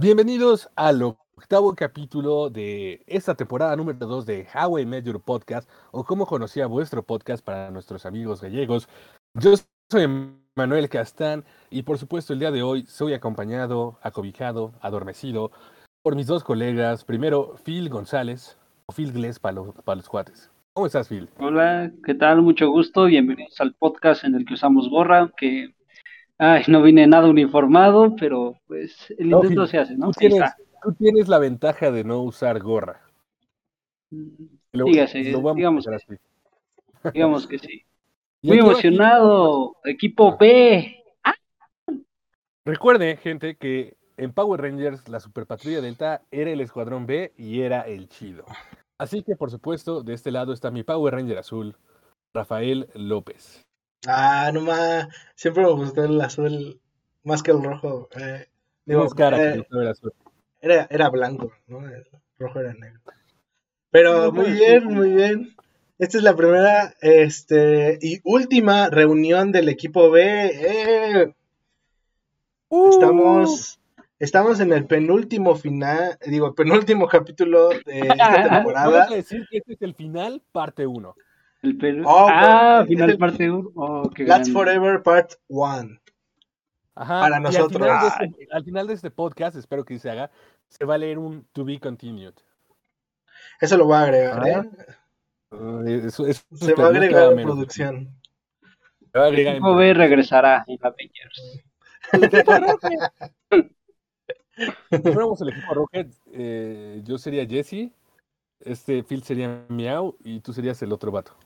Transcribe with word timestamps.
Bienvenidos 0.00 0.70
al 0.76 1.02
octavo 1.02 1.74
capítulo 1.74 2.50
de 2.50 3.02
esta 3.08 3.34
temporada 3.34 3.74
número 3.74 3.98
2 3.98 4.26
de 4.26 4.46
How 4.54 4.78
I 4.78 4.86
Met 4.86 5.04
Your 5.04 5.20
Podcast, 5.20 5.68
o 5.90 6.04
cómo 6.04 6.24
conocía 6.24 6.68
vuestro 6.68 7.02
podcast 7.02 7.44
para 7.44 7.72
nuestros 7.72 8.06
amigos 8.06 8.40
gallegos. 8.40 8.88
Yo 9.34 9.54
soy 9.90 10.06
Manuel 10.54 10.88
Castán 10.88 11.44
y 11.68 11.82
por 11.82 11.98
supuesto 11.98 12.32
el 12.32 12.38
día 12.38 12.52
de 12.52 12.62
hoy 12.62 12.86
soy 12.86 13.12
acompañado, 13.12 13.98
acobijado, 14.00 14.72
adormecido 14.82 15.50
por 16.04 16.14
mis 16.14 16.28
dos 16.28 16.44
colegas. 16.44 17.04
Primero, 17.04 17.56
Phil 17.64 17.88
González, 17.88 18.56
o 18.86 18.92
Phil 18.92 19.12
Gless 19.12 19.40
para 19.40 19.56
los, 19.56 19.74
para 19.82 19.96
los 19.96 20.08
cuates. 20.08 20.48
¿Cómo 20.74 20.86
estás, 20.86 21.08
Phil? 21.08 21.28
Hola, 21.40 21.90
¿qué 22.04 22.14
tal? 22.14 22.40
Mucho 22.42 22.70
gusto. 22.70 23.06
Bienvenidos 23.06 23.60
al 23.60 23.74
podcast 23.74 24.22
en 24.22 24.36
el 24.36 24.44
que 24.44 24.54
usamos 24.54 24.88
gorra, 24.88 25.32
que 25.36 25.74
ay, 26.38 26.62
no 26.68 26.82
vine 26.82 27.06
nada 27.06 27.28
uniformado, 27.28 28.14
pero 28.16 28.54
pues 28.66 29.12
el 29.18 29.28
No, 29.30 29.38
intento 29.42 29.62
Phil, 29.62 29.70
se 29.70 29.78
hace, 29.78 29.96
¿no? 29.96 30.06
Tú 30.06 30.12
tienes, 30.18 30.38
está. 30.42 30.56
tú 30.82 30.92
tienes 30.94 31.28
la 31.28 31.38
ventaja 31.38 31.90
de 31.90 32.04
no 32.04 32.22
usar 32.22 32.60
gorra. 32.60 33.02
Lo- 34.72 34.84
Dígase, 34.86 35.24
lo 35.32 35.54
digamos, 35.54 35.86
así. 35.88 36.14
digamos 37.12 37.46
que 37.46 37.58
sí. 37.58 37.82
Muy 38.42 38.58
aquí- 38.58 38.66
emocionado, 38.66 39.76
equipo 39.84 40.36
B. 40.38 40.94
Recuerde, 42.64 43.16
gente, 43.16 43.56
que 43.56 43.96
en 44.16 44.32
Power 44.32 44.60
Rangers 44.60 45.08
la 45.08 45.20
Super 45.20 45.46
Patrulla 45.46 45.80
Delta 45.80 46.22
era 46.30 46.50
el 46.50 46.60
Escuadrón 46.60 47.06
B 47.06 47.32
y 47.36 47.60
era 47.62 47.82
el 47.82 48.08
chido. 48.08 48.44
Así 48.98 49.22
que, 49.22 49.36
por 49.36 49.50
supuesto, 49.50 50.02
de 50.02 50.14
este 50.14 50.30
lado 50.30 50.52
está 50.52 50.70
mi 50.70 50.82
Power 50.82 51.14
Ranger 51.14 51.38
azul, 51.38 51.76
Rafael 52.34 52.88
López. 52.94 53.64
Ah, 54.06 54.50
no 54.52 54.60
más. 54.60 55.08
Siempre 55.34 55.62
me 55.64 55.72
gustó 55.72 56.04
el 56.04 56.20
azul 56.20 56.80
más 57.24 57.42
que 57.42 57.50
el 57.50 57.62
rojo. 57.62 58.08
Eh, 58.16 58.46
digo, 58.84 59.00
Tienes 59.06 59.14
cara 59.14 59.36
que 59.38 59.66
no 59.70 59.82
era 59.82 59.90
azul. 59.90 60.12
era, 60.60 60.86
era 60.90 61.08
blanco, 61.10 61.52
¿no? 61.66 61.86
El 61.86 62.06
rojo 62.38 62.60
era 62.60 62.72
negro. 62.74 63.00
Pero 63.90 64.32
muy 64.32 64.52
bien, 64.52 64.84
muy 64.84 65.10
bien. 65.14 65.54
Esta 65.98 66.18
es 66.18 66.22
la 66.22 66.36
primera 66.36 66.94
este, 67.00 67.98
y 68.00 68.20
última 68.22 68.88
reunión 68.88 69.50
del 69.50 69.68
equipo 69.68 70.10
B. 70.10 70.22
¡Eh! 70.54 71.34
¡Uh! 72.68 72.90
Estamos, 72.90 73.80
estamos 74.20 74.60
en 74.60 74.72
el 74.72 74.86
penúltimo 74.86 75.56
final, 75.56 76.16
digo, 76.26 76.54
penúltimo 76.54 77.08
capítulo 77.08 77.70
de 77.70 78.00
esta 78.00 78.14
Vamos 78.16 78.50
temporada. 78.50 79.04
a 79.04 79.10
decir 79.10 79.44
que 79.50 79.58
este 79.58 79.72
es 79.72 79.82
el 79.82 79.94
final, 79.94 80.42
parte 80.52 80.86
1. 80.86 81.16
El 81.62 81.76
Perú. 81.76 82.04
Oh, 82.06 82.28
ah, 82.30 82.84
final 82.86 83.10
el- 83.10 83.18
parte 83.18 83.50
1. 83.50 83.70
Oh, 83.74 84.10
qué 84.10 84.24
That's 84.24 84.48
grande. 84.48 84.52
Forever 84.52 85.02
Part 85.02 85.32
1. 85.48 85.98
Ajá. 86.94 87.20
Para 87.20 87.40
nosotros. 87.40 87.88
Al 87.88 88.00
final, 88.00 88.00
de 88.00 88.08
este, 88.26 88.48
al 88.52 88.64
final 88.64 88.86
de 88.86 88.94
este 88.94 89.10
podcast, 89.10 89.56
espero 89.56 89.84
que 89.84 89.98
se 89.98 90.10
haga, 90.10 90.30
se 90.68 90.84
va 90.84 90.94
a 90.94 90.98
leer 90.98 91.18
un 91.18 91.46
To 91.52 91.64
Be 91.64 91.78
Continued. 91.80 92.34
Eso 93.60 93.76
lo 93.76 93.86
voy 93.86 93.96
a 93.96 94.02
agregar, 94.02 94.42
Ah, 94.42 94.48
¿eh? 94.48 96.02
Eso, 96.06 96.26
eso 96.26 96.42
Se 96.54 96.74
va 96.74 96.84
a 96.86 96.88
agregar 96.88 97.32
en 97.32 97.42
producción. 97.42 98.20
Se 99.12 99.18
va 99.18 99.24
a 99.24 99.28
agregar 99.28 99.52
en 99.54 99.56
Equipo 99.62 99.74
B 99.76 99.94
regresará 99.94 100.64
en 100.66 100.78
Avengers. 100.82 101.62
Fuéramos 105.02 105.40
el 105.40 105.48
equipo 105.50 105.74
Rocket, 105.74 106.12
eh, 106.32 107.00
yo 107.04 107.16
sería 107.16 107.46
Jesse, 107.46 107.90
este 108.60 109.02
Phil 109.04 109.22
sería 109.22 109.64
Miau 109.68 110.16
y 110.24 110.40
tú 110.40 110.52
serías 110.52 110.82
el 110.82 110.92
otro 110.92 111.12
vato. 111.12 111.36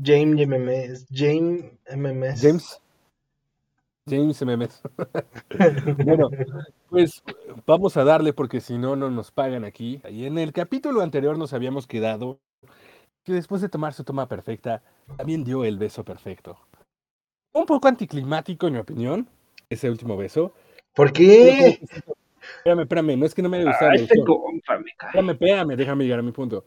James 0.00 0.46
MMS. 0.46 1.06
James 1.10 1.64
MMS. 1.94 2.40
James. 2.40 2.80
James 4.08 4.42
MMS. 4.42 4.82
bueno, 6.04 6.28
pues 6.88 7.22
vamos 7.66 7.96
a 7.96 8.04
darle 8.04 8.32
porque 8.32 8.60
si 8.60 8.78
no, 8.78 8.96
no 8.96 9.10
nos 9.10 9.30
pagan 9.30 9.64
aquí. 9.64 10.00
Y 10.10 10.26
en 10.26 10.38
el 10.38 10.52
capítulo 10.52 11.02
anterior 11.02 11.38
nos 11.38 11.52
habíamos 11.52 11.86
quedado 11.86 12.40
que 13.24 13.32
después 13.32 13.60
de 13.60 13.68
tomar 13.68 13.94
su 13.94 14.02
toma 14.02 14.28
perfecta, 14.28 14.82
también 15.16 15.44
dio 15.44 15.64
el 15.64 15.78
beso 15.78 16.04
perfecto. 16.04 16.58
Un 17.52 17.66
poco 17.66 17.86
anticlimático, 17.86 18.66
en 18.66 18.72
mi 18.72 18.78
opinión, 18.80 19.28
ese 19.68 19.90
último 19.90 20.16
beso. 20.16 20.52
¿Por 20.94 21.12
qué? 21.12 21.80
Espérame, 22.56 22.82
espérame, 22.82 23.16
no 23.18 23.26
es 23.26 23.34
que 23.34 23.42
no 23.42 23.48
me 23.48 23.58
haya 23.58 23.66
gustado. 23.66 23.90
Me 23.90 23.96
este. 23.96 24.18
Espérame, 24.18 25.30
espérame, 25.30 25.76
déjame 25.76 26.04
llegar 26.04 26.18
a 26.18 26.22
mi 26.22 26.32
punto. 26.32 26.64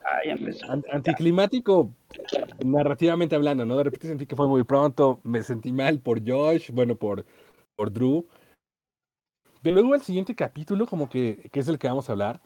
Anticlimático, 0.91 1.91
narrativamente 2.63 3.35
hablando, 3.35 3.65
¿no? 3.65 3.77
De 3.77 3.83
repente 3.83 4.07
sentí 4.07 4.25
que 4.25 4.35
fue 4.35 4.47
muy 4.47 4.63
pronto, 4.63 5.19
me 5.23 5.43
sentí 5.43 5.71
mal 5.71 5.99
por 5.99 6.19
Josh, 6.27 6.71
bueno, 6.71 6.95
por, 6.95 7.25
por 7.75 7.91
Drew. 7.91 8.25
Pero 9.61 9.75
luego 9.75 9.95
el 9.95 10.01
siguiente 10.01 10.35
capítulo, 10.35 10.85
como 10.85 11.09
que, 11.09 11.49
que 11.51 11.59
es 11.59 11.67
el 11.67 11.79
que 11.79 11.87
vamos 11.87 12.07
a 12.09 12.11
hablar, 12.11 12.41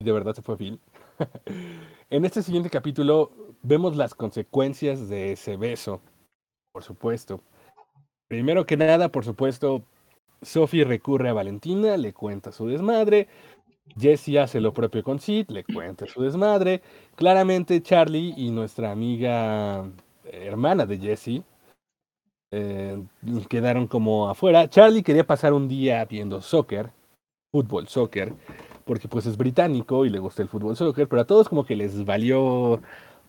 y 0.00 0.04
de 0.04 0.12
verdad 0.12 0.34
se 0.34 0.42
fue 0.42 0.56
Phil. 0.56 0.80
en 2.10 2.24
este 2.24 2.42
siguiente 2.42 2.70
capítulo 2.70 3.30
vemos 3.62 3.96
las 3.96 4.14
consecuencias 4.14 5.08
de 5.08 5.32
ese 5.32 5.56
beso, 5.56 6.00
por 6.72 6.82
supuesto. 6.82 7.42
Primero 8.28 8.64
que 8.64 8.76
nada, 8.76 9.10
por 9.10 9.24
supuesto, 9.24 9.84
Sophie 10.42 10.84
recurre 10.84 11.28
a 11.28 11.32
Valentina, 11.32 11.96
le 11.96 12.12
cuenta 12.12 12.52
su 12.52 12.66
desmadre. 12.66 13.28
Jesse 13.98 14.38
hace 14.38 14.60
lo 14.60 14.72
propio 14.72 15.02
con 15.02 15.18
Sid, 15.18 15.50
le 15.50 15.64
cuenta 15.64 16.06
su 16.06 16.22
desmadre. 16.22 16.80
Claramente 17.16 17.82
Charlie 17.82 18.34
y 18.36 18.50
nuestra 18.50 18.90
amiga 18.90 19.84
eh, 20.24 20.44
hermana 20.46 20.86
de 20.86 20.98
Jesse 20.98 21.42
eh, 22.52 23.02
quedaron 23.48 23.86
como 23.86 24.28
afuera. 24.28 24.68
Charlie 24.68 25.02
quería 25.02 25.26
pasar 25.26 25.52
un 25.52 25.68
día 25.68 26.04
viendo 26.04 26.40
soccer, 26.40 26.90
fútbol, 27.52 27.88
soccer, 27.88 28.32
porque 28.84 29.08
pues 29.08 29.26
es 29.26 29.36
británico 29.36 30.04
y 30.04 30.10
le 30.10 30.18
gusta 30.18 30.42
el 30.42 30.48
fútbol, 30.48 30.76
soccer, 30.76 31.08
pero 31.08 31.22
a 31.22 31.26
todos 31.26 31.48
como 31.48 31.64
que 31.64 31.76
les 31.76 32.04
valió 32.04 32.80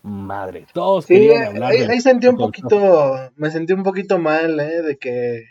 madre. 0.03 0.65
Todos 0.73 1.05
Sí, 1.05 1.13
querían 1.15 1.47
hablar 1.47 1.71
ahí, 1.71 1.81
ahí 1.81 2.01
sentí 2.01 2.27
un 2.27 2.37
poquito, 2.37 3.31
me 3.35 3.51
sentí 3.51 3.73
un 3.73 3.83
poquito 3.83 4.17
mal, 4.17 4.59
¿eh? 4.59 4.81
De 4.81 4.97
que, 4.97 5.43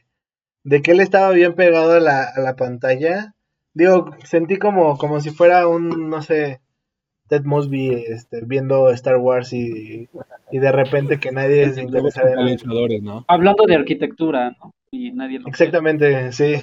de 0.65 0.83
que 0.83 0.93
él 0.93 1.01
estaba 1.01 1.31
bien 1.31 1.55
pegado 1.55 1.93
a 1.93 2.01
la, 2.01 2.23
a 2.23 2.41
la 2.41 2.57
pantalla. 2.57 3.35
Digo, 3.73 4.15
sentí 4.25 4.57
como, 4.57 4.99
como 4.99 5.21
si 5.21 5.31
fuera 5.31 5.67
un, 5.69 6.11
no 6.11 6.23
sé, 6.23 6.61
Ted 7.29 7.45
Mosby, 7.45 8.05
este, 8.09 8.45
viendo 8.45 8.91
Star 8.91 9.17
Wars 9.17 9.53
y, 9.53 10.09
y 10.51 10.59
de 10.59 10.73
repente 10.73 11.21
que 11.21 11.31
nadie 11.31 11.71
se 11.73 11.83
interesara 11.83 12.33
en 12.33 13.05
¿no? 13.05 13.25
Hablando 13.29 13.65
de 13.67 13.77
arquitectura, 13.77 14.57
¿no? 14.61 14.75
Y 14.91 15.13
nadie 15.13 15.39
lo 15.39 15.49
Exactamente, 15.49 16.33
sí. 16.33 16.55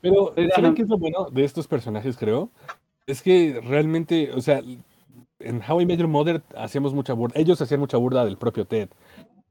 Pero, 0.00 0.32
Oigan, 0.34 0.50
¿saben 0.54 0.74
qué 0.74 0.82
es 0.82 0.88
lo 0.88 0.96
bueno 0.96 1.28
de 1.30 1.44
estos 1.44 1.68
personajes, 1.68 2.16
creo? 2.16 2.50
Es 3.06 3.20
que 3.20 3.60
realmente, 3.62 4.30
o 4.32 4.40
sea, 4.40 4.62
en 5.40 5.60
How 5.68 5.82
I 5.82 5.86
Met 5.86 5.98
Your 5.98 6.08
Mother 6.08 6.42
hacíamos 6.56 6.94
mucha 6.94 7.12
burla, 7.12 7.38
ellos 7.38 7.60
hacían 7.60 7.80
mucha 7.80 7.98
burla 7.98 8.24
del 8.24 8.38
propio 8.38 8.64
Ted, 8.64 8.88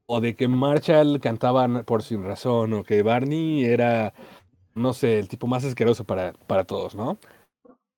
o 0.07 0.22
de 0.22 0.35
que 0.35 0.47
Marshall 0.47 1.19
cantaban 1.22 1.84
por 1.85 2.03
sin 2.03 2.23
razón, 2.23 2.73
o 2.73 2.84
que 2.84 3.03
Barney 3.03 3.66
era, 3.66 4.13
no 4.75 4.94
sé, 4.94 5.19
el 5.19 5.28
tipo 5.28 5.47
más 5.47 5.63
asqueroso 5.66 6.06
para, 6.06 6.34
para 6.47 6.63
todos, 6.66 6.95
¿no? 6.95 7.18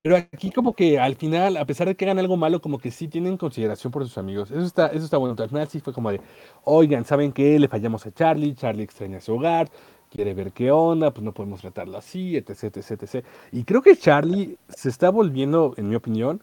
Pero 0.02 0.16
aquí 0.16 0.50
como 0.50 0.74
que 0.74 0.98
al 0.98 1.14
final, 1.16 1.56
a 1.58 1.66
pesar 1.66 1.86
de 1.86 1.94
que 1.94 2.06
hagan 2.06 2.18
algo 2.18 2.36
malo, 2.36 2.60
como 2.62 2.78
que 2.78 2.90
sí 2.90 3.06
tienen 3.08 3.36
consideración 3.36 3.92
por 3.92 4.02
sus 4.04 4.16
amigos. 4.16 4.50
Eso 4.50 4.62
está, 4.62 4.86
eso 4.88 5.04
está 5.04 5.18
bueno. 5.18 5.36
Al 5.38 5.48
final 5.48 5.68
sí 5.68 5.80
fue 5.80 5.92
como 5.92 6.10
de, 6.10 6.20
oigan, 6.64 7.04
¿saben 7.04 7.32
qué? 7.32 7.58
Le 7.58 7.68
fallamos 7.68 8.06
a 8.06 8.12
Charlie, 8.12 8.54
Charlie 8.54 8.84
extraña 8.84 9.20
su 9.20 9.34
hogar, 9.34 9.70
quiere 10.10 10.32
ver 10.32 10.52
qué 10.52 10.70
onda, 10.70 11.12
pues 11.12 11.22
no 11.22 11.34
podemos 11.34 11.60
tratarlo 11.60 11.98
así, 11.98 12.34
etc, 12.36 12.76
etc, 12.76 13.02
etc. 13.02 13.26
Y 13.52 13.64
creo 13.64 13.82
que 13.82 13.96
Charlie 13.96 14.56
se 14.68 14.88
está 14.88 15.10
volviendo, 15.10 15.74
en 15.76 15.90
mi 15.90 15.96
opinión, 15.96 16.42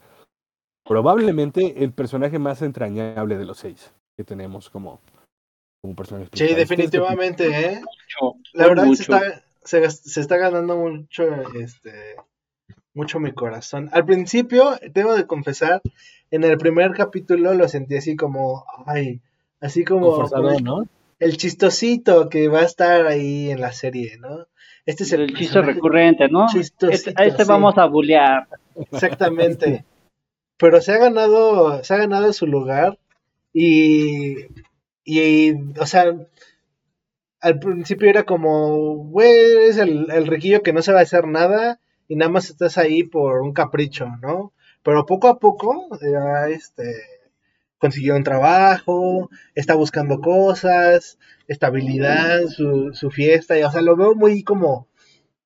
probablemente 0.86 1.84
el 1.84 1.92
personaje 1.92 2.38
más 2.38 2.62
entrañable 2.62 3.38
de 3.38 3.46
los 3.46 3.58
seis 3.58 3.92
que 4.16 4.24
tenemos 4.24 4.70
como, 4.70 5.00
como 5.82 5.96
personajes 5.96 6.30
Sí, 6.34 6.54
definitivamente, 6.54 7.48
¿eh? 7.48 7.82
mucho. 7.82 8.40
La 8.54 8.68
verdad 8.68 8.86
mucho. 8.86 9.04
se 9.04 9.14
está, 9.14 9.44
se, 9.64 9.90
se 9.90 10.22
está 10.22 10.38
ganando 10.38 10.78
mucho, 10.78 11.26
este, 11.60 12.16
mucho 12.94 13.20
mi 13.20 13.32
corazón. 13.32 13.90
Al 13.94 14.06
principio, 14.06 14.78
tengo 14.94 15.16
de 15.16 15.28
confesar, 15.28 15.82
en 16.32 16.44
el 16.44 16.58
primer 16.58 16.92
capítulo 16.92 17.54
lo 17.54 17.68
sentí 17.68 17.96
así 17.98 18.16
como, 18.16 18.66
ay, 18.86 19.22
así 19.62 19.84
como, 19.86 20.08
Como 20.08 20.16
forzado, 20.18 20.44
como 20.44 20.58
el, 20.58 20.64
¿no? 20.64 20.84
el 21.20 21.38
chistosito 21.38 22.30
que 22.30 22.48
va 22.48 22.60
a 22.62 22.66
estar 22.66 23.08
ahí 23.08 23.50
en 23.52 23.62
la 23.62 23.72
serie, 23.72 24.18
¿no? 24.18 24.48
Este 24.86 25.04
es 25.04 25.12
el, 25.12 25.22
el 25.22 25.36
chiste 25.36 25.62
recurrente, 25.62 26.30
¿no? 26.30 26.48
chistosito, 26.48 26.90
Este, 26.90 27.14
a 27.16 27.26
este 27.26 27.44
sí. 27.44 27.50
vamos 27.50 27.78
a 27.78 27.86
bullear. 27.86 28.48
Exactamente. 28.92 29.86
Pero 30.58 30.82
se 30.82 30.94
ha 30.94 30.98
ganado, 30.98 31.84
se 31.84 31.94
ha 31.94 31.98
ganado 31.98 32.32
su 32.34 32.48
lugar 32.48 32.98
y, 33.54 34.46
y, 35.08 35.54
o 35.80 35.86
sea, 35.86 36.14
al 37.40 37.60
principio 37.60 38.10
era 38.10 38.24
como, 38.24 38.96
güey, 39.06 39.30
eres 39.30 39.78
el, 39.78 40.12
el 40.12 40.28
riquillo 40.28 40.62
que 40.64 40.74
no 40.74 40.82
sabe 40.82 41.00
hacer 41.00 41.28
nada 41.28 41.80
y 42.10 42.18
nada 42.18 42.30
más 42.30 42.50
estás 42.50 42.78
ahí 42.78 43.04
por 43.04 43.42
un 43.42 43.54
capricho, 43.54 44.08
¿no? 44.22 44.54
Pero 44.84 45.06
poco 45.06 45.30
a 45.30 45.40
poco, 45.40 45.88
ya, 46.02 46.50
este, 46.50 46.94
consiguió 47.78 48.18
un 48.18 48.24
trabajo, 48.26 49.30
está 49.56 49.76
buscando 49.76 50.20
cosas, 50.20 51.18
estabilidad, 51.48 52.46
su, 52.48 52.94
su 52.94 53.10
fiesta, 53.10 53.58
y, 53.58 53.64
o 53.64 53.72
sea, 53.72 53.82
lo 53.82 53.96
veo 53.96 54.14
muy 54.14 54.44
como, 54.44 54.90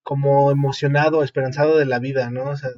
como 0.01 0.49
emocionado, 0.49 1.23
esperanzado 1.23 1.77
de 1.77 1.85
la 1.85 1.99
vida, 1.99 2.31
¿no? 2.31 2.45
O 2.45 2.57
sea, 2.57 2.71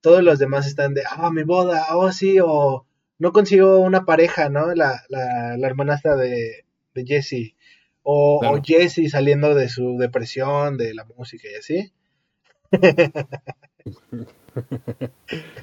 todos 0.00 0.22
los 0.22 0.38
demás 0.38 0.68
están 0.68 0.94
de, 0.94 1.02
ah, 1.10 1.30
mi 1.32 1.42
boda, 1.42 1.86
oh 1.96 2.12
sí, 2.12 2.38
o 2.40 2.86
no 3.18 3.32
consigo 3.32 3.78
una 3.80 4.04
pareja, 4.04 4.48
¿no? 4.48 4.74
La, 4.74 5.02
la, 5.08 5.56
la 5.56 5.66
hermanastra 5.66 6.16
de, 6.16 6.64
de 6.94 7.04
Jesse, 7.06 7.54
o, 8.02 8.40
Claro. 8.40 8.56
o 8.58 8.62
Jesse 8.62 9.10
saliendo 9.10 9.54
de 9.54 9.68
su 9.68 9.96
depresión, 9.98 10.76
de 10.76 10.94
la 10.94 11.04
música 11.04 11.48
y 11.52 11.54
así. 11.56 11.92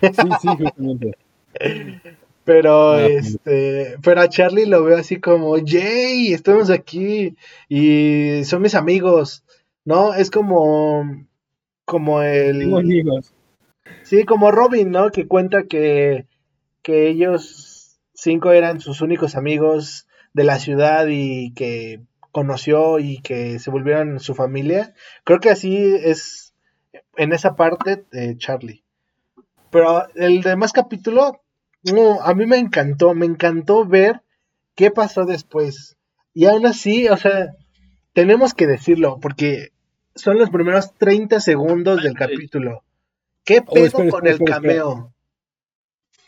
Sí, 0.02 0.30
sí, 0.42 0.48
justamente. 0.58 1.18
Pero 2.44 2.92
Ah, 2.94 3.08
este, 3.08 3.98
pero 4.04 4.22
a 4.22 4.30
Charlie 4.30 4.66
lo 4.68 4.84
veo 4.84 4.98
así 4.98 5.20
como, 5.20 5.58
yay, 5.58 6.32
estamos 6.34 6.70
aquí 6.70 7.36
y 7.68 8.44
son 8.46 8.62
mis 8.62 8.76
amigos, 8.76 9.44
¿no? 9.84 10.14
Es 10.14 10.30
como, 10.30 11.26
como 11.86 12.22
el, 12.22 12.72
amigos. 12.76 13.34
sí, 14.04 14.26
como 14.26 14.52
Robin, 14.52 14.92
¿no? 14.92 15.10
Que 15.10 15.28
cuenta 15.28 15.64
que, 15.64 16.28
que 16.86 17.08
ellos 17.10 17.98
cinco 18.14 18.52
eran 18.52 18.80
sus 18.80 19.02
únicos 19.02 19.36
amigos 19.36 20.08
de 20.34 20.44
la 20.44 20.60
ciudad 20.60 21.08
y 21.10 21.52
que 21.56 22.02
conoció 22.32 23.00
y 23.00 23.18
que 23.24 23.58
se 23.58 23.72
volvieron 23.72 24.20
su 24.20 24.36
familia. 24.36 24.94
Creo 25.24 25.40
que 25.40 25.50
así 25.50 25.76
es 25.76 26.54
en 27.18 27.34
esa 27.34 27.56
parte 27.56 28.06
de 28.12 28.38
Charlie. 28.38 28.84
Pero 29.72 30.06
el 30.14 30.42
demás 30.44 30.74
capítulo, 30.74 31.42
no, 31.92 32.22
a 32.22 32.36
mí 32.36 32.46
me 32.46 32.58
encantó, 32.58 33.16
me 33.16 33.26
encantó 33.26 33.84
ver 33.84 34.22
qué 34.76 34.92
pasó 34.92 35.26
después. 35.26 35.98
Y 36.36 36.46
aún 36.46 36.68
así, 36.68 37.08
o 37.08 37.18
sea, 37.18 37.56
tenemos 38.14 38.54
que 38.54 38.68
decirlo, 38.68 39.18
porque 39.20 39.70
son 40.14 40.38
los 40.38 40.52
primeros 40.52 40.94
30 40.94 41.40
segundos 41.40 42.04
del 42.04 42.14
capítulo. 42.14 42.84
¿Qué 43.44 43.64
Oh, 43.66 43.74
pedo 43.74 43.86
espera, 43.86 44.10
con 44.12 44.28
el 44.28 44.34
espera. 44.34 44.56
cameo? 44.58 45.15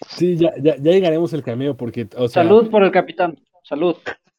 Sí, 0.07 0.37
ya, 0.37 0.51
ya, 0.61 0.75
ya 0.77 0.91
llegaremos 0.91 1.33
al 1.33 1.43
cameo 1.43 1.75
porque, 1.75 2.07
o 2.15 2.27
sea, 2.27 2.43
Salud 2.43 2.69
por 2.69 2.83
el 2.83 2.91
capitán. 2.91 3.37
Salud. 3.63 3.95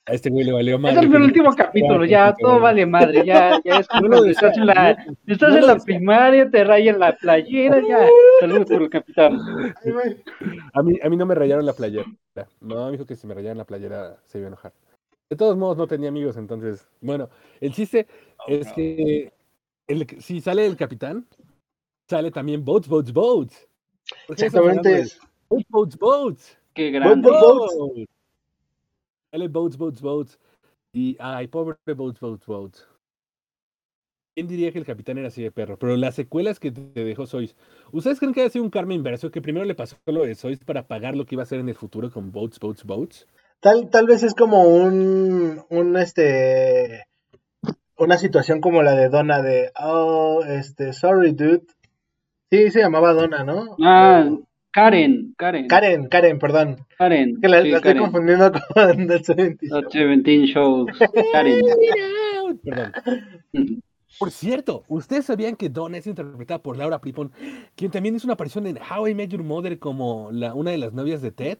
a 0.06 0.12
este 0.14 0.30
güey 0.30 0.44
le 0.46 0.52
valió 0.52 0.76
Es 0.76 0.80
madre. 0.80 1.00
el 1.00 1.06
que- 1.06 1.12
penúltimo 1.12 1.54
capítulo, 1.54 2.04
ya 2.06 2.34
todo 2.40 2.58
vale 2.60 2.86
madre, 2.86 3.26
ya, 3.26 3.60
ya 3.62 3.76
es 3.80 3.86
No 4.02 4.24
estás 4.24 4.56
en 4.56 4.66
la, 4.66 4.94
no, 5.06 5.16
estás 5.34 5.50
no 5.50 5.58
en 5.58 5.66
la 5.66 5.76
primaria, 5.78 6.50
te 6.50 6.64
rayan 6.64 6.98
la 6.98 7.14
playera, 7.16 7.78
ya. 7.86 8.06
Salud 8.40 8.66
por 8.66 8.82
el 8.82 8.88
capitán. 8.88 9.38
A 10.72 10.82
mí, 10.82 10.98
a 11.02 11.08
mí 11.10 11.16
no 11.16 11.26
me 11.26 11.34
rayaron 11.34 11.66
la 11.66 11.74
playera. 11.74 12.06
No, 12.60 12.86
me 12.86 12.92
dijo 12.92 13.04
que 13.04 13.16
si 13.16 13.26
me 13.26 13.34
rayaran 13.34 13.58
la 13.58 13.64
playera 13.64 14.16
se 14.24 14.38
iba 14.38 14.46
a 14.46 14.48
enojar. 14.48 14.72
De 15.28 15.36
todos 15.36 15.56
modos, 15.58 15.76
no 15.76 15.86
tenía 15.86 16.08
amigos, 16.08 16.38
entonces. 16.38 16.88
Bueno, 17.02 17.28
el 17.60 17.72
chiste 17.74 18.06
es 18.46 18.72
que 18.72 19.30
el, 19.86 20.06
si 20.20 20.40
sale 20.40 20.64
el 20.64 20.76
capitán, 20.76 21.26
sale 22.08 22.30
también 22.30 22.64
Boats, 22.64 22.88
Boats, 22.88 23.12
Boats. 23.12 23.68
¿Por 24.26 24.36
qué 24.36 24.46
estamos 24.46 24.70
hablando 24.70 24.88
Exactamente. 24.88 25.27
Boats, 25.48 25.66
Boats, 25.68 25.98
Boats? 25.98 26.58
Qué 26.74 26.90
grande. 26.90 27.28
Boats. 27.28 27.74
Boats. 27.76 28.10
Sale 29.30 29.48
Boats, 29.48 29.76
Boats, 29.76 30.00
Boats. 30.00 30.38
Y, 30.92 31.16
ay, 31.20 31.48
pobre 31.48 31.76
Boats, 31.94 32.20
Boats, 32.20 32.46
Boats. 32.46 32.88
¿Quién 34.34 34.46
diría 34.46 34.70
que 34.70 34.78
el 34.78 34.86
capitán 34.86 35.18
era 35.18 35.28
así 35.28 35.42
de 35.42 35.50
perro? 35.50 35.76
Pero 35.78 35.96
las 35.96 36.14
secuelas 36.14 36.60
que 36.60 36.70
te 36.70 37.02
dejó 37.02 37.26
Sois, 37.26 37.56
¿ustedes 37.90 38.20
creen 38.20 38.32
que 38.32 38.42
haya 38.42 38.50
sido 38.50 38.64
un 38.64 38.70
karma 38.70 38.94
inverso? 38.94 39.32
Que 39.32 39.42
primero 39.42 39.64
le 39.64 39.74
pasó 39.74 39.96
lo 40.06 40.22
de 40.22 40.36
Sois 40.36 40.60
para 40.60 40.86
pagar 40.86 41.16
lo 41.16 41.26
que 41.26 41.34
iba 41.34 41.42
a 41.42 41.44
hacer 41.44 41.58
en 41.58 41.68
el 41.68 41.74
futuro 41.74 42.08
con 42.12 42.30
Boats, 42.30 42.60
Boats, 42.60 42.84
Boats. 42.84 43.26
Tal, 43.58 43.90
tal 43.90 44.06
vez 44.06 44.22
es 44.22 44.34
como 44.34 44.62
un, 44.62 45.64
un 45.70 45.96
este, 45.96 47.08
una 47.96 48.16
situación 48.16 48.60
como 48.60 48.84
la 48.84 48.94
de 48.94 49.08
Donna 49.08 49.42
de, 49.42 49.72
oh, 49.80 50.44
este, 50.46 50.92
sorry, 50.92 51.32
dude. 51.32 51.66
Sí, 52.48 52.70
se 52.70 52.80
llamaba 52.80 53.14
Donna, 53.14 53.42
¿no? 53.42 53.76
Ah, 53.82 54.24
Karen, 54.72 55.34
Karen. 55.36 55.66
Karen, 55.68 56.08
Karen, 56.08 56.38
perdón. 56.38 56.86
Karen. 56.98 57.40
Que 57.40 57.48
la, 57.48 57.62
sí, 57.62 57.70
la 57.70 57.76
estoy 57.78 57.94
Karen. 57.94 58.02
confundiendo 58.04 58.52
con 58.52 59.06
The 59.06 59.24
70 59.24 59.66
Los 59.68 59.88
17 59.92 60.46
shows. 60.46 60.90
Karen. 61.32 61.60
Perdón. 62.64 62.92
Por 64.18 64.30
cierto, 64.32 64.84
¿ustedes 64.88 65.26
sabían 65.26 65.54
que 65.54 65.68
Donna 65.68 65.98
es 65.98 66.06
interpretada 66.06 66.60
por 66.60 66.76
Laura 66.76 67.00
Prepon, 67.00 67.30
quien 67.76 67.90
también 67.92 68.16
hizo 68.16 68.26
una 68.26 68.34
aparición 68.34 68.66
en 68.66 68.78
How 68.78 69.06
I 69.06 69.14
Met 69.14 69.30
Your 69.30 69.44
Mother 69.44 69.78
como 69.78 70.30
la, 70.32 70.54
una 70.54 70.72
de 70.72 70.78
las 70.78 70.92
novias 70.92 71.22
de 71.22 71.30
Ted? 71.30 71.58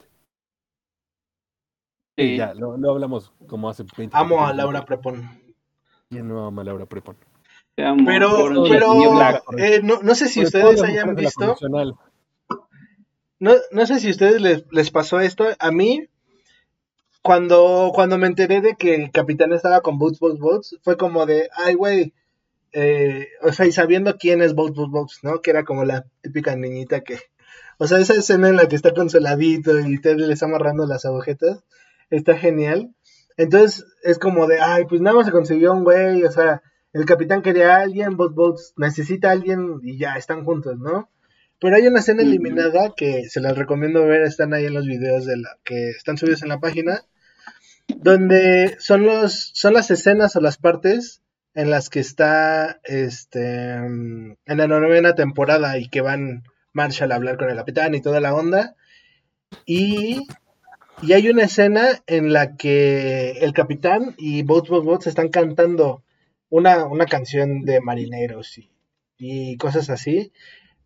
Sí. 2.16 2.37
Ya, 2.37 2.52
lo, 2.54 2.76
lo 2.76 2.90
hablamos 2.90 3.32
como 3.46 3.69
hace 3.69 3.84
20 3.96 4.16
Amo 4.16 4.44
a. 4.44 4.52
Laura 4.52 4.84
Prepon. 4.84 5.22
¿Quién 6.08 6.26
no 6.26 6.46
ama 6.46 6.62
a 6.62 6.64
Laura 6.64 6.87
Prepon? 6.87 7.16
Te 7.76 7.84
amo, 7.84 8.02
Pero, 8.04 8.64
pero, 8.69 8.94
eh, 9.56 9.81
no, 9.84 10.02
no 10.02 10.14
sé 10.16 10.26
si 10.26 10.43
ustedes 10.43 10.82
hayan 10.82 11.14
visto. 11.14 11.54
No, 13.40 13.55
no 13.70 13.87
sé 13.87 14.00
si 14.00 14.08
a 14.08 14.11
ustedes 14.11 14.40
les, 14.40 14.64
les 14.70 14.90
pasó 14.90 15.20
esto. 15.20 15.46
A 15.58 15.70
mí, 15.70 16.08
cuando, 17.23 17.93
cuando 17.94 18.19
me 18.19 18.26
enteré 18.26 18.61
de 18.61 18.75
que 18.76 18.94
el 18.94 19.11
capitán 19.11 19.52
estaba 19.52 19.81
con 19.81 19.99
Boots, 19.99 20.19
Boots, 20.19 20.38
Boots, 20.38 20.79
fue 20.82 20.96
como 20.96 21.26
de, 21.26 21.49
ay, 21.56 21.75
güey, 21.75 22.14
eh, 22.73 23.29
o 23.43 23.52
sea, 23.52 23.67
y 23.67 23.73
sabiendo 23.73 24.17
quién 24.17 24.43
es 24.43 24.55
Boots, 24.55 24.76
Boots, 24.76 24.90
Boots, 24.90 25.19
¿no? 25.23 25.40
Que 25.40 25.50
era 25.50 25.64
como 25.64 25.85
la 25.85 26.06
típica 26.23 26.56
niñita 26.56 27.00
que, 27.02 27.19
o 27.79 27.87
sea, 27.87 27.99
esa 27.99 28.14
escena 28.14 28.49
en 28.49 28.56
la 28.56 28.69
que 28.69 28.76
está 28.76 28.93
consoladito 28.93 29.79
y 29.81 30.00
Ted 30.00 30.17
le 30.17 30.32
está 30.32 30.46
amarrando 30.46 30.87
las 30.87 31.05
agujetas, 31.05 31.62
está 32.11 32.37
genial. 32.37 32.94
Entonces, 33.37 33.85
es 34.02 34.19
como 34.19 34.46
de, 34.46 34.61
ay, 34.61 34.87
pues 34.87 35.00
nada 35.00 35.17
más 35.17 35.26
se 35.26 35.32
consiguió 35.32 35.73
un 35.73 35.85
güey, 35.85 36.25
o 36.25 36.31
sea, 36.32 36.62
el 36.93 37.05
capitán 37.05 37.43
quería 37.43 37.76
a 37.76 37.82
alguien, 37.82 38.17
Boots, 38.17 38.35
Boots 38.35 38.73
necesita 38.76 39.29
a 39.29 39.32
alguien 39.32 39.81
y 39.82 39.99
ya, 39.99 40.17
están 40.17 40.44
juntos, 40.44 40.79
¿no? 40.79 41.08
Pero 41.60 41.76
hay 41.76 41.87
una 41.87 42.00
escena 42.00 42.22
eliminada 42.22 42.93
que 42.96 43.28
se 43.28 43.40
las 43.40 43.58
recomiendo 43.58 44.06
ver, 44.06 44.22
están 44.22 44.55
ahí 44.55 44.66
en 44.66 44.75
los 44.75 44.87
videos 44.87 45.26
de 45.26 45.37
la 45.37 45.58
que 45.64 45.90
están 45.90 46.16
subidos 46.16 46.43
en 46.43 46.49
la 46.49 46.60
página, 46.60 47.02
donde 47.88 48.76
son 48.78 49.05
los 49.05 49.50
son 49.55 49.75
las 49.75 49.90
escenas 49.90 50.37
o 50.37 50.40
las 50.40 50.56
partes 50.56 51.22
en 51.55 51.70
las 51.70 51.90
que 51.90 52.00
está 52.00 52.81
este 52.84 53.81
mm, 53.81 54.37
en 54.46 54.58
la 54.58 54.69
novena 54.69 55.14
temporada 55.14 55.78
y 55.78 55.88
que 55.88 56.00
van 56.00 56.44
Marshall 56.72 57.10
a 57.10 57.16
hablar 57.16 57.37
con 57.38 57.50
el 57.50 57.56
capitán 57.56 57.94
y 57.94 58.00
toda 58.00 58.20
la 58.20 58.34
onda. 58.34 58.76
Y 59.66 60.28
y 61.02 61.12
hay 61.12 61.28
una 61.28 61.44
escena 61.44 61.88
en 62.06 62.32
la 62.32 62.56
que 62.56 63.38
el 63.40 63.52
capitán 63.52 64.14
y 64.16 64.42
Boats 64.42 64.68
Boats 64.68 64.85
Boats 64.85 65.06
están 65.06 65.28
cantando 65.28 66.02
una, 66.50 66.87
una 66.87 67.06
canción 67.06 67.62
de 67.62 67.80
marineros 67.80 68.59
y, 68.59 68.71
y 69.16 69.56
cosas 69.59 69.90
así 69.90 70.33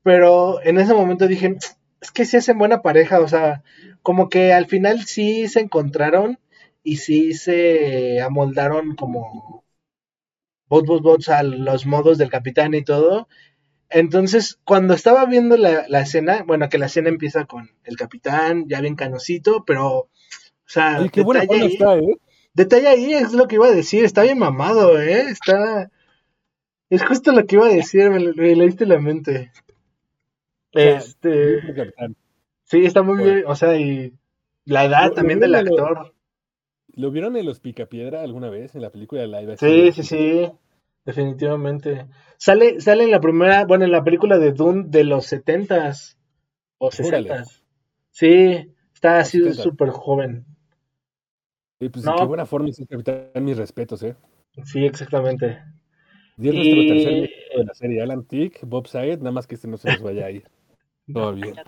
pero 0.02 0.62
en 0.62 0.78
ese 0.78 0.94
momento 0.94 1.28
dije, 1.28 1.56
es 2.00 2.10
que 2.10 2.24
sí 2.24 2.36
hacen 2.36 2.58
buena 2.58 2.82
pareja, 2.82 3.20
o 3.20 3.28
sea, 3.28 3.62
como 4.02 4.28
que 4.28 4.52
al 4.52 4.66
final 4.66 5.04
sí 5.04 5.48
se 5.48 5.60
encontraron 5.60 6.38
y 6.82 6.96
sí 6.96 7.34
se 7.34 8.20
amoldaron 8.20 8.96
como 8.96 9.64
bots, 10.68 10.88
bots, 10.88 11.02
bots 11.02 11.28
a 11.28 11.42
los 11.42 11.86
modos 11.86 12.18
del 12.18 12.30
capitán 12.30 12.74
y 12.74 12.82
todo. 12.82 13.28
Entonces, 13.88 14.58
cuando 14.64 14.94
estaba 14.94 15.26
viendo 15.26 15.56
la, 15.56 15.84
la 15.88 16.00
escena, 16.00 16.44
bueno, 16.46 16.68
que 16.68 16.78
la 16.78 16.86
escena 16.86 17.10
empieza 17.10 17.44
con 17.44 17.70
el 17.84 17.96
capitán, 17.96 18.64
ya 18.68 18.80
bien 18.80 18.96
canosito, 18.96 19.64
pero, 19.66 19.88
o 19.96 20.08
sea, 20.66 21.06
qué 21.12 21.20
buena 21.20 21.44
forma 21.44 21.62
ahí, 21.62 21.72
está, 21.72 21.98
¿eh? 21.98 22.16
detalle 22.54 22.88
ahí 22.88 23.12
es 23.12 23.32
lo 23.34 23.46
que 23.46 23.56
iba 23.56 23.66
a 23.66 23.72
decir, 23.72 24.04
está 24.04 24.22
bien 24.22 24.38
mamado, 24.38 25.00
¿eh? 25.00 25.26
Está... 25.28 25.90
Es 26.88 27.04
justo 27.04 27.32
lo 27.32 27.46
que 27.46 27.56
iba 27.56 27.66
a 27.66 27.72
decir, 27.72 28.10
me 28.10 28.56
leíste 28.56 28.86
la 28.86 28.98
mente. 28.98 29.52
Este... 30.72 31.60
Sí, 32.64 32.84
está 32.86 33.02
muy 33.02 33.22
bien, 33.22 33.44
o 33.46 33.54
sea, 33.54 33.76
y 33.76 34.14
la 34.64 34.84
edad 34.86 35.08
Lo- 35.08 35.14
también 35.14 35.40
lo 35.40 35.46
del 35.46 35.54
en 35.54 35.64
lo- 35.66 35.86
actor. 35.86 36.14
¿Lo 36.94 37.10
vieron 37.10 37.36
en 37.36 37.46
Los 37.46 37.60
Picapiedra 37.60 38.22
alguna 38.22 38.50
vez? 38.50 38.74
En 38.74 38.82
la 38.82 38.90
película 38.90 39.22
de 39.22 39.28
live 39.28 39.56
Sí, 39.56 39.92
sí, 39.92 40.02
sí, 40.02 40.50
definitivamente. 41.04 42.06
Sale, 42.36 42.80
sale 42.80 43.04
en 43.04 43.10
la 43.10 43.20
primera, 43.20 43.64
bueno, 43.64 43.84
en 43.84 43.92
la 43.92 44.04
película 44.04 44.38
de 44.38 44.52
Dune 44.52 44.84
de 44.88 45.04
los 45.04 45.26
setentas 45.26 46.18
o 46.78 46.90
sesentas. 46.90 47.62
Sí, 48.10 48.74
está 48.94 49.18
así 49.20 49.38
70. 49.38 49.62
súper 49.62 49.88
joven. 49.90 50.44
Sí, 51.80 51.88
pues 51.88 52.04
No. 52.04 52.14
qué 52.16 52.24
buena 52.24 52.46
forma 52.46 52.68
es 52.68 52.78
el 52.78 52.86
capitán, 52.86 53.30
mis 53.44 53.56
respetos, 53.56 54.02
¿eh? 54.02 54.14
Sí, 54.64 54.84
exactamente. 54.84 55.62
Y 56.38 56.48
el 56.48 56.54
nuestro 56.56 56.82
Y- 56.82 56.88
tercer 56.88 57.30
de 57.58 57.64
la 57.64 57.74
serie, 57.74 58.02
Alan 58.02 58.24
Tick, 58.24 58.60
Bob 58.66 58.86
Saget, 58.86 59.18
nada 59.20 59.32
más 59.32 59.46
que 59.46 59.54
este 59.54 59.66
no 59.68 59.76
se 59.78 59.88
nos 59.90 60.02
vaya 60.02 60.26
ahí. 60.26 60.42
Todo 61.12 61.34
bien. 61.34 61.54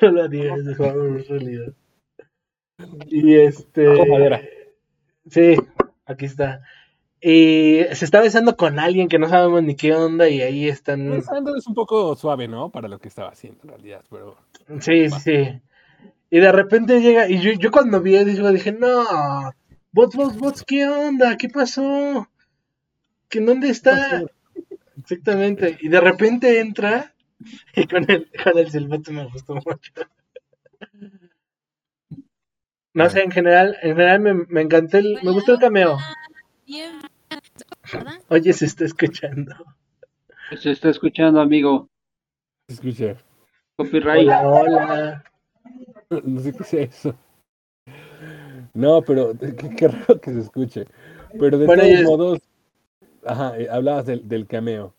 No 0.00 0.26
de 0.28 0.74
favor, 0.74 1.18
en 1.18 1.24
realidad. 1.28 1.74
Y 3.08 3.34
este. 3.34 4.06
Madera. 4.06 4.40
Sí, 5.28 5.56
aquí 6.06 6.24
está. 6.24 6.62
Y 7.20 7.80
se 7.92 8.04
está 8.04 8.20
besando 8.20 8.56
con 8.56 8.78
alguien 8.78 9.08
que 9.08 9.18
no 9.18 9.28
sabemos 9.28 9.62
ni 9.62 9.74
qué 9.74 9.94
onda, 9.94 10.28
y 10.28 10.42
ahí 10.42 10.68
están. 10.68 11.08
Pues, 11.08 11.28
Andor 11.30 11.58
es 11.58 11.66
un 11.66 11.74
poco 11.74 12.14
suave, 12.16 12.48
¿no? 12.48 12.70
Para 12.70 12.88
lo 12.88 12.98
que 12.98 13.08
estaba 13.08 13.30
haciendo 13.30 13.60
en 13.64 13.68
realidad, 13.70 14.04
pero 14.10 14.36
Sí, 14.80 15.10
sí, 15.10 15.20
sí. 15.20 15.60
Y 16.30 16.38
de 16.38 16.52
repente 16.52 17.00
llega, 17.00 17.28
y 17.28 17.40
yo, 17.40 17.52
yo 17.52 17.70
cuando 17.70 18.00
vi 18.00 18.16
eso 18.16 18.50
dije, 18.50 18.72
no, 18.72 19.04
bots, 19.92 20.16
bots, 20.16 20.38
bots, 20.38 20.64
¿qué 20.64 20.86
onda? 20.86 21.36
¿Qué 21.36 21.48
pasó? 21.48 22.28
¿Que 23.28 23.40
dónde 23.40 23.70
está? 23.70 24.24
Exactamente. 24.98 25.78
Y 25.80 25.88
de 25.88 26.00
repente 26.00 26.60
entra 26.60 27.14
y 27.74 27.86
con 27.88 28.10
el, 28.10 28.30
con 28.42 28.58
el 28.58 28.70
silbato 28.70 29.12
me 29.12 29.24
gustó 29.26 29.54
mucho. 29.54 29.92
No 32.94 33.10
sé, 33.10 33.22
en 33.22 33.30
general, 33.30 33.76
en 33.82 33.90
general 33.90 34.20
me, 34.20 34.34
me 34.48 34.62
encantó 34.62 34.96
el, 34.98 35.18
me 35.22 35.30
gustó 35.30 35.52
el 35.52 35.58
cameo. 35.58 35.98
Oye, 38.28 38.52
se 38.52 38.64
está 38.64 38.84
escuchando. 38.84 39.54
Se 40.60 40.70
está 40.70 40.88
escuchando, 40.88 41.40
amigo. 41.40 41.88
Se 42.68 42.74
escucha. 42.74 43.16
Copyright. 43.76 44.26
Hola, 44.26 44.48
hola. 44.48 45.24
No 46.24 46.40
sé 46.40 46.52
qué 46.54 46.64
sea 46.64 46.82
eso. 46.84 47.14
No, 48.72 49.02
pero 49.02 49.34
qué, 49.38 49.70
qué 49.76 49.88
raro 49.88 50.20
que 50.20 50.32
se 50.32 50.40
escuche. 50.40 50.86
Pero 51.38 51.58
de 51.58 51.66
Bueno, 51.66 51.82
todos 51.82 51.94
es- 51.94 52.04
modos, 52.04 52.38
ajá, 53.26 53.58
eh, 53.58 53.68
hablabas 53.70 54.06
del, 54.06 54.26
del 54.26 54.46
cameo. 54.46 54.94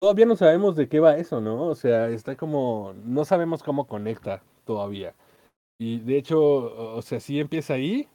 Todavía 0.00 0.26
no 0.26 0.36
sabemos 0.36 0.76
de 0.76 0.88
qué 0.88 1.00
va 1.00 1.16
eso, 1.16 1.40
¿no? 1.40 1.66
O 1.66 1.74
sea, 1.74 2.08
está 2.08 2.36
como, 2.36 2.94
no 3.04 3.24
sabemos 3.24 3.62
cómo 3.62 3.86
conecta 3.86 4.42
todavía. 4.64 5.14
Y 5.78 6.00
de 6.00 6.18
hecho, 6.18 6.40
o 6.96 7.02
sea, 7.02 7.20
sí 7.20 7.40
empieza 7.40 7.74
ahí. 7.74 8.08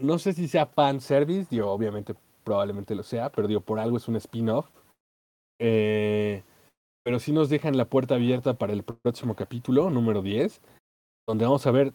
No 0.00 0.18
sé 0.18 0.32
si 0.32 0.48
sea 0.48 0.66
fan 0.66 1.00
service, 1.00 1.48
digo, 1.50 1.70
obviamente 1.70 2.14
probablemente 2.42 2.94
lo 2.94 3.02
sea, 3.02 3.30
pero 3.30 3.48
digo, 3.48 3.60
por 3.60 3.80
algo 3.80 3.96
es 3.96 4.08
un 4.08 4.16
spin-off. 4.16 4.68
Eh, 5.58 6.42
pero 7.02 7.18
sí 7.18 7.32
nos 7.32 7.48
dejan 7.50 7.76
la 7.76 7.84
puerta 7.86 8.14
abierta 8.14 8.54
para 8.54 8.72
el 8.72 8.82
próximo 8.82 9.34
capítulo, 9.34 9.90
número 9.90 10.22
10, 10.22 10.60
donde 11.28 11.44
vamos 11.44 11.66
a 11.66 11.70
ver 11.70 11.92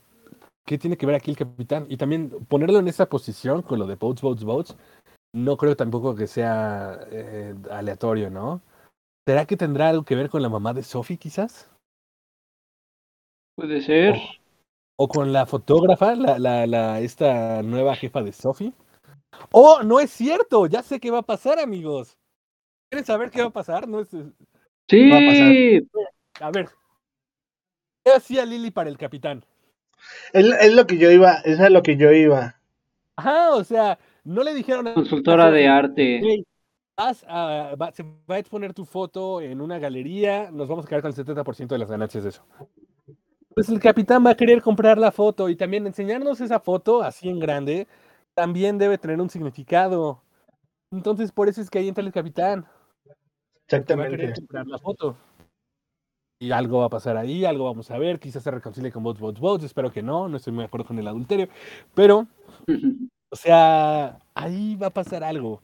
qué 0.66 0.78
tiene 0.78 0.98
que 0.98 1.08
ver 1.08 1.16
aquí 1.16 1.32
el 1.32 1.38
capitán. 1.38 1.88
Y 1.90 1.98
también 1.98 2.30
ponerlo 2.48 2.80
en 2.80 2.88
esa 2.88 3.08
posición 3.08 3.64
con 3.64 3.80
lo 3.80 3.88
de 3.88 3.96
boats, 3.96 4.22
boats, 4.22 4.44
boats, 4.44 4.78
no 5.34 5.58
creo 5.58 5.76
tampoco 5.76 6.16
que 6.16 6.28
sea 6.28 7.00
eh, 7.12 7.56
aleatorio, 7.72 8.30
¿no? 8.30 8.62
¿Será 9.30 9.46
que 9.46 9.56
tendrá 9.56 9.90
algo 9.90 10.04
que 10.04 10.16
ver 10.16 10.28
con 10.28 10.42
la 10.42 10.50
mamá 10.50 10.74
de 10.74 10.82
Sophie, 10.82 11.16
quizás? 11.20 11.70
Puede 13.56 13.80
ser. 13.80 14.16
¿O 14.98 15.08
con 15.08 15.32
la 15.32 15.46
fotógrafa, 15.46 16.16
la, 16.16 16.40
la, 16.40 16.66
la, 16.66 17.00
esta 17.00 17.62
nueva 17.62 17.96
jefa 17.96 18.24
de 18.24 18.32
Sophie? 18.32 18.74
¡Oh, 19.52 19.84
no 19.84 20.00
es 20.00 20.10
cierto! 20.10 20.66
Ya 20.66 20.82
sé 20.82 21.00
qué 21.00 21.12
va 21.12 21.20
a 21.20 21.22
pasar, 21.22 21.60
amigos. 21.60 22.18
¿Quieren 22.90 23.06
saber 23.06 23.30
qué 23.30 23.44
va 23.44 23.50
a 23.50 23.54
pasar? 23.54 23.88
No 23.88 24.00
es... 24.00 24.08
Sí. 24.10 25.12
Va 25.12 25.18
a 25.18 25.28
pasar. 25.28 26.48
A 26.48 26.52
ver. 26.52 26.70
¿Qué 28.04 28.12
hacía 28.14 28.44
Lily 28.46 28.72
para 28.72 28.90
el 28.90 28.98
capitán? 28.98 29.46
Es, 30.34 30.44
es 30.60 30.74
lo 30.74 30.88
que 30.88 30.98
yo 30.98 31.12
iba, 31.12 31.36
es 31.46 31.60
a 31.60 31.70
lo 31.70 31.84
que 31.84 31.98
yo 31.98 32.12
iba. 32.12 32.60
Ajá, 33.16 33.52
o 33.52 33.64
sea, 33.64 34.00
no 34.24 34.42
le 34.42 34.56
dijeron 34.56 34.88
a 34.88 34.96
Consultora 34.96 35.52
de 35.52 35.68
arte. 35.68 36.20
"Hey, 36.20 36.44
vas 37.00 37.24
a- 37.28 37.76
va- 37.82 37.92
se 37.92 38.04
va 38.04 38.36
a 38.36 38.40
exponer 38.40 38.74
tu 38.74 38.86
foto 38.86 39.42
en 39.42 39.62
una 39.62 39.80
galería, 39.80 40.52
nos 40.52 40.68
vamos 40.68 40.86
a 40.86 40.90
quedar 40.90 41.02
con 41.02 41.10
el 41.10 41.16
70% 41.16 41.76
de 41.76 41.80
las 41.80 41.90
ganancias 41.90 42.24
de 42.24 42.30
eso. 42.32 42.44
Pues 43.56 43.70
el 43.70 43.80
capitán 43.80 44.26
va 44.26 44.32
a 44.32 44.36
querer 44.36 44.62
comprar 44.62 44.98
la 44.98 45.12
foto 45.12 45.50
y 45.50 45.56
también 45.56 45.88
enseñarnos 45.88 46.42
esa 46.42 46.60
foto 46.60 47.02
así 47.02 47.30
en 47.30 47.40
grande, 47.40 47.88
también 48.36 48.78
debe 48.78 48.98
tener 48.98 49.20
un 49.20 49.30
significado. 49.30 50.22
Entonces, 50.92 51.32
por 51.32 51.48
eso 51.50 51.62
es 51.62 51.70
que 51.70 51.80
ahí 51.80 51.88
entra 51.88 52.04
el 52.04 52.12
capitán. 52.12 52.66
que 53.68 53.78
va 53.78 53.82
a 53.82 54.10
querer 54.10 54.30
Exactamente. 54.30 54.34
comprar 54.42 54.68
la 54.68 54.78
foto. 54.80 55.18
Y 56.42 56.52
algo 56.52 56.80
va 56.80 56.86
a 56.86 56.90
pasar 56.90 57.18
ahí, 57.18 57.44
algo 57.44 57.66
vamos 57.66 57.92
a 57.92 57.98
ver, 57.98 58.20
quizás 58.20 58.44
se 58.44 58.52
reconcilie 58.52 58.92
con 58.94 59.04
Bots, 59.04 59.20
Bots, 59.20 59.40
Bots, 59.42 59.64
espero 59.66 59.92
que 59.92 60.02
no, 60.02 60.30
no 60.30 60.38
estoy 60.38 60.54
muy 60.54 60.62
de 60.62 60.68
acuerdo 60.68 60.88
con 60.88 60.98
el 60.98 61.08
adulterio, 61.08 61.50
pero, 61.94 62.28
o 63.32 63.36
sea, 63.36 64.20
ahí 64.34 64.76
va 64.78 64.88
a 64.88 64.94
pasar 64.94 65.24
algo. 65.24 65.62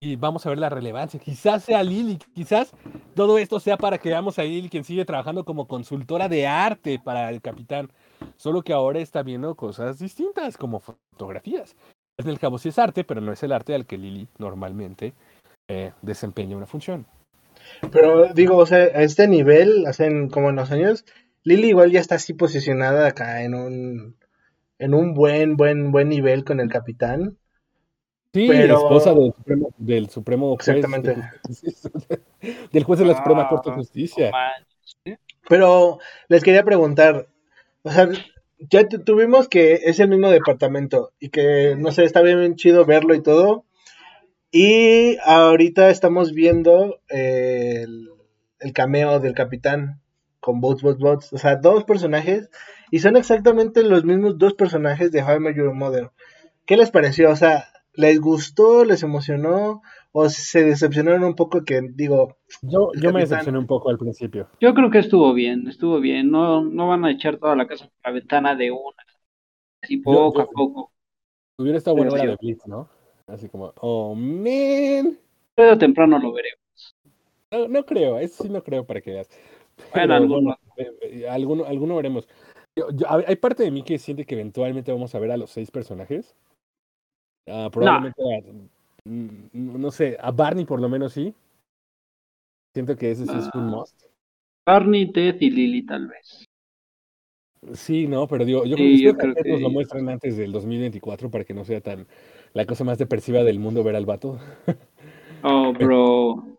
Y 0.00 0.14
vamos 0.14 0.46
a 0.46 0.50
ver 0.50 0.58
la 0.58 0.68
relevancia. 0.68 1.18
Quizás 1.18 1.64
sea 1.64 1.82
Lili, 1.82 2.18
quizás 2.32 2.72
todo 3.16 3.36
esto 3.38 3.58
sea 3.58 3.76
para 3.76 3.98
que 3.98 4.10
veamos 4.10 4.38
a 4.38 4.44
Lili 4.44 4.68
quien 4.68 4.84
sigue 4.84 5.04
trabajando 5.04 5.44
como 5.44 5.66
consultora 5.66 6.28
de 6.28 6.46
arte 6.46 7.00
para 7.02 7.28
el 7.30 7.40
capitán, 7.40 7.90
solo 8.36 8.62
que 8.62 8.72
ahora 8.72 9.00
está 9.00 9.22
viendo 9.24 9.56
cosas 9.56 9.98
distintas, 9.98 10.56
como 10.56 10.78
fotografías. 10.78 11.74
Al 12.24 12.38
cabo 12.38 12.58
sí 12.58 12.68
es 12.68 12.78
arte, 12.78 13.02
pero 13.02 13.20
no 13.20 13.32
es 13.32 13.42
el 13.42 13.52
arte 13.52 13.74
al 13.74 13.86
que 13.86 13.98
Lili 13.98 14.28
normalmente 14.38 15.14
eh, 15.68 15.92
desempeña 16.02 16.56
una 16.56 16.66
función. 16.66 17.06
Pero 17.90 18.32
digo, 18.32 18.56
o 18.56 18.66
sea, 18.66 18.78
a 18.78 19.02
este 19.02 19.26
nivel, 19.26 19.84
o 19.88 19.92
sea, 19.92 20.06
en- 20.06 20.28
como 20.28 20.50
en 20.50 20.56
los 20.56 20.70
años, 20.70 21.04
Lily 21.42 21.68
igual 21.68 21.90
ya 21.90 22.00
está 22.00 22.14
así 22.16 22.34
posicionada 22.34 23.08
acá 23.08 23.42
en 23.42 23.54
un, 23.54 24.16
en 24.78 24.94
un 24.94 25.14
buen, 25.14 25.56
buen, 25.56 25.90
buen 25.90 26.08
nivel 26.08 26.44
con 26.44 26.60
el 26.60 26.68
capitán. 26.68 27.36
Sí, 28.34 28.46
Pero- 28.48 28.76
esposa 28.76 29.14
del 29.14 29.32
Supremo, 29.34 29.70
del 29.78 30.08
Supremo 30.10 30.56
juez 30.56 30.66
de 30.66 30.72
Exactamente. 30.72 31.16
justicia, 31.46 31.90
del 32.72 32.84
juez 32.84 32.98
de 33.00 33.06
la 33.06 33.16
Suprema 33.16 33.48
Corte 33.48 33.70
de 33.70 33.74
Ah, 33.74 33.78
Justicia. 33.78 34.32
Pero 35.48 35.98
les 36.28 36.42
quería 36.44 36.62
preguntar, 36.62 37.28
o 37.82 37.90
sea, 37.90 38.08
ya 38.58 38.86
tu- 38.88 39.02
tuvimos 39.02 39.48
que 39.48 39.74
es 39.84 39.98
el 40.00 40.08
mismo 40.08 40.28
departamento 40.30 41.12
y 41.18 41.30
que, 41.30 41.74
no 41.78 41.90
sé, 41.90 42.04
está 42.04 42.20
bien 42.22 42.54
chido 42.56 42.84
verlo 42.84 43.14
y 43.14 43.22
todo. 43.22 43.64
Y 44.50 45.16
ahorita 45.24 45.90
estamos 45.90 46.32
viendo 46.32 47.00
eh, 47.08 47.82
el, 47.84 48.08
el 48.60 48.72
cameo 48.72 49.20
del 49.20 49.34
capitán 49.34 50.00
con 50.40 50.60
Bots, 50.60 50.82
Bots, 50.82 50.98
Bots. 50.98 51.32
O 51.32 51.38
sea, 51.38 51.56
dos 51.56 51.84
personajes 51.84 52.50
y 52.90 52.98
son 53.00 53.16
exactamente 53.16 53.82
los 53.82 54.04
mismos 54.04 54.38
dos 54.38 54.54
personajes 54.54 55.12
de 55.12 55.22
How 55.22 55.36
I 55.36 55.40
Met 55.40 55.56
Your 55.56 55.72
Mother. 55.74 56.10
¿Qué 56.66 56.76
les 56.76 56.90
pareció? 56.90 57.30
O 57.30 57.36
sea, 57.36 57.68
¿les 57.98 58.20
gustó? 58.20 58.84
¿Les 58.84 59.02
emocionó? 59.02 59.82
¿O 60.12 60.28
se 60.28 60.64
decepcionaron 60.64 61.24
un 61.24 61.34
poco 61.34 61.64
que, 61.64 61.80
digo, 61.94 62.36
Yo, 62.62 62.92
yo 62.94 63.12
me 63.12 63.20
decepcioné 63.20 63.58
un 63.58 63.66
poco 63.66 63.90
al 63.90 63.98
principio. 63.98 64.48
Yo 64.60 64.72
creo 64.72 64.90
que 64.90 64.98
estuvo 65.00 65.34
bien, 65.34 65.68
estuvo 65.68 66.00
bien. 66.00 66.30
No, 66.30 66.62
no 66.64 66.88
van 66.88 67.04
a 67.04 67.10
echar 67.10 67.36
toda 67.38 67.54
la 67.56 67.66
casa 67.66 67.86
por 67.86 67.94
la 68.04 68.12
ventana 68.12 68.54
de 68.56 68.70
una. 68.70 69.04
Así 69.82 69.98
poco 69.98 70.38
yo- 70.38 70.42
a 70.42 70.46
poco. 70.46 70.92
Hubiera 71.58 71.78
estado 71.78 71.96
bueno 71.96 72.12
Pero 72.12 72.24
la 72.24 72.30
de 72.30 72.36
Blitz, 72.40 72.66
¿no? 72.66 72.88
Así 73.26 73.48
como, 73.48 73.72
oh, 73.80 74.14
man. 74.14 75.18
Pero 75.56 75.76
temprano 75.76 76.18
lo 76.18 76.32
veremos. 76.32 76.94
No, 77.50 77.66
no 77.68 77.84
creo, 77.84 78.18
eso 78.18 78.44
sí 78.44 78.48
no 78.48 78.62
creo 78.62 78.86
para 78.86 79.00
que 79.00 79.10
veas. 79.10 79.28
Bueno, 79.28 79.92
Pero, 79.92 80.14
algunos. 80.14 80.56
eh, 80.76 80.92
eh, 81.02 81.28
alguno, 81.28 81.64
alguno 81.64 81.96
veremos. 81.96 82.28
Yo- 82.76 82.90
yo- 82.92 83.06
hay 83.10 83.36
parte 83.36 83.64
de 83.64 83.70
mí 83.72 83.82
que 83.82 83.98
siente 83.98 84.24
que 84.24 84.34
eventualmente 84.36 84.92
vamos 84.92 85.14
a 85.14 85.18
ver 85.18 85.32
a 85.32 85.36
los 85.36 85.50
seis 85.50 85.70
personajes. 85.70 86.36
Ah, 87.50 87.68
probablemente, 87.70 88.22
a- 88.22 89.08
mm, 89.08 89.48
no 89.52 89.90
sé, 89.90 90.16
a 90.20 90.30
Barney 90.30 90.64
por 90.64 90.80
lo 90.80 90.88
menos 90.88 91.12
sí. 91.12 91.34
Siento 92.74 92.96
que 92.96 93.10
ese 93.10 93.26
sí 93.26 93.36
es 93.38 93.48
un 93.54 93.66
Ah. 93.68 93.76
must. 93.76 94.02
Barney, 94.66 95.10
Ted 95.12 95.36
y 95.40 95.50
Lily 95.50 95.86
tal 95.86 96.08
vez. 96.08 96.44
Sí, 97.72 98.06
no, 98.06 98.28
pero 98.28 98.44
digo, 98.44 98.64
yo 98.64 98.76
Sí, 98.76 98.82
creo 99.00 99.12
yo 99.12 99.18
que 99.18 99.32
creo 99.32 99.34
que 99.44 99.50
nos 99.50 99.62
lo 99.62 99.70
muestren 99.70 100.08
antes 100.08 100.36
del 100.36 100.52
2024 100.52 101.30
para 101.30 101.44
que 101.44 101.54
no 101.54 101.64
sea 101.64 101.80
tan 101.80 102.06
la 102.52 102.66
cosa 102.66 102.84
más 102.84 102.98
depresiva 102.98 103.42
del 103.42 103.58
mundo 103.58 103.82
ver 103.82 103.96
al 103.96 104.06
vato. 104.06 104.38
Oh, 105.44 105.72
bro. 105.72 106.58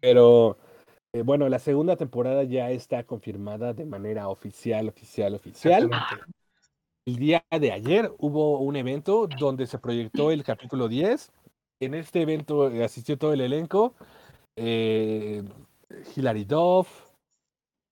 Pero 0.00 0.56
eh, 1.12 1.22
bueno, 1.22 1.48
la 1.48 1.58
segunda 1.58 1.96
temporada 1.96 2.44
ya 2.44 2.70
está 2.70 3.02
confirmada 3.04 3.72
de 3.74 3.84
manera 3.84 4.28
oficial, 4.28 4.88
oficial, 4.88 5.34
oficial. 5.34 5.90
El 7.06 7.16
día 7.16 7.44
de 7.50 7.70
ayer 7.70 8.10
hubo 8.18 8.60
un 8.60 8.76
evento 8.76 9.26
donde 9.38 9.66
se 9.66 9.78
proyectó 9.78 10.30
el 10.30 10.42
capítulo 10.42 10.88
10. 10.88 11.32
En 11.80 11.92
este 11.92 12.22
evento 12.22 12.70
eh, 12.70 12.82
asistió 12.82 13.18
todo 13.18 13.34
el 13.34 13.42
elenco. 13.42 13.94
Eh, 14.56 15.42
Hilary 16.16 16.44
Duff, 16.44 16.88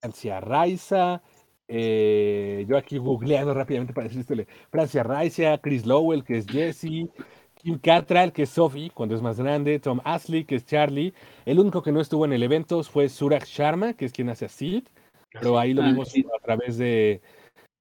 Francia 0.00 0.40
Raiza, 0.40 1.22
eh, 1.68 2.64
yo 2.66 2.78
aquí 2.78 2.96
googleando 2.96 3.52
rápidamente 3.52 3.92
para 3.92 4.08
decirle, 4.08 4.46
Francia 4.70 5.02
Raiza, 5.02 5.58
Chris 5.58 5.84
Lowell, 5.84 6.24
que 6.24 6.38
es 6.38 6.46
Jesse, 6.46 7.10
Kim 7.56 7.78
Cattrall, 7.80 8.32
que 8.32 8.44
es 8.44 8.50
Sophie, 8.50 8.90
cuando 8.90 9.14
es 9.14 9.20
más 9.20 9.38
grande, 9.38 9.78
Tom 9.78 10.00
Ashley, 10.04 10.46
que 10.46 10.54
es 10.54 10.64
Charlie. 10.64 11.12
El 11.44 11.58
único 11.58 11.82
que 11.82 11.92
no 11.92 12.00
estuvo 12.00 12.24
en 12.24 12.32
el 12.32 12.42
evento 12.42 12.82
fue 12.82 13.10
Suraj 13.10 13.44
Sharma, 13.44 13.92
que 13.92 14.06
es 14.06 14.12
quien 14.12 14.30
hace 14.30 14.46
a 14.46 14.48
Sid, 14.48 14.84
pero 15.32 15.58
ahí 15.58 15.74
lo 15.74 15.82
vimos 15.82 16.14
a 16.14 16.42
través 16.42 16.78
de, 16.78 17.20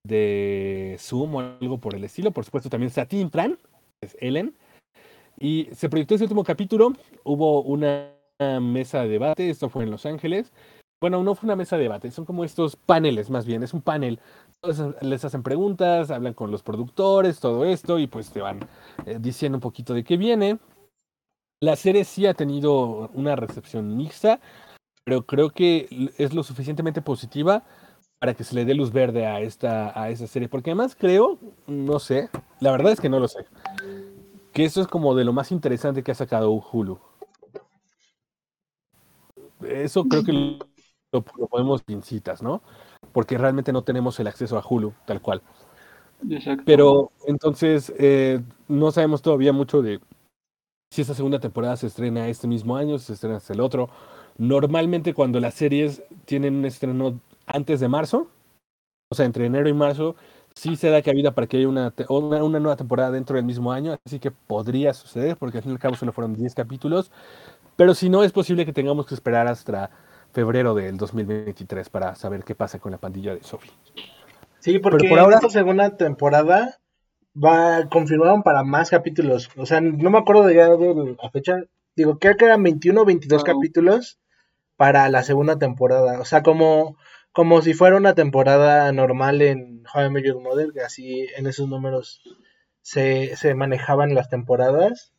de 0.03 0.98
Zoom 1.00 1.36
o 1.36 1.39
algo 1.39 1.77
por 1.79 1.96
el 1.96 2.03
estilo. 2.03 2.31
Por 2.31 2.46
supuesto, 2.46 2.70
también 2.70 2.88
está 2.88 3.05
Tim 3.05 3.29
que 3.29 3.58
es 4.01 4.17
Ellen. 4.20 4.55
Y 5.39 5.67
se 5.74 5.89
proyectó 5.89 6.15
ese 6.15 6.25
último 6.25 6.43
capítulo. 6.43 6.93
Hubo 7.24 7.62
una 7.63 8.12
mesa 8.60 9.01
de 9.03 9.10
debate, 9.10 9.50
esto 9.50 9.70
fue 9.70 9.84
en 9.84 9.91
Los 9.91 10.05
Ángeles. 10.05 10.51
Bueno, 11.00 11.24
no 11.24 11.34
fue 11.34 11.48
una 11.48 11.55
mesa 11.55 11.77
de 11.77 11.84
debate, 11.84 12.12
son 12.12 12.25
como 12.25 12.43
estos 12.43 12.75
paneles 12.75 13.31
más 13.31 13.46
bien, 13.48 13.63
es 13.63 13.74
un 13.74 13.81
panel. 13.81 14.20
Les 15.01 15.25
hacen 15.25 15.41
preguntas, 15.41 16.12
hablan 16.12 16.36
con 16.36 16.51
los 16.51 16.62
productores, 16.62 17.39
todo 17.39 17.65
esto, 17.65 17.98
y 17.98 18.05
pues 18.05 18.29
te 18.29 18.39
van 18.39 18.60
eh, 19.08 19.17
diciendo 19.20 19.58
un 19.58 19.62
poquito 19.62 19.96
de 19.96 20.03
qué 20.03 20.17
viene. 20.17 20.60
La 21.60 21.75
serie 21.75 22.05
sí 22.05 22.27
ha 22.27 22.36
tenido 22.36 23.10
una 23.15 23.36
recepción 23.36 23.98
mixta, 23.98 24.39
pero 25.03 25.25
creo 25.25 25.50
que 25.50 26.12
es 26.20 26.34
lo 26.36 26.43
suficientemente 26.43 27.01
positiva 27.01 27.63
para 28.22 28.36
que 28.36 28.44
se 28.44 28.54
le 28.54 28.66
dé 28.66 28.75
luz 28.75 28.92
verde 28.92 29.25
a 29.25 29.42
esta, 29.42 30.00
a 30.00 30.12
esta 30.12 30.28
serie. 30.28 30.48
Porque 30.48 30.70
además 30.70 30.96
creo, 30.96 31.40
no 31.66 31.98
sé, 31.98 32.30
la 32.60 32.72
verdad 32.72 32.92
es 32.92 33.01
que 33.01 33.10
no 33.10 33.20
lo 33.20 33.28
sé, 33.28 33.48
que 34.54 34.63
eso 34.63 34.80
es 34.80 34.88
como 34.88 35.16
de 35.16 35.24
lo 35.25 35.34
más 35.34 35.51
interesante 35.51 36.04
que 36.04 36.12
ha 36.12 36.16
sacado 36.16 36.51
Hulu. 36.51 37.00
eso 39.68 40.04
creo 40.04 40.24
que 40.24 40.34
lo, 40.34 40.60
lo 41.12 41.48
podemos 41.48 41.82
pincitas, 41.82 42.44
¿no? 42.44 42.62
Porque 43.12 43.40
realmente 43.40 43.74
no 43.74 43.84
tenemos 43.84 44.20
el 44.20 44.28
acceso 44.28 44.56
a 44.56 44.63
Hulu, 44.63 44.94
tal 45.06 45.20
cual. 45.20 45.42
Exacto. 46.30 46.62
Pero 46.63 47.10
entonces 47.25 47.92
eh, 47.98 48.40
no 48.68 48.92
sabemos 48.92 49.24
todavía 49.24 49.51
mucho 49.51 49.82
de 49.82 50.00
si 50.92 51.01
esta 51.01 51.16
segunda 51.16 51.40
temporada 51.40 51.75
se 51.75 51.88
estrena 51.88 52.28
este 52.28 52.48
mismo 52.48 52.78
año, 52.78 53.00
si 53.00 53.08
se 53.08 53.13
estrena 53.13 53.38
hasta 53.38 53.54
el 53.54 53.62
otro. 53.62 53.90
Normalmente 54.38 55.16
cuando 55.16 55.40
las 55.40 55.56
series 55.56 56.04
tienen 56.25 56.56
un 56.58 56.66
estreno 56.66 57.20
antes 57.53 57.79
de 57.79 57.88
marzo, 57.88 58.27
o 59.12 59.15
sea, 59.15 59.25
entre 59.25 59.46
enero 59.46 59.67
y 59.70 59.74
marzo, 59.74 60.15
sí 60.55 60.75
se 60.75 60.89
da 60.89 61.01
cabida 61.01 61.31
para 61.34 61.48
que 61.48 61.58
haya 61.58 61.67
una, 61.67 61.93
una, 62.10 62.43
una 62.43 62.60
nueva 62.60 62.75
temporada 62.75 63.12
dentro 63.12 63.36
del 63.36 63.46
mismo 63.46 63.72
año, 63.72 63.98
así 64.05 64.20
que 64.20 64.31
podría 64.31 64.93
suceder, 64.93 65.38
porque 65.38 65.58
al 65.58 65.63
fin 65.63 65.72
y 65.72 65.75
al 65.75 65.79
cabo 65.79 65.96
solo 65.96 66.12
fueron 66.12 66.34
10 66.36 66.55
capítulos, 66.55 67.12
pero 67.75 67.93
si 67.93 68.10
no, 68.10 68.24
es 68.24 68.31
posible 68.31 68.65
que 68.65 68.74
tengamos 68.74 69.05
que 69.08 69.13
esperar 69.15 69.48
hasta 69.48 69.89
febrero 70.34 70.74
del 70.74 70.98
2023 70.98 71.89
para 71.89 72.15
saber 72.15 72.43
qué 72.43 72.55
pasa 72.55 72.79
con 72.79 72.91
la 72.91 72.98
pandilla 72.98 73.34
de 73.36 73.43
Sophie. 73.43 73.72
Sí, 74.60 74.79
porque 74.79 75.10
por 75.10 75.17
en 75.17 75.24
ahora- 75.24 75.36
esta 75.38 75.50
segunda 75.50 75.98
temporada 75.98 76.77
va 77.36 77.88
confirmaron 77.89 78.43
para 78.43 78.63
más 78.63 78.89
capítulos. 78.89 79.50
O 79.58 79.65
sea, 79.65 79.81
no 79.81 80.10
me 80.10 80.17
acuerdo 80.20 80.43
de 80.46 80.55
ya 80.55 80.70
de 80.70 81.17
la 81.22 81.29
fecha. 81.31 81.63
Digo, 81.96 82.20
creo 82.20 82.36
que 82.38 82.46
eran 82.46 82.62
21 82.63 83.01
o 83.01 83.05
22 83.05 83.43
Wow. 83.43 83.55
capítulos 83.55 84.20
para 84.77 85.10
la 85.10 85.24
segunda 85.24 85.58
temporada. 85.58 86.20
O 86.20 86.25
sea, 86.25 86.43
como, 86.43 86.98
como 87.32 87.62
si 87.62 87.74
fuera 87.74 87.98
una 87.98 88.16
temporada 88.16 88.92
normal 88.92 89.42
en 89.42 89.84
How 89.94 90.06
I 90.06 90.10
Met 90.10 90.26
Your 90.26 90.42
Mother, 90.42 90.72
que 90.74 90.82
así 90.82 91.28
en 91.38 91.48
esos 91.48 91.68
números 91.70 92.22
se, 92.82 93.36
se 93.36 93.56
manejaban 93.56 94.14
las 94.14 94.30
temporadas. 94.30 95.14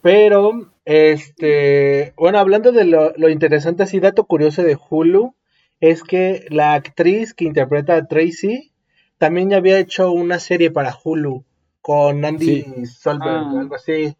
Pero, 0.00 0.72
este, 0.84 2.12
bueno, 2.16 2.38
hablando 2.38 2.72
de 2.72 2.84
lo, 2.84 3.12
lo 3.16 3.28
interesante, 3.28 3.82
así, 3.82 4.00
dato 4.00 4.24
curioso 4.24 4.62
de 4.62 4.76
Hulu, 4.90 5.34
es 5.80 6.02
que 6.02 6.46
la 6.50 6.74
actriz 6.74 7.34
que 7.34 7.44
interpreta 7.44 7.96
a 7.96 8.06
Tracy 8.06 8.72
también 9.18 9.50
ya 9.50 9.58
había 9.58 9.78
hecho 9.78 10.10
una 10.12 10.38
serie 10.38 10.70
para 10.70 10.96
Hulu 11.02 11.44
con 11.80 12.24
Andy 12.24 12.86
Solberg, 12.86 13.44
Ah. 13.46 13.60
algo 13.60 13.74
así. 13.74 14.16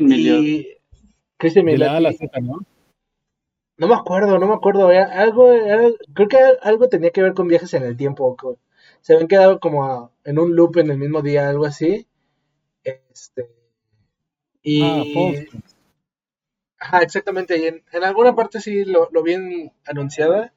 Miliot. 0.00 0.42
Y 0.42 0.68
Christian 1.36 1.66
De 1.66 1.78
la 1.78 1.96
A 1.96 2.12
Z, 2.12 2.40
¿no? 2.40 2.60
No 3.78 3.88
me 3.88 3.94
acuerdo, 3.94 4.38
no 4.38 4.46
me 4.46 4.54
acuerdo. 4.54 4.90
era 4.90 5.04
algo, 5.20 5.52
era- 5.52 5.90
creo 6.14 6.28
que 6.28 6.38
algo 6.62 6.88
tenía 6.88 7.10
que 7.10 7.22
ver 7.22 7.34
con 7.34 7.48
viajes 7.48 7.72
en 7.74 7.82
el 7.84 7.96
tiempo. 7.96 8.36
Se 9.00 9.14
habían 9.14 9.28
quedado 9.28 9.60
como 9.60 10.12
en 10.24 10.38
un 10.38 10.54
loop 10.56 10.78
en 10.78 10.90
el 10.90 10.98
mismo 10.98 11.22
día, 11.22 11.48
algo 11.48 11.66
así. 11.66 12.06
Este, 12.84 13.50
y, 14.62 14.82
Ah. 14.82 15.60
Ajá, 16.78 17.02
exactamente. 17.02 17.58
Y 17.58 17.64
en, 17.66 17.82
en 17.92 18.04
alguna 18.04 18.34
parte 18.34 18.60
sí 18.60 18.84
lo, 18.84 19.08
lo 19.12 19.22
bien 19.22 19.72
anunciada. 19.86 20.52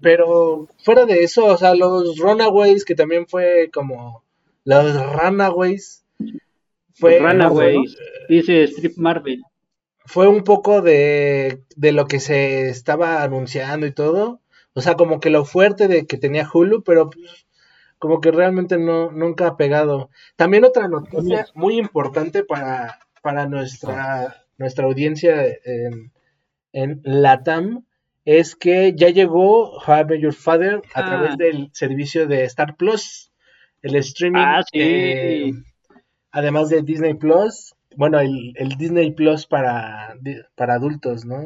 Pero 0.00 0.68
fuera 0.84 1.06
de 1.06 1.24
eso, 1.24 1.46
o 1.46 1.56
sea, 1.56 1.74
los 1.74 2.18
Runaways, 2.18 2.84
que 2.84 2.94
también 2.94 3.26
fue 3.26 3.70
como. 3.72 4.22
Los 4.64 4.94
Runaways. 5.12 6.04
Fue, 6.94 7.18
Runaways. 7.18 7.96
Dice 8.28 8.64
Strip 8.64 8.96
Marvel. 8.96 9.42
Fue 10.08 10.26
un 10.28 10.42
poco 10.42 10.80
de, 10.82 11.62
de 11.76 11.92
lo 11.92 12.06
que 12.06 12.18
se 12.20 12.68
estaba 12.68 13.22
anunciando 13.22 13.86
y 13.86 13.92
todo. 13.92 14.40
O 14.74 14.80
sea, 14.80 14.94
como 14.94 15.20
que 15.20 15.30
lo 15.30 15.44
fuerte 15.44 15.88
de 15.88 16.06
que 16.06 16.16
tenía 16.18 16.48
Hulu, 16.52 16.82
pero 16.82 17.10
pues, 17.10 17.46
como 17.98 18.20
que 18.20 18.30
realmente 18.30 18.78
no, 18.78 19.10
nunca 19.10 19.46
ha 19.48 19.56
pegado. 19.56 20.10
También 20.36 20.64
otra 20.64 20.88
noticia 20.88 21.46
muy 21.54 21.78
importante 21.78 22.44
para, 22.44 23.00
para 23.22 23.46
nuestra, 23.46 24.44
nuestra 24.56 24.84
audiencia 24.86 25.44
en, 25.64 26.12
en 26.72 27.00
Latam 27.04 27.84
es 28.24 28.54
que 28.56 28.94
ya 28.94 29.08
llegó 29.08 29.80
Met 29.86 30.20
Your 30.20 30.34
Father 30.34 30.82
a 30.94 31.00
Ah. 31.00 31.04
través 31.06 31.36
del 31.38 31.70
servicio 31.72 32.26
de 32.26 32.44
Star 32.44 32.76
Plus, 32.76 33.32
el 33.82 33.96
streaming. 33.96 34.40
Ah, 34.44 34.62
sí. 34.62 34.78
eh, 34.80 35.52
además 36.30 36.68
de 36.68 36.82
Disney 36.82 37.14
Plus, 37.14 37.74
bueno, 37.98 38.20
el, 38.20 38.52
el 38.54 38.68
Disney 38.78 39.10
Plus 39.10 39.44
para, 39.44 40.14
para 40.54 40.74
adultos, 40.74 41.24
¿no? 41.24 41.42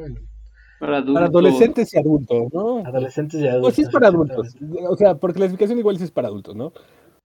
Para 0.78 0.98
adultos. 0.98 1.14
Para 1.14 1.26
adolescentes 1.26 1.94
y 1.94 1.98
adultos, 1.98 2.52
¿no? 2.52 2.84
Adolescentes 2.84 3.40
y 3.40 3.48
adultos. 3.48 3.62
Pues 3.62 3.74
sí 3.76 3.82
es 3.82 3.88
para 3.88 4.08
adultos. 4.08 4.54
O 4.86 4.96
sea, 4.96 5.14
por 5.14 5.32
clasificación 5.32 5.78
igual 5.78 5.96
sí 5.96 6.04
es 6.04 6.10
para 6.10 6.28
adultos, 6.28 6.54
¿no? 6.54 6.74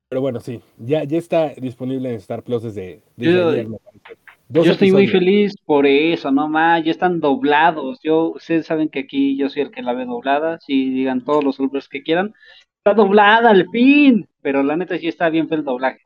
Pero 0.07 0.21
bueno, 0.21 0.39
sí, 0.39 0.61
ya, 0.77 1.03
ya 1.03 1.17
está 1.17 1.49
disponible 1.49 2.09
en 2.09 2.15
Star 2.15 2.41
Plus 2.41 2.63
desde, 2.63 3.01
desde 3.17 3.33
Yo- 3.33 3.49
ayer, 3.49 3.67
Yo 4.47 4.61
estoy 4.63 4.93
muy 4.93 5.07
feliz 5.07 5.55
por 5.65 5.85
eso, 5.85 6.31
no 6.31 6.47
más, 6.47 6.85
ya 6.85 6.91
están 6.91 7.19
doblados. 7.19 7.99
Yo, 8.01 8.29
ustedes 8.29 8.65
saben 8.65 8.87
que 8.87 8.99
aquí 8.99 9.35
yo 9.35 9.49
soy 9.49 9.63
el 9.63 9.71
que 9.71 9.81
la 9.81 9.91
ve 9.91 10.05
doblada, 10.05 10.57
si 10.61 10.89
digan 10.91 11.25
todos 11.25 11.43
los 11.43 11.59
nombres 11.59 11.89
que 11.89 12.01
quieran. 12.01 12.33
Está 12.77 12.93
doblada 12.95 13.49
al 13.49 13.67
fin, 13.73 14.25
pero 14.41 14.63
la 14.63 14.77
neta 14.77 14.97
sí 14.97 15.09
está 15.09 15.29
bien 15.29 15.49
feo 15.49 15.57
el 15.57 15.65
doblaje. 15.65 15.99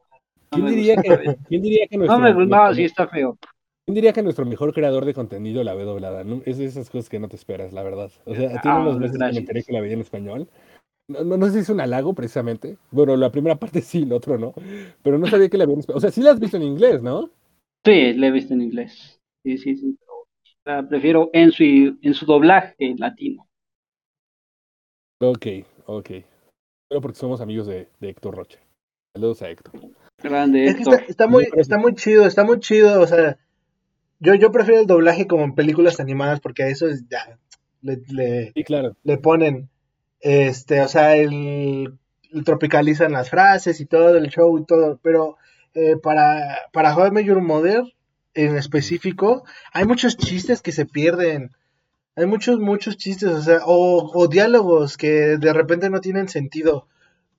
No 0.52 0.66
¿Quién 0.66 0.68
diría, 0.68 0.96
que, 0.98 1.38
¿Quién 1.48 1.62
diría 1.62 1.88
que 1.88 1.98
No 1.98 2.06
nuestro, 2.06 2.20
me 2.20 2.34
gusta, 2.34 2.50
no, 2.50 2.64
nuestro- 2.64 2.76
sí 2.76 2.84
está 2.84 3.08
feo. 3.08 3.38
quién 3.86 3.96
diría 3.96 4.14
que 4.14 4.22
nuestro 4.24 4.46
mejor 4.46 4.74
creador 4.74 5.06
de 5.06 5.14
contenido 5.14 5.64
la 5.64 5.74
ve 5.74 5.84
doblada? 5.84 6.24
¿no? 6.24 6.42
Es 6.46 6.58
de 6.58 6.66
esas 6.66 6.90
cosas 6.90 7.10
que 7.10 7.20
no 7.20 7.30
te 7.30 7.36
esperas, 7.38 7.72
la 7.74 7.84
verdad. 7.84 8.12
O 8.26 8.36
sea, 8.36 8.50
tiene 8.62 8.78
Ah, 8.78 8.80
unos 8.82 9.00
meses 9.00 9.18
que 9.18 9.24
me 9.32 9.38
enteré 9.38 9.64
que 9.64 9.72
la 9.74 9.82
veía 9.82 9.94
en 9.94 10.02
español. 10.02 10.48
No, 11.08 11.24
no, 11.24 11.38
no 11.38 11.46
sé 11.48 11.54
si 11.54 11.60
es 11.60 11.70
un 11.70 11.82
halago, 11.82 12.14
precisamente. 12.14 12.78
Bueno, 12.92 13.16
la 13.18 13.32
primera 13.32 13.56
parte 13.56 13.82
sí, 13.82 14.04
el 14.04 14.14
otro 14.14 14.38
no. 14.38 14.54
Pero 15.04 15.18
no 15.18 15.28
sabía 15.28 15.50
que 15.50 15.58
la 15.58 15.66
veía 15.66 15.76
en 15.76 15.80
español. 15.82 15.98
O 15.98 16.02
sea, 16.02 16.12
sí 16.12 16.22
la 16.22 16.32
has 16.32 16.40
visto 16.40 16.58
en 16.58 16.64
inglés, 16.64 17.02
¿no? 17.02 17.30
Sí, 17.86 18.14
la 18.14 18.28
he 18.28 18.32
visto 18.32 18.54
en 18.54 18.62
inglés. 18.62 19.20
Sí, 19.44 19.58
sí, 19.58 19.76
sí. 19.78 19.98
la 20.66 20.88
prefiero 20.88 21.30
en 21.34 21.52
su, 21.52 21.64
en 21.64 22.14
su 22.14 22.26
doblaje 22.26 22.96
latino. 22.98 23.48
Ok, 25.22 25.46
ok. 25.86 26.10
Pero 26.90 27.02
porque 27.02 27.18
somos 27.18 27.42
amigos 27.42 27.68
de, 27.68 27.88
de 28.00 28.10
Héctor 28.10 28.36
Rocha. 28.36 28.60
Saludos 29.16 29.42
a 29.42 29.50
Héctor. 29.50 29.74
Grande 30.24 30.66
Es 30.66 30.76
que 30.76 30.82
está, 30.84 30.96
está 31.08 31.28
muy, 31.28 31.48
está 31.56 31.78
muy 31.78 31.96
chido, 31.96 32.26
está 32.26 32.44
muy 32.44 32.60
chido, 32.60 33.02
o 33.02 33.08
sea, 33.08 33.38
yo, 34.20 34.36
yo 34.36 34.52
prefiero 34.52 34.82
el 34.82 34.88
doblaje 34.88 35.28
como 35.28 35.44
en 35.44 35.56
películas 35.56 36.00
animadas 36.00 36.40
porque 36.40 36.64
a 36.64 36.68
eso 36.68 36.88
es 36.88 37.08
ya, 37.10 37.38
le, 37.82 38.02
le, 38.10 38.52
Sí, 38.54 38.64
claro. 38.64 38.96
le 39.04 39.18
ponen, 39.18 39.70
este, 40.20 40.82
o 40.82 40.88
sea, 40.88 41.16
el, 41.16 41.98
el 42.32 42.44
tropicalizan 42.44 43.12
las 43.12 43.30
frases 43.30 43.80
y 43.82 43.86
todo, 43.86 44.16
el 44.18 44.30
show 44.30 44.58
y 44.58 44.66
todo, 44.66 45.00
pero 45.02 45.38
eh, 45.74 45.98
para, 46.02 46.60
para 46.72 46.96
How 46.96 47.08
I 47.08 47.12
Met 47.12 47.26
Your 47.26 47.42
Mother 47.42 47.84
en 48.34 48.56
específico, 48.56 49.44
hay 49.74 49.86
muchos 49.86 50.18
chistes 50.18 50.62
que 50.62 50.72
se 50.72 50.86
pierden, 50.86 51.52
hay 52.16 52.26
muchos, 52.26 52.60
muchos 52.60 52.98
chistes, 52.98 53.30
o 53.30 53.42
sea, 53.42 53.60
o, 53.66 54.12
o 54.14 54.28
diálogos 54.28 54.98
que 54.98 55.38
de 55.38 55.54
repente 55.54 55.90
no 55.90 56.00
tienen 56.00 56.30
sentido, 56.30 56.88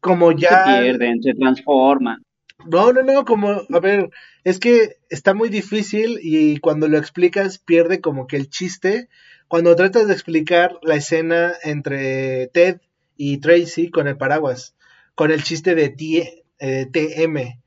como 0.00 0.32
ya... 0.32 0.64
Se 0.64 0.82
pierden, 0.82 1.22
se 1.22 1.34
transforman. 1.34 2.22
No, 2.66 2.92
no, 2.92 3.02
no, 3.02 3.24
como, 3.24 3.50
a 3.50 3.80
ver, 3.80 4.10
es 4.44 4.58
que 4.58 4.96
está 5.10 5.34
muy 5.34 5.48
difícil 5.48 6.18
y 6.22 6.58
cuando 6.58 6.88
lo 6.88 6.98
explicas 6.98 7.58
pierde 7.58 8.00
como 8.00 8.26
que 8.26 8.36
el 8.36 8.48
chiste. 8.48 9.08
Cuando 9.48 9.76
tratas 9.76 10.06
de 10.06 10.14
explicar 10.14 10.78
la 10.82 10.94
escena 10.94 11.52
entre 11.62 12.46
Ted 12.48 12.80
y 13.16 13.38
Tracy 13.38 13.90
con 13.90 14.08
el 14.08 14.16
paraguas, 14.16 14.74
con 15.14 15.30
el 15.30 15.42
chiste 15.42 15.74
de 15.74 15.90
T- 15.90 16.44
eh, 16.58 16.86
TM. 16.90 17.60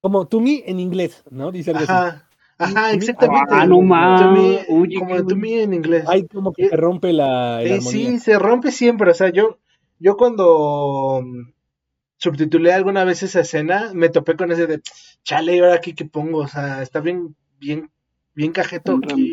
Como 0.00 0.26
to 0.28 0.40
me 0.40 0.62
en 0.66 0.80
inglés, 0.80 1.24
¿no? 1.30 1.50
Dice 1.50 1.72
algo 1.72 1.82
así. 1.84 1.92
Ajá, 1.92 2.28
ajá, 2.58 2.92
exactamente. 2.92 3.46
Ah, 3.50 3.66
no 3.66 3.80
me- 4.32 4.64
como 4.98 5.16
to 5.26 5.36
me 5.36 5.62
en 5.62 5.74
inglés. 5.74 6.04
Hay 6.08 6.26
como 6.26 6.52
que 6.52 6.68
se 6.68 6.76
rompe 6.76 7.12
la, 7.12 7.62
Eh, 7.62 7.80
sí, 7.80 8.18
se 8.18 8.38
rompe 8.38 8.70
siempre. 8.70 9.10
O 9.10 9.14
sea, 9.14 9.30
yo, 9.30 9.58
yo 9.98 10.16
cuando 10.16 11.22
subtitulé 12.20 12.72
alguna 12.72 13.04
vez 13.04 13.22
esa 13.22 13.40
escena, 13.40 13.92
me 13.94 14.10
topé 14.10 14.36
con 14.36 14.52
ese 14.52 14.66
de, 14.66 14.80
chale, 15.24 15.56
¿y 15.56 15.60
ahora 15.60 15.74
aquí 15.74 15.94
qué 15.94 16.04
pongo? 16.04 16.40
O 16.40 16.48
sea, 16.48 16.82
está 16.82 17.00
bien, 17.00 17.34
bien, 17.58 17.90
bien 18.34 18.52
cajeto 18.52 18.98
aquí 19.02 19.32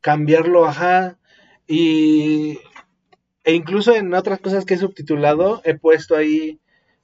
cambiarlo, 0.00 0.66
ajá. 0.66 1.18
Y, 1.66 2.58
e 3.44 3.54
incluso 3.54 3.94
en 3.94 4.12
otras 4.14 4.40
cosas 4.40 4.64
que 4.64 4.74
he 4.74 4.78
subtitulado, 4.78 5.62
he 5.64 5.74
puesto 5.78 6.16
ahí, 6.16 6.60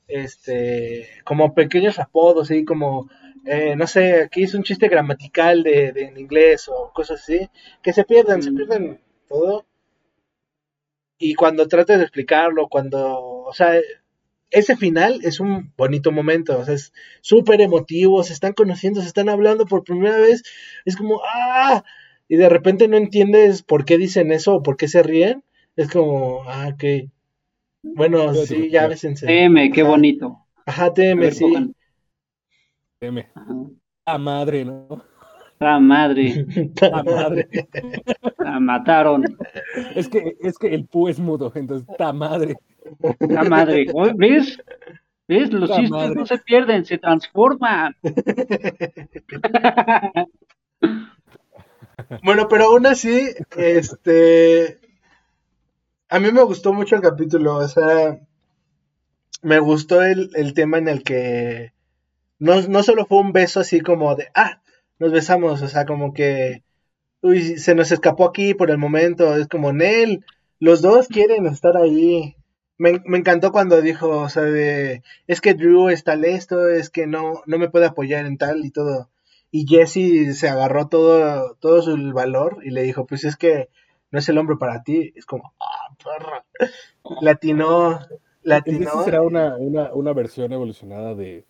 este, 0.09 1.09
como 1.25 1.55
pequeños 1.55 1.99
apodos, 1.99 2.51
así 2.51 2.65
como, 2.65 3.09
eh, 3.47 3.75
no 3.77 3.87
sé, 3.87 4.23
aquí 4.23 4.45
es 4.45 4.55
un 4.55 4.63
chiste 4.65 4.89
gramatical 4.89 5.63
de, 5.63 5.93
de 5.93 6.05
en 6.07 6.19
inglés 6.19 6.69
o 6.69 6.93
cosas 6.95 7.21
así, 7.23 7.49
que 7.83 7.93
se 7.93 8.05
pierden, 8.05 8.43
se 8.43 8.51
Mm. 8.53 8.57
pierden 8.57 9.01
todo. 9.29 9.67
Y 11.19 11.35
cuando 11.35 11.67
trates 11.69 11.99
de 11.99 12.05
explicarlo, 12.05 12.69
cuando, 12.69 13.21
o 13.21 13.53
sea, 13.53 13.81
ese 14.51 14.77
final 14.77 15.21
es 15.25 15.41
un 15.41 15.73
bonito 15.77 16.13
momento, 16.13 16.59
o 16.59 16.65
sea, 16.65 16.75
es 16.75 16.93
súper 17.21 17.61
emotivo, 17.61 18.23
se 18.23 18.33
están 18.33 18.53
conociendo, 18.55 19.01
se 19.01 19.09
están 19.09 19.29
hablando 19.29 19.67
por 19.67 19.85
primera 19.85 20.17
vez, 20.17 20.43
es 20.85 20.97
como, 20.97 21.21
¡ah! 21.25 21.85
Y 22.29 22.37
de 22.37 22.49
repente 22.49 22.89
no 22.89 22.97
entiendes 22.97 23.63
por 23.63 23.85
qué 23.85 23.99
dicen 23.99 24.33
eso 24.33 24.57
o 24.57 24.63
por 24.63 24.77
qué 24.77 24.89
se 24.89 25.03
ríen, 25.03 25.45
es 25.77 25.91
como, 25.91 26.43
ah, 26.49 26.71
ok. 26.75 26.85
Bueno, 27.83 28.35
sí, 28.35 28.41
entiendo. 28.41 28.67
ya 28.69 28.87
bésense. 28.89 29.27
Teme, 29.27 29.71
qué 29.71 29.83
bonito. 29.83 30.47
Ajá, 30.67 30.87
A 30.87 30.95
teme, 30.95 31.23
ver, 31.23 31.35
sí. 31.35 31.47
Ajá. 33.35 33.55
Ah, 34.07 34.19
madre, 34.19 34.65
¿no? 34.65 35.03
La 35.61 35.81
madre, 35.81 36.47
¡Ta 36.75 37.03
madre! 37.05 37.49
la 38.39 38.61
mataron. 38.61 39.25
Es 39.95 40.09
que, 40.09 40.37
es 40.41 40.57
que 40.59 40.69
el 40.75 40.87
pu 40.87 41.09
es 41.09 41.19
mudo, 41.19 41.51
entonces, 41.55 41.89
¡ta 41.97 42.13
madre! 42.13 42.57
La 43.21 43.45
madre. 43.45 43.87
¿Ves? 44.17 44.59
¿Ves? 45.27 45.53
Los 45.53 45.69
La 45.71 45.77
chistes 45.77 45.91
madre. 45.91 46.15
no 46.15 46.27
se 46.27 46.39
pierden, 46.39 46.85
se 46.85 46.99
transforman. 46.99 47.97
Bueno, 52.23 52.49
pero 52.49 52.65
aún 52.65 52.87
así, 52.87 53.29
este. 53.57 54.79
A 56.11 56.19
mí 56.21 56.31
me 56.33 56.43
gustó 56.43 56.75
mucho 56.75 56.97
el 56.97 57.03
capítulo, 57.03 57.57
o 57.57 57.69
sea. 57.69 58.19
Me 59.43 59.59
gustó 59.59 60.03
el, 60.03 60.31
el 60.35 60.55
tema 60.55 60.79
en 60.79 60.89
el 60.89 61.03
que. 61.03 61.73
No, 62.39 62.61
no 62.63 62.83
solo 62.83 63.07
fue 63.07 63.21
un 63.21 63.33
beso 63.33 63.61
así 63.61 63.81
como 63.81 64.15
de. 64.17 64.29
Ah, 64.35 64.61
nos 64.99 65.13
besamos, 65.13 65.63
o 65.63 65.69
sea, 65.69 65.85
como 65.87 66.13
que. 66.13 66.63
Uy, 67.21 67.59
se 67.59 67.75
nos 67.75 67.91
escapó 67.91 68.27
aquí 68.27 68.55
por 68.55 68.71
el 68.71 68.79
momento. 68.79 69.35
Es 69.37 69.49
como 69.49 69.73
Nel. 69.73 70.25
Los 70.61 70.83
dos 70.83 71.09
quieren 71.09 71.47
estar 71.47 71.77
ahí. 71.77 72.37
Me, 72.79 73.01
me 73.05 73.19
encantó 73.19 73.51
cuando 73.53 73.81
dijo, 73.83 74.09
o 74.09 74.29
sea, 74.29 74.43
de. 74.43 75.03
Es 75.27 75.41
que 75.41 75.55
Drew 75.55 75.89
está 75.89 76.15
listo, 76.17 76.69
es 76.69 76.91
que 76.91 77.07
no, 77.07 77.43
no 77.47 77.59
me 77.59 77.71
puede 77.71 77.87
apoyar 77.87 78.25
en 78.27 78.39
tal 78.39 78.65
y 78.65 78.71
todo. 78.71 79.11
Y 79.51 79.67
Jesse 79.67 80.37
se 80.39 80.49
agarró 80.49 80.89
todo, 80.89 81.57
todo 81.61 81.83
su 81.83 81.97
valor 82.13 82.59
y 82.65 82.71
le 82.71 82.83
dijo, 82.83 83.07
pues 83.07 83.25
es 83.25 83.37
que 83.37 83.69
no 84.11 84.19
es 84.19 84.29
el 84.29 84.39
hombre 84.39 84.57
para 84.57 84.83
ti. 84.83 85.13
Es 85.17 85.27
como, 85.27 85.55
ah, 85.61 85.95
perra. 86.05 86.45
Latino, 87.23 87.99
Ese 88.01 88.19
latino. 88.43 89.05
será 89.05 89.23
una, 89.23 89.57
una, 89.57 89.93
una 89.95 90.13
versión 90.13 90.53
evolucionada 90.53 91.15
de 91.15 91.45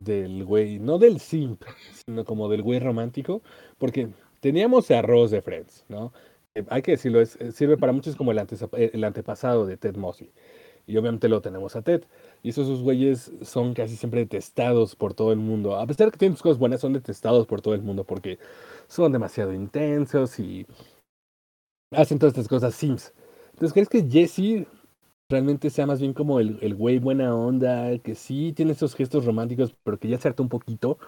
del 0.00 0.44
güey, 0.44 0.78
no 0.78 0.98
del 0.98 1.20
simp, 1.20 1.62
sino 2.06 2.24
como 2.24 2.48
del 2.48 2.62
güey 2.62 2.78
romántico, 2.80 3.42
porque 3.78 4.08
teníamos 4.40 4.90
a 4.90 5.02
de 5.02 5.42
Friends, 5.42 5.84
¿no? 5.88 6.12
Eh, 6.54 6.64
hay 6.68 6.82
que 6.82 6.92
decirlo, 6.92 7.20
eh, 7.20 7.26
sirve 7.52 7.76
para 7.76 7.92
muchos 7.92 8.16
como 8.16 8.32
eh, 8.32 8.90
el 8.92 9.04
antepasado 9.04 9.66
de 9.66 9.76
Ted 9.76 9.96
Mosby. 9.96 10.32
Y 10.86 10.96
obviamente 10.96 11.28
lo 11.28 11.42
tenemos 11.42 11.76
a 11.76 11.82
Ted. 11.82 12.04
Y 12.42 12.50
esos 12.50 12.82
güeyes 12.82 13.30
son 13.42 13.74
casi 13.74 13.96
siempre 13.96 14.20
detestados 14.20 14.96
por 14.96 15.12
todo 15.12 15.32
el 15.32 15.38
mundo. 15.38 15.76
A 15.76 15.86
pesar 15.86 16.06
de 16.06 16.12
que 16.12 16.18
tienen 16.18 16.36
sus 16.36 16.42
cosas 16.42 16.58
buenas, 16.58 16.80
son 16.80 16.94
detestados 16.94 17.46
por 17.46 17.60
todo 17.60 17.74
el 17.74 17.82
mundo 17.82 18.04
porque 18.04 18.38
son 18.88 19.12
demasiado 19.12 19.52
intensos 19.52 20.38
y 20.40 20.66
hacen 21.90 22.18
todas 22.18 22.32
estas 22.32 22.48
cosas 22.48 22.74
sims. 22.74 23.12
Entonces, 23.50 23.72
¿crees 23.74 23.88
que 23.88 24.08
Jesse 24.08 24.66
realmente 25.28 25.68
sea 25.70 25.86
más 25.86 26.00
bien 26.00 26.14
como 26.14 26.40
el, 26.40 26.58
el 26.62 26.74
güey 26.74 26.98
buena 26.98 27.34
onda, 27.34 27.98
que 27.98 28.14
sí 28.14 28.52
tiene 28.54 28.72
esos 28.72 28.94
gestos 28.94 29.24
románticos, 29.26 29.74
pero 29.84 29.98
que 29.98 30.08
ya 30.08 30.18
se 30.18 30.28
hartó 30.28 30.42
un 30.42 30.48
poquito? 30.48 30.98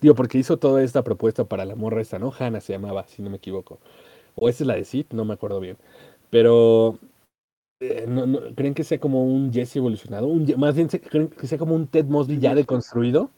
Digo, 0.00 0.14
porque 0.14 0.38
hizo 0.38 0.58
toda 0.58 0.82
esta 0.82 1.02
propuesta 1.02 1.44
para 1.44 1.64
la 1.64 1.76
morra 1.76 2.00
esta, 2.02 2.18
¿no? 2.18 2.32
Hannah 2.38 2.60
se 2.60 2.72
llamaba, 2.74 3.06
si 3.06 3.22
no 3.22 3.30
me 3.30 3.36
equivoco. 3.38 3.78
O 4.36 4.48
esa 4.48 4.64
es 4.64 4.68
la 4.68 4.74
de 4.76 4.84
Sid, 4.84 5.06
no 5.12 5.24
me 5.24 5.34
acuerdo 5.34 5.60
bien. 5.60 5.78
Pero, 6.30 6.98
eh, 7.80 8.06
no, 8.08 8.26
no- 8.26 8.40
¿creen 8.56 8.74
que 8.74 8.84
sea 8.84 9.00
como 9.00 9.24
un 9.24 9.52
Jesse 9.52 9.76
evolucionado? 9.76 10.28
Un 10.28 10.46
más 10.58 10.74
bien, 10.76 10.90
se- 10.90 11.00
¿creen 11.00 11.28
que 11.28 11.46
sea 11.46 11.58
como 11.58 11.74
un 11.74 11.88
Ted 11.88 12.06
Mosby 12.06 12.38
ya 12.40 12.54
deconstruido? 12.54 13.30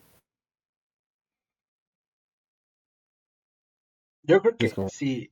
Yo 4.25 4.41
creo 4.41 4.57
que 4.57 4.71
como- 4.71 4.89
sí. 4.89 5.31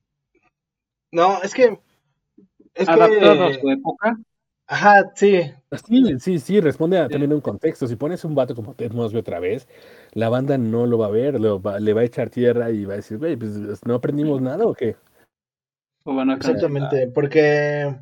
No, 1.11 1.41
es 1.43 1.53
que. 1.53 1.79
Es 2.73 2.87
Adaptado 2.87 3.45
a 3.45 3.51
que. 3.51 3.59
su 3.59 3.69
época. 3.69 4.17
Ajá, 4.71 5.11
sí. 5.15 5.51
Sí, 5.85 6.17
sí, 6.19 6.39
sí, 6.39 6.61
responde 6.61 6.97
a, 6.97 7.07
Sí. 7.07 7.11
también 7.11 7.33
a 7.33 7.35
un 7.35 7.41
contexto. 7.41 7.87
Si 7.87 7.97
pones 7.97 8.23
un 8.23 8.35
vato 8.35 8.55
como 8.55 8.73
Ted 8.73 8.93
Mosby 8.93 9.19
otra 9.19 9.41
vez, 9.41 9.67
la 10.13 10.29
banda 10.29 10.57
no 10.57 10.85
lo 10.87 10.97
va 10.97 11.07
a 11.07 11.11
ver, 11.11 11.41
lo 11.41 11.61
va- 11.61 11.81
le 11.81 11.91
va 11.93 12.01
a 12.01 12.05
echar 12.05 12.29
tierra 12.29 12.71
y 12.71 12.85
va 12.85 12.93
a 12.93 12.95
decir, 12.95 13.17
güey, 13.17 13.35
pues 13.35 13.51
no 13.85 13.95
aprendimos 13.95 14.41
nada 14.41 14.65
o 14.65 14.73
qué. 14.73 14.95
O 16.05 16.15
van 16.15 16.29
a. 16.29 16.35
Exactamente, 16.35 17.07
porque 17.07 17.93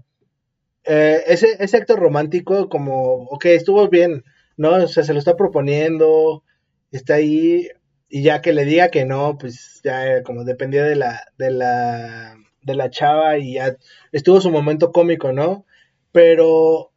eh, 0.83 1.23
ese, 1.25 1.55
ese 1.57 1.77
acto 1.77 1.95
romántico, 1.95 2.69
como, 2.69 3.23
ok, 3.31 3.45
estuvo 3.45 3.87
bien, 3.89 4.23
¿no? 4.55 4.75
O 4.75 4.87
sea, 4.87 5.03
se 5.03 5.13
lo 5.13 5.17
está 5.19 5.35
proponiendo, 5.35 6.43
está 6.91 7.15
ahí, 7.15 7.67
y 8.09 8.21
ya 8.21 8.41
que 8.43 8.53
le 8.53 8.65
diga 8.65 8.89
que 8.89 9.05
no, 9.05 9.39
pues 9.39 9.81
ya 9.83 10.17
eh, 10.17 10.21
como 10.23 10.43
dependía 10.43 10.83
de 10.83 10.95
la, 10.97 11.19
de 11.39 11.49
la, 11.49 12.35
de 12.61 12.75
la 12.75 12.91
chava 12.91 13.39
y 13.39 13.55
ya 13.55 13.75
estuvo 14.11 14.39
su 14.39 14.51
momento 14.51 14.91
cómico, 14.91 15.33
¿no? 15.33 15.65
Pero 16.11 16.91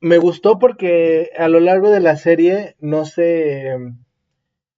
me 0.00 0.18
gustó 0.18 0.58
porque 0.58 1.30
a 1.36 1.48
lo 1.48 1.60
largo 1.60 1.90
de 1.90 2.00
la 2.00 2.16
serie 2.16 2.76
no 2.80 3.04
se, 3.04 3.76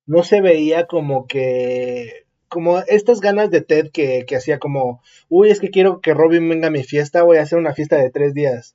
no 0.07 0.23
se 0.23 0.41
veía 0.41 0.87
como 0.87 1.27
que, 1.27 2.27
como 2.49 2.79
estas 2.81 3.21
ganas 3.21 3.51
de 3.51 3.61
Ted 3.61 3.91
que, 3.93 4.25
que 4.27 4.37
hacía 4.37 4.59
como, 4.59 5.03
uy, 5.29 5.51
es 5.51 5.61
que 5.61 5.71
quiero 5.71 6.01
que 6.01 6.15
Robin 6.15 6.49
venga 6.49 6.69
a 6.69 6.73
mi 6.73 6.85
fiesta, 6.85 7.23
voy 7.23 7.39
a 7.39 7.43
hacer 7.43 7.59
una 7.59 7.75
fiesta 7.75 7.97
de 7.97 8.11
tres 8.11 8.35
días. 8.35 8.75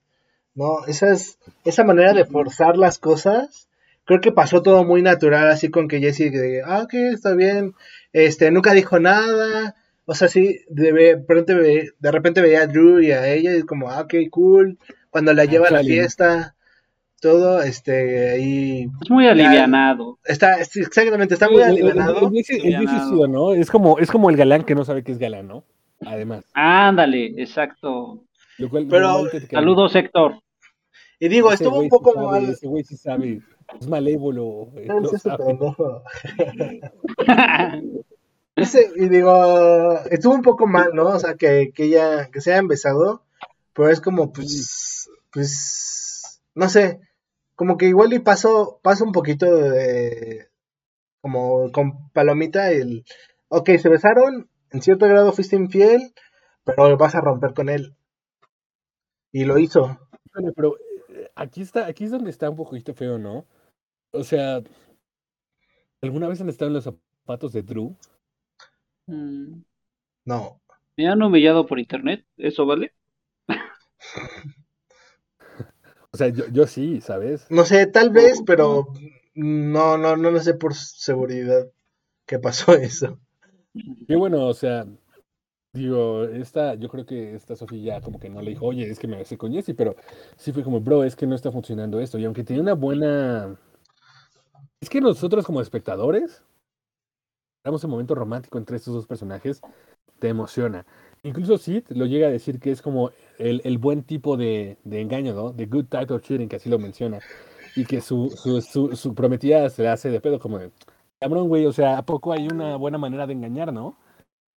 ¿No? 0.56 0.86
Esas, 0.86 1.40
esa 1.66 1.84
manera 1.84 2.14
de 2.14 2.26
forzar 2.26 2.78
las 2.78 3.00
cosas, 3.00 3.68
creo 4.06 4.22
que 4.22 4.32
pasó 4.32 4.62
todo 4.62 4.84
muy 4.84 5.02
natural, 5.02 5.50
así 5.50 5.70
con 5.70 5.88
que 5.88 6.00
Jesse, 6.00 6.32
ah, 6.66 6.84
ok, 6.84 6.94
está 7.14 7.34
bien, 7.34 7.74
este, 8.12 8.52
nunca 8.52 8.74
dijo 8.74 9.00
nada, 9.00 9.76
o 10.06 10.14
sea, 10.14 10.28
sí, 10.28 10.60
de, 10.70 10.92
de 10.92 11.16
repente, 11.16 11.94
de 11.98 12.12
repente 12.12 12.42
veía 12.42 12.62
a 12.62 12.68
Drew 12.68 13.00
y 13.00 13.12
a 13.12 13.28
ella, 13.34 13.56
y 13.56 13.64
como, 13.64 13.90
ah, 13.90 14.02
ok, 14.02 14.14
cool, 14.30 14.78
cuando 15.14 15.32
la 15.34 15.46
lleva 15.46 15.68
a 15.68 15.72
la 15.72 15.82
fiesta, 15.84 16.56
todo, 17.22 17.62
este, 17.62 18.32
ahí, 18.32 18.88
Es 19.02 19.10
muy 19.10 19.28
alivianado. 19.28 20.18
está, 20.26 20.56
exactamente, 20.60 21.36
está 21.36 21.48
muy 21.48 21.58
Sí, 21.58 21.62
el- 21.64 21.70
alivianado. 21.70 22.28
El, 22.28 22.36
el 22.68 22.76
Alivianado. 22.76 23.28
¿no? 23.28 23.54
Es 23.54 23.72
como, 23.72 24.00
es 24.00 24.12
como 24.12 24.30
el 24.30 24.36
galán 24.36 24.64
que 24.66 24.76
no 24.76 24.84
sabe 24.84 25.04
que 25.04 25.12
es 25.14 25.20
galán, 25.20 25.48
¿no? 25.48 25.64
Además. 26.06 26.44
Ándale, 26.54 27.28
exacto. 27.42 28.24
Lo 28.58 28.70
cual 28.70 28.88
Pero- 28.90 29.30
Saludos, 29.50 29.96
Héctor. 29.96 30.40
Y 31.20 31.30
digo, 31.30 31.54
ese 31.54 31.64
estuvo 31.64 31.80
un 31.80 31.88
poco 31.90 32.12
sí 32.12 32.16
sabe, 32.18 32.28
mal. 32.42 32.50
Ese 32.50 32.68
güey 32.68 32.84
sí 32.84 32.98
sabe. 32.98 33.42
Es 33.80 33.88
malévolo. 33.88 34.68
Ese, 38.56 38.92
y 38.96 39.10
digo, 39.10 39.94
estuvo 40.12 40.34
un 40.36 40.42
poco 40.44 40.68
mal, 40.68 40.90
¿no? 40.94 41.08
O 41.08 41.20
sea, 41.20 41.34
que, 41.36 41.72
que 41.74 41.90
ya, 41.90 42.30
que 42.30 42.40
se 42.40 42.52
hayan 42.54 42.68
besado, 42.68 43.24
pero 43.74 43.90
es 43.90 44.02
como, 44.02 44.32
pues, 44.34 45.10
pues, 45.32 46.42
no 46.56 46.70
sé, 46.70 47.02
como 47.56 47.78
que 47.78 47.88
igual 47.88 48.14
y 48.14 48.20
pasó, 48.20 48.80
pasa 48.84 49.04
un 49.04 49.12
poquito 49.12 49.46
de, 49.56 50.50
como 51.22 51.72
con 51.72 52.10
Palomita, 52.12 52.72
el, 52.72 53.06
ok, 53.50 53.72
se 53.82 53.90
besaron, 53.90 54.50
en 54.72 54.82
cierto 54.82 55.08
grado 55.08 55.34
fuiste 55.34 55.56
infiel, 55.58 56.14
pero 56.66 56.98
vas 56.98 57.16
a 57.16 57.22
romper 57.22 57.54
con 57.54 57.70
él. 57.70 57.96
Y 59.32 59.46
lo 59.46 59.58
hizo. 59.58 59.98
Híjole, 60.26 60.54
Pero 60.56 60.78
eh, 61.10 61.30
aquí 61.36 61.62
está, 61.62 61.88
aquí 61.88 62.06
es 62.06 62.12
donde 62.12 62.30
está 62.30 62.50
un 62.50 62.56
poquito 62.56 62.94
feo, 62.94 63.18
¿no? 63.18 63.46
O 64.12 64.24
sea, 64.24 64.62
¿alguna 66.04 66.28
vez 66.28 66.40
han 66.40 66.50
estado 66.50 66.70
en 66.70 66.76
los 66.76 66.84
zapatos 66.84 67.52
de 67.52 67.64
Drew? 67.64 67.96
Mm, 69.08 69.64
No. 70.26 70.62
Me 70.98 71.08
han 71.08 71.24
humillado 71.24 71.66
por 71.66 71.80
internet, 71.80 72.26
¿eso 72.38 72.66
vale? 72.66 72.94
O 76.12 76.18
sea, 76.18 76.28
yo, 76.30 76.48
yo 76.50 76.68
sí, 76.68 77.02
¿sabes? 77.02 77.48
No 77.50 77.66
sé, 77.66 77.88
tal 77.88 78.12
vez, 78.12 78.44
pero 78.46 78.88
no, 79.34 79.98
no, 79.98 80.16
no 80.16 80.32
lo 80.32 80.40
sé 80.40 80.54
por 80.54 80.76
seguridad 80.76 81.68
que 82.26 82.40
pasó 82.40 82.74
eso. 82.76 83.20
Qué 84.08 84.16
bueno, 84.16 84.46
o 84.46 84.54
sea, 84.54 84.86
digo, 85.74 86.24
esta, 86.26 86.76
yo 86.76 86.88
creo 86.90 87.06
que 87.06 87.36
esta 87.36 87.56
Sofía 87.56 87.96
ya 87.96 88.02
como 88.02 88.20
que 88.20 88.30
no 88.30 88.42
le 88.42 88.52
dijo, 88.52 88.68
oye, 88.68 88.90
es 88.90 89.00
que 89.00 89.08
me 89.08 89.18
besé 89.18 89.38
con 89.38 89.52
Jessy, 89.52 89.74
pero 89.74 89.96
sí 90.38 90.52
fue 90.54 90.64
como, 90.64 90.80
bro, 90.82 91.04
es 91.04 91.16
que 91.16 91.26
no 91.26 91.36
está 91.36 91.52
funcionando 91.52 92.00
esto. 92.00 92.20
Y 92.20 92.26
aunque 92.26 92.44
tiene 92.44 92.62
una 92.62 92.74
buena. 92.74 93.58
Es 94.82 94.90
que 94.90 95.02
nosotros 95.02 95.46
como 95.46 95.62
espectadores, 95.62 96.44
damos 97.64 97.84
un 97.84 97.92
momento 97.92 98.14
romántico 98.14 98.58
entre 98.58 98.78
estos 98.78 98.94
dos 98.94 99.08
personajes, 99.08 99.62
te 100.20 100.30
emociona. 100.30 100.86
Incluso 101.24 101.58
Sid 101.58 101.84
lo 101.90 102.06
llega 102.06 102.28
a 102.28 102.32
decir 102.32 102.60
que 102.60 102.72
es 102.72 102.82
como 102.82 103.12
el, 103.40 103.62
el 103.64 103.78
buen 103.78 104.04
tipo 104.04 104.36
de, 104.36 104.78
de 104.84 105.02
engaño, 105.02 105.34
¿no? 105.34 105.54
The 105.54 105.68
good 105.68 105.86
type 105.86 106.14
of 106.14 106.22
cheating, 106.22 106.50
que 106.50 106.58
así 106.58 106.70
lo 106.70 106.80
menciona. 106.80 107.20
Y 107.76 107.86
que 107.86 108.02
su, 108.02 108.30
su, 108.30 108.62
su, 108.62 108.96
su 108.96 109.16
prometida 109.16 109.70
se 109.70 109.84
le 109.84 109.90
hace 109.90 110.10
de 110.10 110.20
pedo, 110.20 110.40
como 110.40 110.60
de, 110.60 110.72
cabrón, 111.20 111.48
güey, 111.48 111.66
o 111.66 111.72
sea, 111.72 111.98
¿a 111.98 112.06
poco 112.06 112.34
hay 112.34 112.48
una 112.48 112.76
buena 112.76 112.98
manera 112.98 113.26
de 113.26 113.34
engañar, 113.34 113.72
no? 113.74 113.88
O 113.88 113.98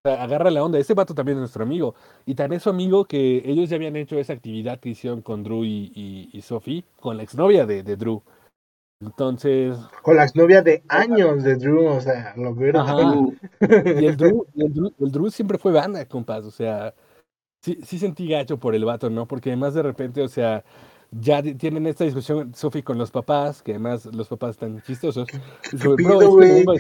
sea, 0.05 0.23
agarra 0.25 0.51
la 0.51 0.65
onda. 0.65 0.79
Este 0.79 0.95
vato 0.95 1.15
también 1.15 1.39
es 1.39 1.41
nuestro 1.41 1.63
amigo. 1.65 1.95
Y 2.27 2.35
tan 2.35 2.53
es 2.53 2.63
su 2.65 2.71
amigo 2.71 3.05
que 3.07 3.43
ellos 3.47 3.71
ya 3.71 3.77
habían 3.77 3.97
hecho 3.97 4.19
esa 4.19 4.33
actividad 4.35 4.81
que 4.81 4.91
hicieron 4.91 5.23
con 5.23 5.45
Drew 5.45 5.65
y, 5.65 5.93
y, 5.95 6.31
y 6.33 6.43
Sophie, 6.43 6.85
con 7.01 7.17
la 7.17 7.23
exnovia 7.25 7.67
de, 7.67 7.83
de 7.85 7.97
Drew. 7.97 8.23
Entonces, 9.01 9.77
Con 10.03 10.17
la 10.17 10.25
exnovia 10.25 10.63
de 10.63 10.83
años 10.89 11.43
de 11.43 11.57
Drew, 11.57 11.87
o 11.87 12.01
sea, 12.01 12.33
lo 12.37 12.55
vieron. 12.55 12.83
Ajá. 12.89 12.97
Y 14.01 14.07
el 14.07 14.17
Drew, 14.17 14.47
y 14.55 14.65
el 14.65 14.73
Drew, 14.73 14.93
el 14.99 15.13
Drew 15.13 15.31
siempre 15.31 15.59
fue 15.59 15.73
banda, 15.73 16.05
compas. 16.07 16.45
O 16.45 16.51
sea, 16.51 16.95
sí, 17.63 17.79
sí 17.85 17.99
sentí 17.99 18.29
gacho 18.29 18.59
por 18.59 18.75
el 18.75 18.85
vato, 18.85 19.11
¿no? 19.11 19.27
Porque 19.29 19.51
además 19.51 19.75
de 19.75 19.83
repente, 19.83 20.23
o 20.23 20.29
sea, 20.29 20.65
ya 21.11 21.43
tienen 21.43 21.87
esta 21.87 22.05
discusión 22.05 22.55
Sophie 22.55 22.83
con 22.85 22.99
los 22.99 23.11
papás, 23.11 23.63
que 23.63 23.73
además 23.73 24.07
los 24.07 24.29
papás 24.29 24.53
están 24.53 24.83
chistosos. 24.83 25.27
¿Qué 25.27 25.41
Dice, 25.73 25.89
"Bro, 25.89 25.97
pido, 25.97 26.23
es 26.23 26.29
que 26.29 26.29
güey?" 26.29 26.65
me 26.65 26.79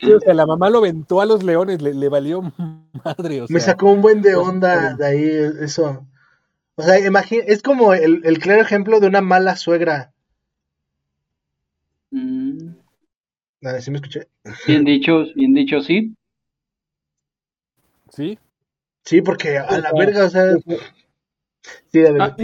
Sí, 0.00 0.12
o 0.12 0.20
sea, 0.20 0.34
la 0.34 0.46
mamá 0.46 0.70
lo 0.70 0.78
aventó 0.78 1.20
a 1.20 1.26
los 1.26 1.42
leones, 1.42 1.82
le, 1.82 1.94
le 1.94 2.08
valió 2.08 2.42
madre, 3.04 3.42
o 3.42 3.46
Me 3.48 3.60
sea, 3.60 3.60
sacó 3.60 3.90
un 3.90 4.02
buen 4.02 4.22
de 4.22 4.36
onda 4.36 4.94
de 4.94 5.06
ahí 5.06 5.28
eso. 5.64 6.06
O 6.76 6.82
sea, 6.82 6.98
imagina, 6.98 7.44
es 7.46 7.62
como 7.62 7.94
el, 7.94 8.22
el 8.24 8.38
claro 8.38 8.62
ejemplo 8.62 9.00
de 9.00 9.08
una 9.08 9.20
mala 9.20 9.56
suegra. 9.56 10.12
Mm, 12.12 12.74
A 13.64 13.72
ver, 13.72 13.82
¿sí 13.82 13.90
me 13.90 13.96
escuché? 13.98 14.28
bien 14.66 14.84
dicho, 14.84 15.24
bien 15.34 15.54
dicho, 15.54 15.80
sí. 15.80 16.14
¿sí? 18.10 18.38
Sí, 19.04 19.22
porque 19.22 19.58
a 19.58 19.78
la 19.78 19.90
sea, 19.90 19.92
verga, 19.92 20.24
o 20.26 20.30
sea, 20.30 20.56
sí, 21.92 22.04
a 22.04 22.12
ver, 22.12 22.22
Ah, 22.22 22.36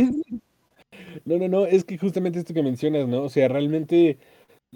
No, 1.25 1.39
no, 1.39 1.49
no, 1.49 1.67
es 1.67 1.85
que 1.85 1.99
justamente 1.99 2.39
esto 2.39 2.55
que 2.55 2.63
mencionas, 2.63 3.09
¿no? 3.09 3.23
O 3.25 3.29
sea, 3.29 3.49
realmente 3.49 4.19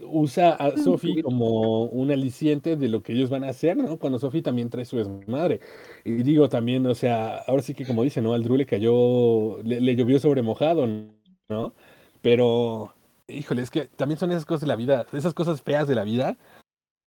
usa 0.03 0.53
a 0.55 0.77
Sophie 0.79 1.23
como 1.23 1.85
un 1.87 2.11
aliciente 2.11 2.77
de 2.77 2.89
lo 2.89 3.03
que 3.03 3.13
ellos 3.13 3.31
van 3.31 3.45
a 3.45 3.51
hacer, 3.51 3.77
¿no? 3.77 3.99
Cuando 3.99 4.19
Sophie 4.19 4.43
también 4.43 4.71
trae 4.71 4.85
su 4.85 4.99
desmadre. 4.99 5.61
Y 6.05 6.23
digo 6.23 6.49
también, 6.49 6.87
o 6.87 6.95
sea, 6.95 7.39
ahora 7.39 7.63
sí 7.63 7.75
que 7.75 7.87
como 7.87 8.03
dice, 8.05 8.23
¿no? 8.23 8.35
Al 8.35 8.43
Drew 8.45 8.57
le 8.57 8.67
cayó, 8.67 9.63
le, 9.63 9.81
le 9.81 9.97
llovió 9.97 10.19
sobre 10.21 10.43
mojado, 10.43 10.87
¿no? 11.49 11.75
Pero, 12.23 12.95
híjole, 13.31 13.63
es 13.63 13.71
que 13.71 13.87
también 13.87 14.19
son 14.19 14.31
esas 14.31 14.45
cosas 14.45 14.63
de 14.63 14.67
la 14.67 14.77
vida, 14.77 15.07
esas 15.13 15.35
cosas 15.35 15.63
feas 15.63 15.89
de 15.89 15.95
la 15.95 16.05
vida 16.05 16.37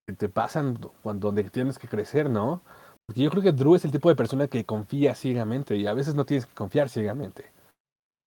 que 0.08 0.14
te 0.14 0.30
pasan 0.30 0.78
cuando 1.02 1.28
donde 1.28 1.44
tienes 1.46 1.80
que 1.80 1.88
crecer, 1.88 2.30
¿no? 2.30 2.64
Porque 3.06 3.22
yo 3.22 3.30
creo 3.30 3.44
que 3.44 3.52
Drew 3.52 3.76
es 3.76 3.86
el 3.86 3.92
tipo 3.92 4.10
de 4.10 4.16
persona 4.16 4.48
que 4.48 4.66
confía 4.66 5.16
ciegamente 5.16 5.76
y 5.76 5.88
a 5.88 5.94
veces 5.94 6.16
no 6.16 6.26
tienes 6.26 6.46
que 6.46 6.54
confiar 6.54 6.90
ciegamente. 6.90 7.52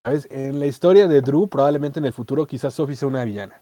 ¿Sabes? 0.05 0.29
En 0.31 0.61
la 0.61 0.67
historia 0.67 1.09
de 1.09 1.21
Drew, 1.21 1.49
probablemente 1.49 1.99
en 1.99 2.05
el 2.05 2.13
futuro, 2.13 2.47
quizás 2.47 2.75
Sophie 2.75 2.97
sea 2.97 3.09
una 3.09 3.25
villana. 3.25 3.61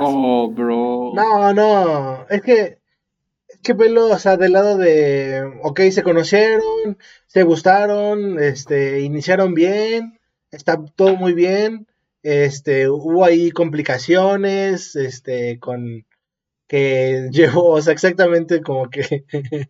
Oh, 0.00 0.50
bro. 0.50 1.12
No, 1.14 1.52
no, 1.52 2.26
es 2.28 2.42
que, 2.42 2.78
es 3.46 3.58
que 3.62 3.72
velo, 3.74 4.08
o 4.08 4.18
sea, 4.18 4.36
del 4.36 4.52
lado 4.52 4.76
de, 4.76 5.60
ok, 5.62 5.80
se 5.92 6.02
conocieron, 6.02 6.98
se 7.26 7.42
gustaron, 7.44 8.40
este, 8.40 9.02
iniciaron 9.02 9.54
bien, 9.54 10.18
está 10.50 10.82
todo 10.96 11.14
muy 11.16 11.34
bien, 11.34 11.86
este, 12.24 12.88
hubo 12.88 13.24
ahí 13.24 13.50
complicaciones, 13.50 14.96
este, 14.96 15.58
con, 15.60 16.06
que 16.66 17.28
llevó, 17.30 17.72
o 17.72 17.82
sea, 17.82 17.92
exactamente 17.92 18.62
como 18.62 18.90
que 18.90 19.26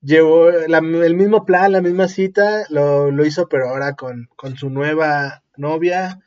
llevó 0.00 0.48
el 0.50 1.14
mismo 1.14 1.44
plan, 1.44 1.72
la 1.72 1.82
misma 1.82 2.08
cita, 2.08 2.64
lo, 2.70 3.10
lo 3.10 3.24
hizo, 3.24 3.48
pero 3.48 3.68
ahora 3.68 3.94
con, 3.94 4.28
con 4.36 4.56
su 4.56 4.70
nueva 4.70 5.44
novia, 5.56 6.20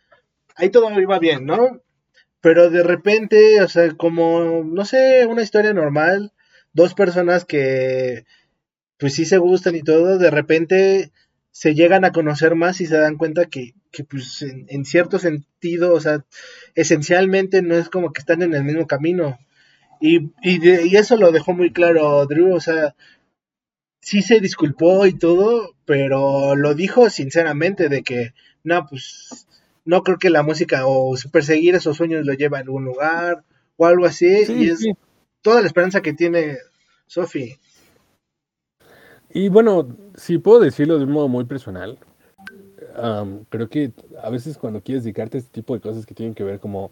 ahí 0.55 0.69
todo 0.69 0.97
iba 0.99 1.19
bien, 1.19 1.45
¿no? 1.45 1.81
Pero 2.41 2.69
de 2.69 2.83
repente, 2.83 3.61
o 3.61 3.67
sea, 3.67 3.91
como, 3.97 4.63
no 4.63 4.85
sé, 4.85 5.25
una 5.25 5.41
historia 5.41 5.73
normal, 5.73 6.31
dos 6.73 6.93
personas 6.93 7.43
que 7.43 8.25
pues 8.99 9.15
sí 9.15 9.25
se 9.25 9.39
gustan 9.39 9.75
y 9.75 9.81
todo, 9.81 10.17
de 10.19 10.29
repente 10.29 11.11
se 11.51 11.73
llegan 11.73 12.05
a 12.05 12.11
conocer 12.11 12.55
más 12.55 12.81
y 12.81 12.85
se 12.85 12.97
dan 12.97 13.17
cuenta 13.17 13.45
que, 13.45 13.73
que 13.91 14.03
pues 14.03 14.41
en, 14.43 14.65
en 14.69 14.85
cierto 14.85 15.19
sentido, 15.19 15.93
o 15.93 15.99
sea, 15.99 16.25
esencialmente 16.75 17.61
no 17.61 17.75
es 17.75 17.89
como 17.89 18.13
que 18.13 18.19
están 18.21 18.41
en 18.43 18.53
el 18.53 18.63
mismo 18.63 18.87
camino. 18.87 19.37
Y, 20.01 20.31
y, 20.43 20.59
de- 20.59 20.87
y 20.87 20.95
eso 20.97 21.17
lo 21.17 21.31
dejó 21.31 21.53
muy 21.53 21.71
claro 21.73 22.25
Drew, 22.27 22.55
o 22.55 22.59
sea, 22.61 22.95
sí 24.01 24.21
se 24.21 24.39
disculpó 24.39 25.05
y 25.05 25.13
todo, 25.17 25.75
pero 25.85 26.55
lo 26.55 26.73
dijo 26.75 27.09
sinceramente 27.09 27.89
de 27.89 28.03
que, 28.03 28.33
no, 28.63 28.85
pues 28.87 29.47
no 29.85 30.03
creo 30.03 30.17
que 30.17 30.29
la 30.29 30.43
música 30.43 30.85
o 30.85 31.15
perseguir 31.31 31.75
esos 31.75 31.97
sueños 31.97 32.25
lo 32.25 32.33
lleve 32.33 32.57
a 32.57 32.61
algún 32.61 32.85
lugar 32.85 33.43
o 33.77 33.85
algo 33.85 34.05
así, 34.05 34.45
Sí, 34.45 34.53
y 34.55 34.69
es 34.69 34.79
sí. 34.79 34.93
toda 35.41 35.61
la 35.61 35.67
esperanza 35.67 36.01
que 36.01 36.13
tiene 36.13 36.57
Sophie. 37.07 37.59
Y 39.31 39.49
bueno, 39.49 39.95
si 40.15 40.37
puedo 40.37 40.59
decirlo 40.59 40.97
de 40.97 41.05
un 41.05 41.11
modo 41.11 41.27
muy 41.27 41.45
personal, 41.45 41.99
creo 43.49 43.69
que 43.69 43.91
a 44.21 44.29
veces 44.29 44.57
cuando 44.57 44.81
quieres 44.81 45.03
dedicarte 45.03 45.37
a 45.37 45.39
este 45.39 45.51
tipo 45.51 45.73
de 45.73 45.81
cosas 45.81 46.05
que 46.05 46.15
tienen 46.15 46.35
que 46.35 46.43
ver 46.43 46.59
como 46.59 46.91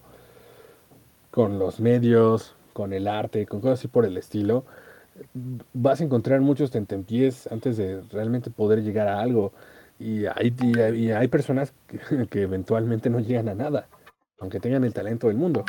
con 1.32 1.60
los 1.60 1.80
medios, 1.80 2.56
con 2.74 2.93
el 2.93 3.08
arte, 3.08 3.46
con 3.46 3.62
cosas 3.62 3.80
así 3.80 3.88
por 3.88 4.06
el 4.06 4.17
estilo, 4.17 4.65
vas 5.74 6.02
a 6.02 6.04
encontrar 6.04 6.41
muchos 6.41 6.72
tentempiés 6.72 7.48
antes 7.52 7.78
de 7.78 8.02
realmente 8.12 8.50
poder 8.50 8.84
llegar 8.84 9.08
a 9.08 9.20
algo. 9.20 9.54
Y 10.00 10.26
hay 10.26 11.28
personas 11.28 11.74
que, 11.88 12.00
que 12.30 12.41
eventualmente 12.43 13.10
no 13.10 13.20
llegan 13.20 13.50
a 13.50 13.56
nada, 13.56 13.88
aunque 14.39 14.60
tengan 14.60 14.84
el 14.84 14.93
talento 14.93 15.28
del 15.28 15.38
mundo. 15.38 15.65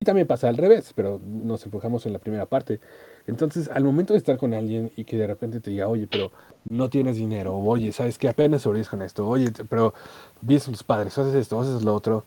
Y 0.00 0.04
también 0.04 0.26
pasa 0.26 0.48
al 0.48 0.56
revés, 0.56 0.92
pero 0.94 1.20
nos 1.24 1.64
enfocamos 1.64 2.04
en 2.06 2.12
la 2.12 2.18
primera 2.18 2.46
parte. 2.46 2.80
Entonces, 3.26 3.68
al 3.72 3.84
momento 3.84 4.12
de 4.12 4.18
estar 4.18 4.36
con 4.38 4.54
alguien 4.54 4.92
y 4.96 5.04
que 5.04 5.16
de 5.16 5.26
repente 5.26 5.60
te 5.60 5.70
diga, 5.70 5.88
oye, 5.88 6.06
pero 6.06 6.30
no 6.68 6.90
tienes 6.90 7.16
dinero, 7.16 7.54
o, 7.56 7.66
oye, 7.70 7.92
¿sabes 7.92 8.18
qué? 8.18 8.28
Apenas 8.28 8.62
sobrevives 8.62 8.88
con 8.90 9.02
esto, 9.02 9.26
oye, 9.28 9.50
pero 9.68 9.94
vives 10.42 10.64
con 10.64 10.74
tus 10.74 10.82
padres, 10.84 11.16
haces 11.18 11.34
esto, 11.34 11.60
haces 11.60 11.82
lo 11.84 11.94
otro. 11.94 12.24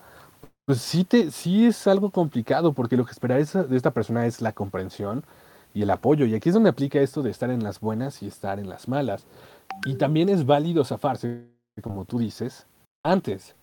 Pues 0.65 0.79
sí, 0.81 1.03
te, 1.05 1.31
sí 1.31 1.65
es 1.65 1.87
algo 1.87 2.11
complicado, 2.11 2.73
porque 2.73 2.97
lo 2.97 3.05
que 3.05 3.11
espera 3.11 3.39
esa- 3.39 3.63
de 3.63 3.77
esta 3.77 3.91
persona 3.91 4.25
es 4.25 4.41
la 4.41 4.53
comprensión 4.53 5.23
y 5.73 5.83
el 5.83 5.89
apoyo. 5.91 6.25
Y 6.25 6.35
aquí 6.35 6.49
es 6.49 6.55
donde 6.55 6.69
aplica 6.69 6.99
esto 6.99 7.23
de 7.23 7.31
estar 7.31 7.49
en 7.51 7.63
las 7.63 7.79
buenas 7.79 8.21
y 8.23 8.27
estar 8.27 8.59
en 8.59 8.69
las 8.69 8.87
malas. 8.87 9.25
Y 9.85 9.95
también 9.95 10.29
es 10.29 10.45
válido 10.45 10.85
zafarse, 10.85 11.45
como 11.83 12.05
tú 12.05 12.19
dices, 12.19 12.67
antes, 13.03 13.55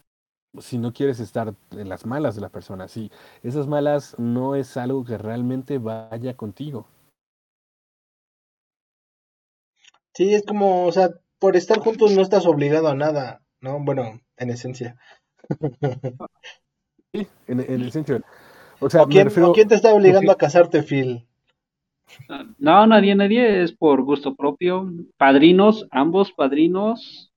si 0.61 0.79
no 0.79 0.93
quieres 0.93 1.21
estar 1.21 1.55
en 1.73 1.89
las 1.89 2.07
malas 2.07 2.35
de 2.37 2.41
la 2.43 2.49
persona. 2.51 2.89
Si 2.89 3.11
esas 3.43 3.67
malas 3.69 4.17
no 4.19 4.55
es 4.57 4.77
algo 4.77 5.05
que 5.05 5.19
realmente 5.19 5.79
vaya 5.79 6.37
contigo. 6.37 6.87
Sí, 10.15 10.35
es 10.35 10.45
como, 10.45 10.87
o 10.87 10.93
sea, 10.93 11.11
por 11.39 11.57
estar 11.57 11.79
juntos 11.81 12.13
no 12.13 12.23
estás 12.23 12.47
obligado 12.47 12.89
a 12.89 12.95
nada, 12.95 13.43
¿no? 13.61 13.79
Bueno, 13.85 14.21
en 14.37 14.51
esencia. 14.51 14.97
Sí, 17.13 17.27
en, 17.47 17.61
en 17.61 17.81
el 17.81 17.93
sentido. 17.93 18.21
O 18.81 18.91
sea, 18.91 19.03
¿O 19.03 19.09
quién, 19.09 19.27
refiero. 19.27 19.51
o 19.51 19.53
quién 19.53 19.69
te 19.69 19.75
está 19.77 19.95
obligando 19.95 20.33
a 20.33 20.37
casarte, 20.37 20.83
Phil? 20.83 21.27
No, 22.59 22.87
nadie, 22.87 23.15
nadie, 23.15 23.63
es 23.63 23.73
por 23.73 24.03
gusto 24.03 24.35
propio. 24.35 24.91
Padrinos, 25.17 25.87
ambos 25.91 26.33
padrinos. 26.33 27.33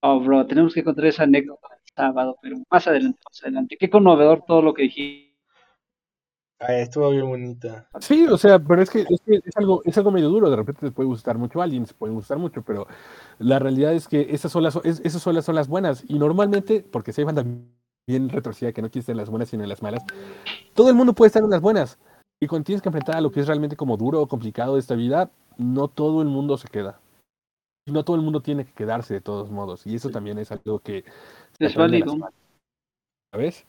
Oh, 0.00 0.20
bro, 0.20 0.46
tenemos 0.46 0.74
que 0.74 0.84
contar 0.84 1.06
esa 1.06 1.24
anécdota 1.24 1.68
el 1.74 1.92
sábado, 1.94 2.36
pero 2.42 2.56
más 2.70 2.86
adelante, 2.86 3.18
más 3.24 3.42
adelante. 3.42 3.76
Qué 3.78 3.90
conmovedor 3.90 4.44
todo 4.46 4.62
lo 4.62 4.74
que 4.74 4.84
dijiste. 4.84 5.29
Ay, 6.60 6.82
estuvo 6.82 7.10
bien 7.10 7.26
bonita. 7.26 7.88
Sí, 8.00 8.26
o 8.26 8.36
sea, 8.36 8.58
pero 8.58 8.82
es 8.82 8.90
que, 8.90 9.00
es 9.00 9.20
que 9.24 9.36
es 9.44 9.56
algo, 9.56 9.82
es 9.84 9.96
algo 9.96 10.10
medio 10.10 10.28
duro. 10.28 10.50
De 10.50 10.56
repente 10.56 10.82
te 10.86 10.92
puede 10.92 11.08
gustar 11.08 11.38
mucho 11.38 11.60
a 11.60 11.64
alguien, 11.64 11.86
se 11.86 11.94
puede 11.94 12.12
gustar 12.12 12.38
mucho, 12.38 12.62
pero 12.62 12.86
la 13.38 13.58
realidad 13.58 13.94
es 13.94 14.06
que 14.08 14.28
esas 14.30 14.52
son 14.52 14.62
las, 14.62 14.76
es- 14.84 15.00
esas 15.04 15.22
son 15.22 15.34
las, 15.34 15.44
son 15.46 15.54
las 15.54 15.68
buenas. 15.68 16.04
Y 16.06 16.18
normalmente, 16.18 16.82
porque 16.82 17.12
si 17.12 17.22
hay 17.22 17.24
banda 17.24 17.44
bien 18.06 18.28
retorcida 18.28 18.72
que 18.72 18.82
no 18.82 18.90
quiere 18.90 19.00
estar 19.00 19.12
en 19.14 19.18
las 19.18 19.30
buenas 19.30 19.48
sino 19.48 19.62
en 19.62 19.68
las 19.70 19.82
malas, 19.82 20.02
todo 20.74 20.90
el 20.90 20.96
mundo 20.96 21.14
puede 21.14 21.28
estar 21.28 21.42
en 21.42 21.50
las 21.50 21.60
buenas. 21.62 21.98
Y 22.42 22.46
cuando 22.46 22.66
tienes 22.66 22.82
que 22.82 22.88
enfrentar 22.90 23.16
a 23.16 23.20
lo 23.22 23.30
que 23.32 23.40
es 23.40 23.46
realmente 23.46 23.76
como 23.76 23.96
duro 23.96 24.20
o 24.20 24.28
complicado 24.28 24.74
de 24.74 24.80
esta 24.80 24.94
vida, 24.94 25.30
no 25.58 25.88
todo 25.88 26.22
el 26.22 26.28
mundo 26.28 26.58
se 26.58 26.68
queda. 26.68 27.00
Y 27.86 27.92
no 27.92 28.04
todo 28.04 28.16
el 28.16 28.22
mundo 28.22 28.42
tiene 28.42 28.64
que 28.66 28.72
quedarse 28.72 29.14
de 29.14 29.20
todos 29.20 29.50
modos. 29.50 29.86
Y 29.86 29.94
eso 29.96 30.10
también 30.10 30.38
es 30.38 30.52
algo 30.52 30.80
que 30.80 31.04
se 31.58 31.66
Es 31.66 31.74
válido. 31.74 32.16
¿Sabes? 33.32 33.64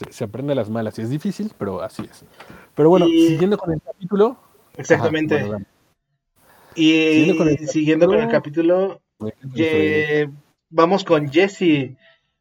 Se, 0.00 0.12
se 0.12 0.24
aprende 0.24 0.52
a 0.52 0.56
las 0.56 0.70
malas. 0.70 0.98
Y 0.98 1.02
es 1.02 1.10
difícil, 1.10 1.52
pero 1.58 1.82
así 1.82 2.02
es. 2.10 2.24
Pero 2.74 2.88
bueno, 2.88 3.06
Y- 3.06 3.28
siguiendo 3.28 3.58
con 3.58 3.72
el 3.72 3.80
capítulo. 3.82 4.38
Exactamente. 4.76 5.36
Ajá, 5.36 5.46
bueno, 5.46 5.66
y 6.74 6.92
Siguiendo 6.92 7.36
con 7.36 7.48
el 7.48 7.68
siguiendo 7.68 8.06
con 8.06 8.18
el 8.20 8.28
capítulo, 8.28 9.00
vamos 10.70 11.04
con 11.04 11.30
Jesse. 11.30 11.96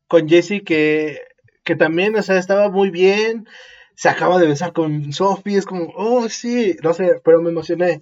Con 0.07 0.27
Jesse 0.29 0.61
que, 0.65 1.19
que 1.63 1.75
también, 1.75 2.15
o 2.15 2.21
sea, 2.23 2.37
estaba 2.37 2.69
muy 2.69 2.89
bien. 2.89 3.47
Se 3.95 4.07
acaba 4.09 4.39
de 4.39 4.47
besar 4.47 4.71
con 4.73 5.11
Sophie. 5.11 5.57
Es 5.57 5.65
como, 5.65 5.91
oh, 5.95 6.29
sí, 6.29 6.77
no 6.83 6.93
sé, 6.93 7.19
pero 7.23 7.41
me 7.41 7.49
emocioné. 7.49 8.01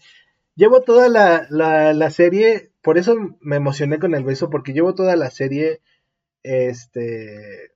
Llevo 0.55 0.81
toda 0.81 1.09
la, 1.09 1.47
la, 1.49 1.93
la 1.93 2.09
serie, 2.11 2.71
por 2.81 2.97
eso 2.97 3.15
me 3.41 3.55
emocioné 3.57 3.99
con 3.99 4.13
el 4.15 4.23
beso, 4.23 4.49
porque 4.49 4.73
llevo 4.73 4.95
toda 4.95 5.15
la 5.15 5.29
serie, 5.29 5.81
este, 6.43 7.71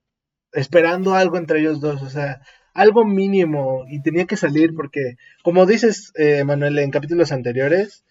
esperando 0.52 1.14
algo 1.14 1.36
entre 1.36 1.60
ellos 1.60 1.80
dos, 1.80 2.02
o 2.02 2.10
sea, 2.10 2.42
algo 2.74 3.04
mínimo, 3.04 3.84
y 3.88 4.02
tenía 4.02 4.26
que 4.26 4.36
salir 4.36 4.74
porque, 4.74 5.16
como 5.42 5.66
dices, 5.66 6.12
eh, 6.16 6.44
Manuel, 6.44 6.78
en 6.78 6.90
capítulos 6.90 7.32
anteriores, 7.32 8.04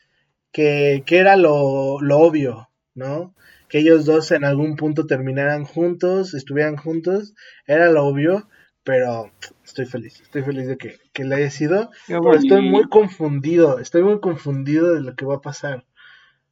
que, 0.51 1.03
que 1.05 1.17
era 1.17 1.35
lo, 1.35 1.99
lo 2.01 2.19
obvio, 2.19 2.69
¿no? 2.93 3.33
Que 3.69 3.79
ellos 3.79 4.05
dos 4.05 4.31
en 4.31 4.43
algún 4.43 4.75
punto 4.75 5.05
terminaran 5.05 5.65
juntos, 5.65 6.33
estuvieran 6.33 6.75
juntos, 6.77 7.33
era 7.65 7.89
lo 7.89 8.05
obvio, 8.05 8.47
pero 8.83 9.31
estoy 9.63 9.85
feliz, 9.85 10.19
estoy 10.21 10.43
feliz 10.43 10.67
de 10.67 10.77
que, 10.77 10.97
que 11.13 11.23
le 11.23 11.35
haya 11.35 11.49
sido, 11.49 11.89
pero 12.07 12.35
estoy 12.35 12.61
muy 12.69 12.83
confundido, 12.89 13.79
estoy 13.79 14.03
muy 14.03 14.19
confundido 14.19 14.93
de 14.93 15.01
lo 15.01 15.15
que 15.15 15.25
va 15.25 15.35
a 15.35 15.41
pasar. 15.41 15.85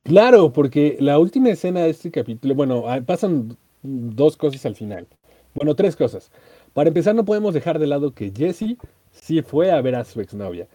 Claro, 0.04 0.54
porque 0.54 0.97
la 0.99 1.19
última 1.19 1.49
escena 1.49 1.82
de 1.82 1.89
este 1.89 2.10
capítulo, 2.10 2.56
bueno, 2.56 2.88
ah, 2.88 3.02
pasan 3.02 3.58
dos 3.84 4.38
cosas 4.38 4.65
al 4.65 4.75
final. 4.75 5.08
Bueno, 5.54 5.76
tres 5.76 5.96
cosas. 5.96 6.32
Para 6.74 6.90
empezar, 6.90 7.16
no 7.16 7.26
podemos 7.26 7.54
dejar 7.54 7.80
de 7.80 7.88
lado 7.88 8.14
que 8.14 8.32
Jesse 8.36 8.78
sí 9.12 9.42
fue 9.42 9.72
a 9.72 9.82
ver 9.82 9.96
a 9.96 10.06
su 10.06 10.22
exnovia. 10.22 10.68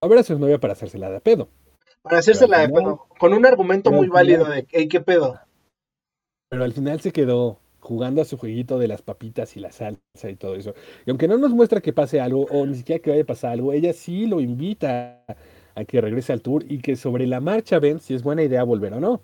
A 0.00 0.08
ver 0.08 0.18
a 0.18 0.22
su 0.22 0.32
exnovia 0.32 0.58
para 0.58 0.72
hacérsela 0.72 1.10
de 1.10 1.20
pedo. 1.20 1.48
Para 2.02 2.18
hacérsela 2.18 2.60
de 2.60 2.68
pedo, 2.68 3.06
con 3.18 3.34
un 3.34 3.44
argumento 3.44 3.90
muy 3.90 4.08
válido 4.08 4.46
de, 4.46 4.66
hey, 4.70 4.88
¿qué 4.88 5.00
pedo? 5.00 5.38
Pero 6.48 6.64
al 6.64 6.72
final 6.72 7.00
se 7.00 7.12
quedó 7.12 7.58
jugando 7.80 8.22
a 8.22 8.24
su 8.24 8.36
jueguito 8.36 8.78
de 8.78 8.88
las 8.88 9.02
papitas 9.02 9.56
y 9.56 9.60
la 9.60 9.72
salsa 9.72 10.30
y 10.30 10.36
todo 10.36 10.54
eso. 10.54 10.74
Y 11.06 11.10
aunque 11.10 11.28
no 11.28 11.38
nos 11.38 11.50
muestra 11.50 11.80
que 11.80 11.92
pase 11.92 12.20
algo, 12.20 12.46
o 12.50 12.66
ni 12.66 12.76
siquiera 12.76 13.02
que 13.02 13.10
vaya 13.10 13.22
a 13.22 13.26
pasar 13.26 13.52
algo, 13.52 13.72
ella 13.72 13.92
sí 13.92 14.26
lo 14.26 14.40
invita 14.40 15.24
a 15.74 15.84
que 15.84 16.00
regrese 16.00 16.32
al 16.32 16.42
tour 16.42 16.64
y 16.68 16.80
que 16.80 16.96
sobre 16.96 17.26
la 17.26 17.40
marcha 17.40 17.78
ven 17.78 18.00
si 18.00 18.14
es 18.14 18.22
buena 18.22 18.42
idea 18.42 18.64
volver 18.64 18.94
o 18.94 19.00
no. 19.00 19.22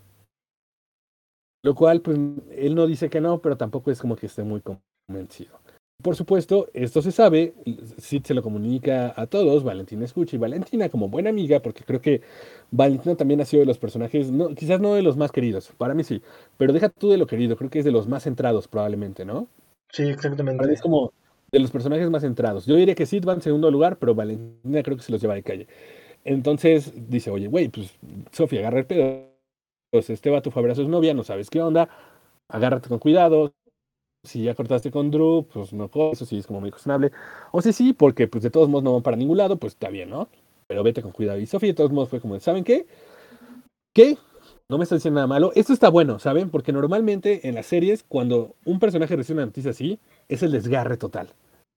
Lo 1.62 1.74
cual, 1.74 2.00
pues, 2.00 2.18
él 2.52 2.74
no 2.74 2.86
dice 2.86 3.10
que 3.10 3.20
no, 3.20 3.40
pero 3.40 3.56
tampoco 3.56 3.90
es 3.90 4.00
como 4.00 4.16
que 4.16 4.26
esté 4.26 4.42
muy 4.44 4.60
convencido. 5.06 5.58
Por 6.02 6.14
supuesto, 6.14 6.68
esto 6.74 7.00
se 7.00 7.10
sabe, 7.10 7.54
Sid 7.96 8.24
se 8.24 8.34
lo 8.34 8.42
comunica 8.42 9.14
a 9.16 9.26
todos, 9.26 9.64
Valentina 9.64 10.04
escucha 10.04 10.36
y 10.36 10.38
Valentina 10.38 10.90
como 10.90 11.08
buena 11.08 11.30
amiga, 11.30 11.60
porque 11.60 11.84
creo 11.84 12.02
que 12.02 12.20
Valentina 12.70 13.16
también 13.16 13.40
ha 13.40 13.46
sido 13.46 13.60
de 13.60 13.66
los 13.66 13.78
personajes, 13.78 14.30
no, 14.30 14.54
quizás 14.54 14.78
no 14.78 14.94
de 14.94 15.02
los 15.02 15.16
más 15.16 15.32
queridos, 15.32 15.72
para 15.78 15.94
mí 15.94 16.04
sí, 16.04 16.22
pero 16.58 16.74
deja 16.74 16.90
tú 16.90 17.08
de 17.08 17.16
lo 17.16 17.26
querido, 17.26 17.56
creo 17.56 17.70
que 17.70 17.78
es 17.78 17.84
de 17.84 17.92
los 17.92 18.06
más 18.08 18.24
centrados 18.24 18.68
probablemente, 18.68 19.24
¿no? 19.24 19.48
Sí, 19.90 20.02
exactamente. 20.02 20.70
es 20.70 20.82
como 20.82 21.12
de 21.50 21.60
los 21.60 21.70
personajes 21.70 22.10
más 22.10 22.22
centrados. 22.22 22.66
Yo 22.66 22.74
diría 22.74 22.94
que 22.94 23.06
Sid 23.06 23.24
va 23.24 23.32
en 23.32 23.40
segundo 23.40 23.70
lugar, 23.70 23.98
pero 23.98 24.14
Valentina 24.14 24.82
creo 24.82 24.96
que 24.96 25.02
se 25.02 25.12
los 25.12 25.20
lleva 25.20 25.34
de 25.34 25.42
calle. 25.42 25.68
Entonces 26.24 26.92
dice, 27.08 27.30
oye, 27.30 27.46
güey, 27.46 27.68
pues 27.68 27.94
Sofía, 28.32 28.60
agarra 28.60 28.80
el 28.80 28.86
pedo. 28.86 29.30
Pues 29.90 30.10
este 30.10 30.28
vato 30.28 30.50
fue 30.50 30.60
a 30.60 30.64
ver 30.64 30.72
a 30.72 30.74
su 30.74 30.88
novia, 30.88 31.14
no 31.14 31.22
sabes 31.22 31.48
qué 31.48 31.62
onda, 31.62 31.88
agárrate 32.48 32.88
con 32.88 32.98
cuidado. 32.98 33.52
Si 34.26 34.42
ya 34.42 34.54
cortaste 34.54 34.90
con 34.90 35.10
Drew, 35.10 35.46
pues 35.52 35.72
no 35.72 35.90
eso 36.12 36.24
sí 36.26 36.38
es 36.38 36.46
como 36.46 36.60
muy 36.60 36.70
cuestionable. 36.70 37.12
O 37.52 37.62
si 37.62 37.72
sí, 37.72 37.92
porque 37.92 38.28
pues 38.28 38.42
de 38.42 38.50
todos 38.50 38.68
modos 38.68 38.84
no 38.84 38.92
van 38.92 39.02
para 39.02 39.16
ningún 39.16 39.38
lado, 39.38 39.56
pues 39.56 39.74
está 39.74 39.88
bien, 39.88 40.10
¿no? 40.10 40.28
Pero 40.66 40.82
vete 40.82 41.02
con 41.02 41.12
cuidado. 41.12 41.38
Y 41.38 41.46
Sofía 41.46 41.68
de 41.70 41.74
todos 41.74 41.92
modos 41.92 42.08
fue 42.08 42.20
como, 42.20 42.38
¿saben 42.40 42.64
qué? 42.64 42.86
¿Qué? 43.94 44.18
No 44.68 44.78
me 44.78 44.84
está 44.84 44.96
diciendo 44.96 45.18
nada 45.18 45.28
malo. 45.28 45.52
Esto 45.54 45.72
está 45.72 45.88
bueno, 45.88 46.18
¿saben? 46.18 46.50
Porque 46.50 46.72
normalmente 46.72 47.48
en 47.48 47.54
las 47.54 47.66
series, 47.66 48.02
cuando 48.02 48.56
un 48.64 48.78
personaje 48.80 49.14
recibe 49.14 49.38
una 49.38 49.46
noticia 49.46 49.70
así, 49.70 49.98
es 50.28 50.42
el 50.42 50.52
desgarre 50.52 50.96
total. 50.96 51.28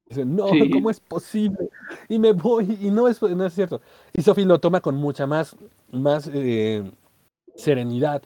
Dicen, 0.10 0.36
no, 0.36 0.50
Sí. 0.50 0.70
¿cómo 0.72 0.90
es 0.90 1.00
posible? 1.00 1.70
Y 2.08 2.18
me 2.18 2.34
voy, 2.34 2.78
y 2.82 2.90
no 2.90 3.08
es, 3.08 3.22
no 3.22 3.46
es 3.46 3.54
cierto. 3.54 3.80
Y 4.12 4.24
Sophie 4.24 4.46
lo 4.46 4.60
toma 4.60 4.82
con 4.82 4.96
mucha 4.96 5.28
más, 5.28 5.56
más 5.92 6.30
eh, 6.34 6.84
serenidad. 7.56 8.24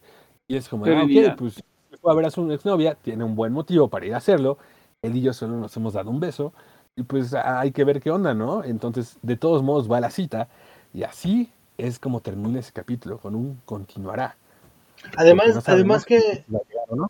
Y 0.47 0.55
es 0.55 0.69
como, 0.69 0.85
ah, 0.85 1.03
ok, 1.03 1.37
pues 1.37 1.61
fue 2.03 2.11
a 2.11 2.15
ver 2.15 2.25
a 2.25 2.31
su 2.31 2.51
exnovia, 2.51 2.95
tiene 2.95 3.23
un 3.23 3.33
buen 3.33 3.53
motivo 3.53 3.87
para 3.87 4.05
ir 4.05 4.13
a 4.13 4.17
hacerlo. 4.17 4.57
Él 5.01 5.15
y 5.15 5.21
yo 5.21 5.31
solo 5.33 5.55
nos 5.57 5.75
hemos 5.77 5.93
dado 5.93 6.11
un 6.11 6.19
beso. 6.19 6.53
Y 6.97 7.03
pues 7.03 7.33
hay 7.33 7.71
que 7.71 7.85
ver 7.85 8.01
qué 8.01 8.11
onda, 8.11 8.33
¿no? 8.33 8.63
Entonces, 8.63 9.17
de 9.21 9.37
todos 9.37 9.63
modos, 9.63 9.89
va 9.89 9.97
a 9.97 10.01
la 10.01 10.11
cita. 10.11 10.49
Y 10.93 11.03
así 11.03 11.49
es 11.77 11.97
como 11.99 12.19
termina 12.19 12.59
ese 12.59 12.73
capítulo, 12.73 13.17
con 13.19 13.35
un 13.35 13.61
continuará. 13.65 14.35
Además, 15.17 15.55
no 15.55 15.61
además 15.65 16.05
que, 16.05 16.43
no. 16.91 17.09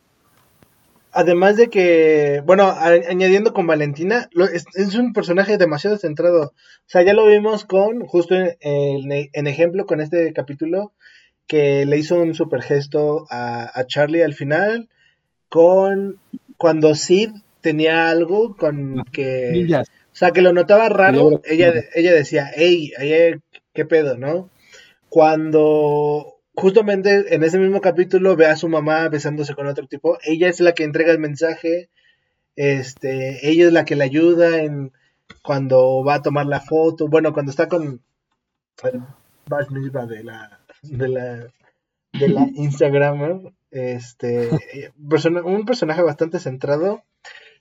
además 1.12 1.58
de 1.58 1.70
que, 1.70 2.42
bueno, 2.46 2.66
a- 2.66 2.86
añadiendo 3.10 3.54
con 3.54 3.66
Valentina, 3.68 4.30
lo- 4.32 4.46
es, 4.46 4.66
es 4.76 4.96
un 4.96 5.12
personaje 5.14 5.58
demasiado 5.58 5.98
centrado. 5.98 6.44
O 6.50 6.54
sea, 6.86 7.02
ya 7.02 7.14
lo 7.14 7.26
vimos 7.26 7.66
con, 7.66 8.06
justo 8.06 8.36
en, 8.36 8.56
en- 8.62 9.30
en 9.34 9.48
ejemplo 9.48 9.86
con 9.86 10.02
este 10.02 10.34
capítulo, 10.34 10.94
que 11.48 11.86
le 11.86 11.98
hizo 11.98 12.22
un 12.22 12.34
super 12.34 12.62
gesto 12.62 13.26
a, 13.30 13.70
a 13.78 13.86
Charlie 13.86 14.24
al 14.24 14.34
final, 14.34 14.90
con 15.50 16.20
cuando 16.58 16.96
Sid 16.96 17.32
tenía 17.62 18.10
algo 18.10 18.56
con 18.56 19.04
que... 19.12 19.50
Ninjas. 19.52 19.90
O 19.90 20.16
sea, 20.16 20.32
que 20.32 20.44
lo 20.44 20.54
notaba 20.54 20.90
raro, 20.90 21.42
ella, 21.44 21.74
ella 21.96 22.14
decía, 22.14 22.52
hey, 22.56 22.92
hey, 23.00 23.36
qué 23.74 23.84
pedo, 23.84 24.16
¿no? 24.16 24.50
Cuando 25.10 26.36
justamente 26.56 27.34
en 27.34 27.44
ese 27.44 27.58
mismo 27.58 27.82
capítulo 27.82 28.36
ve 28.36 28.46
a 28.46 28.56
su 28.56 28.70
mamá 28.70 29.10
besándose 29.10 29.56
con 29.56 29.66
otro 29.66 29.88
tipo, 29.88 30.20
ella 30.24 30.50
es 30.50 30.60
la 30.60 30.74
que 30.74 30.84
entrega 30.84 31.12
el 31.12 31.18
mensaje, 31.18 31.90
este, 32.56 33.50
ella 33.50 33.66
es 33.66 33.74
la 33.74 33.86
que 33.86 33.96
le 33.96 34.04
ayuda 34.04 34.62
en 34.62 34.92
cuando 35.42 36.04
va 36.04 36.16
a 36.16 36.22
tomar 36.22 36.46
la 36.46 36.62
foto, 36.62 37.08
bueno, 37.08 37.34
cuando 37.34 37.50
está 37.50 37.68
con 37.68 38.02
Bash 39.48 39.68
de 39.68 40.24
la, 40.24 40.60
de 40.84 41.08
la, 41.08 41.36
de 42.14 42.28
la 42.28 42.48
Instagramer, 42.56 43.54
este, 43.72 44.50
persona- 45.10 45.44
un 45.44 45.66
personaje 45.66 46.02
bastante 46.02 46.40
centrado, 46.40 47.04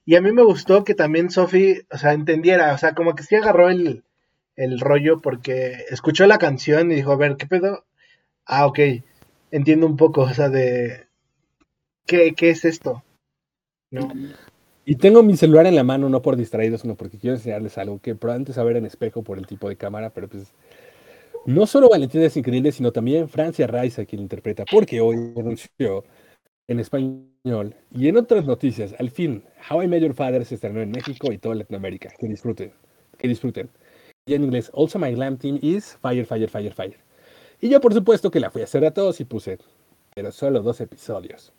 y 0.04 0.16
a 0.16 0.20
mí 0.20 0.32
me 0.32 0.42
gustó 0.44 0.84
que 0.84 0.94
también 0.94 1.30
Sophie, 1.30 1.86
o 1.90 1.98
sea, 1.98 2.12
entendiera, 2.12 2.74
o 2.74 2.78
sea, 2.78 2.94
como 2.94 3.14
que 3.14 3.22
sí 3.22 3.36
agarró 3.36 3.70
el, 3.70 4.04
el 4.56 4.80
rollo 4.80 5.20
porque 5.20 5.84
escuchó 5.90 6.26
la 6.26 6.38
canción 6.38 6.90
y 6.90 6.96
dijo, 6.96 7.12
a 7.12 7.16
ver, 7.16 7.36
¿qué 7.36 7.46
pedo? 7.46 7.84
Ah, 8.44 8.66
ok, 8.66 8.80
entiendo 9.52 9.86
un 9.86 9.96
poco, 9.96 10.22
o 10.22 10.34
sea, 10.34 10.48
de... 10.48 11.06
¿Qué, 12.06 12.34
qué 12.34 12.50
es 12.50 12.64
esto? 12.64 13.04
¿No? 13.90 14.12
Y 14.84 14.96
tengo 14.96 15.22
mi 15.22 15.36
celular 15.36 15.66
en 15.66 15.76
la 15.76 15.84
mano, 15.84 16.08
no 16.08 16.22
por 16.22 16.36
distraído, 16.36 16.76
sino 16.76 16.96
porque 16.96 17.18
quiero 17.18 17.36
enseñarles 17.36 17.78
algo 17.78 18.00
que 18.00 18.16
probablemente 18.16 18.52
saber 18.52 18.76
en 18.76 18.86
espejo 18.86 19.22
por 19.22 19.38
el 19.38 19.46
tipo 19.46 19.68
de 19.68 19.76
cámara, 19.76 20.10
pero 20.10 20.28
pues 20.28 20.52
no 21.46 21.66
solo 21.66 21.88
Valentina 21.88 22.24
es 22.24 22.36
increíble, 22.36 22.72
sino 22.72 22.92
también 22.92 23.28
Francia 23.28 23.66
Raiza 23.66 24.04
quien 24.04 24.22
interpreta, 24.22 24.64
porque 24.70 25.00
hoy 25.00 25.16
anunció 25.36 26.04
en 26.68 26.80
español 26.80 27.74
y 27.90 28.08
en 28.08 28.16
otras 28.16 28.44
noticias, 28.46 28.94
al 28.98 29.10
fin, 29.10 29.44
How 29.70 29.82
I 29.82 29.88
Met 29.88 30.02
Your 30.02 30.14
Father 30.14 30.44
se 30.44 30.54
estrenó 30.54 30.80
en 30.80 30.90
México 30.90 31.32
y 31.32 31.38
toda 31.38 31.54
Latinoamérica. 31.56 32.10
Que 32.18 32.28
disfruten, 32.28 32.72
que 33.18 33.28
disfruten. 33.28 33.68
Y 34.26 34.34
en 34.34 34.44
inglés, 34.44 34.70
Also 34.74 34.98
My 34.98 35.12
Glam 35.12 35.36
Team 35.36 35.58
is 35.62 35.98
Fire, 36.00 36.24
Fire, 36.24 36.48
Fire, 36.48 36.72
Fire. 36.72 36.98
Y 37.60 37.68
yo 37.68 37.80
por 37.80 37.92
supuesto 37.92 38.30
que 38.30 38.40
la 38.40 38.50
fui 38.50 38.62
a 38.62 38.64
hacer 38.64 38.84
a 38.84 38.92
todos 38.94 39.20
y 39.20 39.24
puse, 39.24 39.58
pero 40.14 40.30
solo 40.30 40.62
dos 40.62 40.80
episodios. 40.80 41.52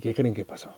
¿Qué 0.00 0.12
creen 0.14 0.34
que 0.34 0.44
pasó? 0.44 0.74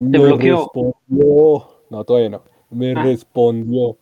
Me 0.00 0.18
bloqueó. 0.18 0.70
respondió. 0.74 1.68
No, 1.90 2.04
todavía 2.04 2.30
no. 2.30 2.42
Me 2.70 2.92
Ah. 2.92 3.02
respondió. 3.02 3.98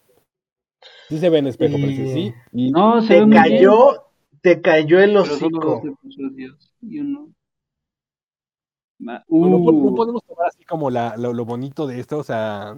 Sí 1.09 1.19
se 1.19 1.31
ve 1.31 1.39
en 1.39 1.47
espejo, 1.47 1.77
pero 1.77 1.89
sí, 1.89 2.03
Y- 2.03 2.13
sí. 2.13 2.35
Y 2.53 2.71
No, 2.71 3.01
se 3.03 3.09
Te 3.09 3.15
ve 3.21 3.27
muy 3.27 3.31
bien, 3.31 3.43
cayó, 3.43 4.03
te 4.43 4.61
cayó 4.61 5.01
el 5.01 5.17
hocico. 5.17 5.83
y 6.83 7.01
uno. 7.01 7.29
No, 9.01 9.49
no 9.49 9.65
po- 9.65 9.73
no 9.73 9.79
Uh, 9.79 9.97
podemos 9.97 10.25
tomar 10.25 10.49
así 10.49 10.65
como 10.65 10.91
la, 10.91 11.17
lo, 11.17 11.33
lo 11.33 11.45
bonito 11.45 11.87
de 11.87 12.01
esto, 12.01 12.19
o 12.19 12.25
sea. 12.25 12.77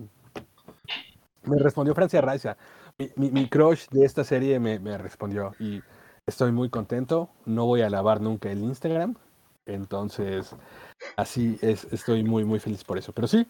Me 1.43 1.59
respondió 1.59 1.95
Francia 1.95 2.21
Raiza. 2.21 2.57
Mi, 2.99 3.11
mi, 3.17 3.31
mi 3.31 3.49
crush 3.49 3.89
de 3.91 4.05
esta 4.05 4.25
serie 4.25 4.59
me, 4.61 4.79
me 4.79 4.99
respondió 4.99 5.55
y 5.59 5.81
estoy 6.27 6.53
muy 6.53 6.69
contento. 6.69 7.31
No 7.47 7.65
voy 7.67 7.81
a 7.83 7.91
lavar 7.91 8.21
nunca 8.21 8.51
el 8.51 8.59
Instagram. 8.61 9.17
Entonces, 9.67 10.57
así 11.17 11.59
es, 11.63 11.87
estoy 11.93 12.25
muy, 12.25 12.45
muy 12.45 12.59
feliz 12.59 12.83
por 12.83 12.99
eso. 12.99 13.13
Pero 13.13 13.29
sí, 13.29 13.47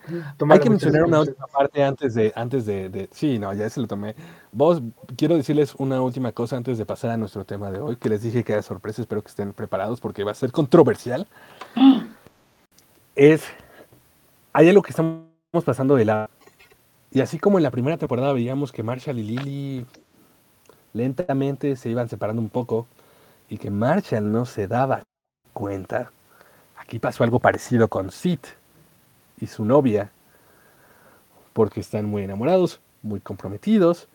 Hay 0.50 0.58
que 0.60 0.68
mencionar 0.70 1.04
una 1.04 1.20
última 1.20 1.46
parte 1.46 1.82
antes 1.82 2.14
de, 2.14 2.32
antes 2.36 2.66
de, 2.66 2.88
de- 2.90 3.08
sí, 3.12 3.38
no, 3.38 3.52
ya 3.54 3.70
se 3.70 3.80
lo 3.80 3.86
tomé. 3.86 4.14
Vos, 4.52 4.82
quiero 5.16 5.36
decirles 5.36 5.74
una 5.78 6.02
última 6.02 6.32
cosa 6.32 6.56
antes 6.56 6.76
de 6.78 6.84
pasar 6.86 7.10
a 7.12 7.16
nuestro 7.16 7.44
tema 7.44 7.70
de 7.70 7.80
hoy, 7.80 7.96
que 7.96 8.08
les 8.10 8.22
dije 8.22 8.44
que 8.44 8.52
era 8.52 8.62
sorpresa, 8.62 9.02
espero 9.02 9.22
que 9.22 9.28
estén 9.30 9.52
preparados 9.54 10.00
porque 10.00 10.24
va 10.24 10.32
a 10.32 10.34
ser 10.34 10.52
controversial. 10.52 11.26
Es, 13.14 13.44
hay 14.52 14.68
algo 14.68 14.82
que 14.82 14.90
estamos 14.90 15.24
pasando 15.64 15.96
de 15.96 16.04
la... 16.04 16.30
Y 17.12 17.20
así 17.20 17.38
como 17.38 17.58
en 17.58 17.64
la 17.64 17.70
primera 17.70 17.96
temporada 17.98 18.32
veíamos 18.32 18.72
que 18.72 18.82
Marshall 18.82 19.18
y 19.18 19.22
Lily 19.24 19.86
lentamente 20.92 21.76
se 21.76 21.90
iban 21.90 22.08
separando 22.08 22.42
un 22.42 22.48
poco 22.48 22.86
y 23.48 23.58
que 23.58 23.70
Marshall 23.70 24.30
no 24.30 24.46
se 24.46 24.68
daba 24.68 25.02
cuenta, 25.52 26.10
aquí 26.76 26.98
pasó 26.98 27.24
algo 27.24 27.38
parecido 27.38 27.88
con 27.88 28.10
Sid 28.10 28.40
y 29.40 29.46
su 29.46 29.64
novia, 29.64 30.10
porque 31.52 31.80
están 31.80 32.06
muy 32.06 32.22
enamorados, 32.22 32.80
muy 33.02 33.20
comprometidos, 33.20 34.08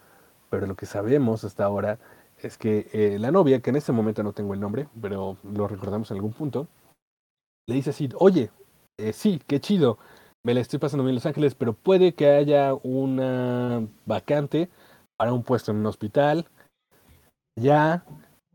pero 0.50 0.68
lo 0.68 0.76
que 0.76 0.86
sabemos 0.86 1.44
hasta 1.44 1.66
ahora 1.66 1.98
es 2.42 2.58
que 2.58 2.88
eh, 2.94 3.18
la 3.20 3.32
novia, 3.32 3.62
que 3.62 3.70
en 3.70 3.76
este 3.76 3.92
momento 3.92 4.24
no 4.24 4.34
tengo 4.34 4.54
el 4.54 4.60
nombre, 4.60 4.88
pero 5.02 5.38
lo 5.44 5.68
recordamos 5.68 6.12
en 6.12 6.18
algún 6.18 6.34
punto, 6.34 6.68
le 7.68 7.76
dice 7.76 7.90
así, 7.90 8.10
oye, 8.16 8.52
eh, 8.98 9.14
sí, 9.14 9.42
qué 9.48 9.60
chido, 9.60 9.98
me 10.44 10.54
la 10.54 10.62
estoy 10.62 10.80
pasando 10.80 11.04
bien 11.04 11.12
en 11.12 11.16
Los 11.16 11.26
Ángeles, 11.26 11.56
pero 11.56 11.74
puede 11.74 12.14
que 12.14 12.30
haya 12.30 12.74
una 12.84 13.88
vacante 14.06 14.70
para 15.18 15.34
un 15.34 15.44
puesto 15.44 15.72
en 15.72 15.78
un 15.78 15.86
hospital, 15.88 16.46
ya, 17.58 18.06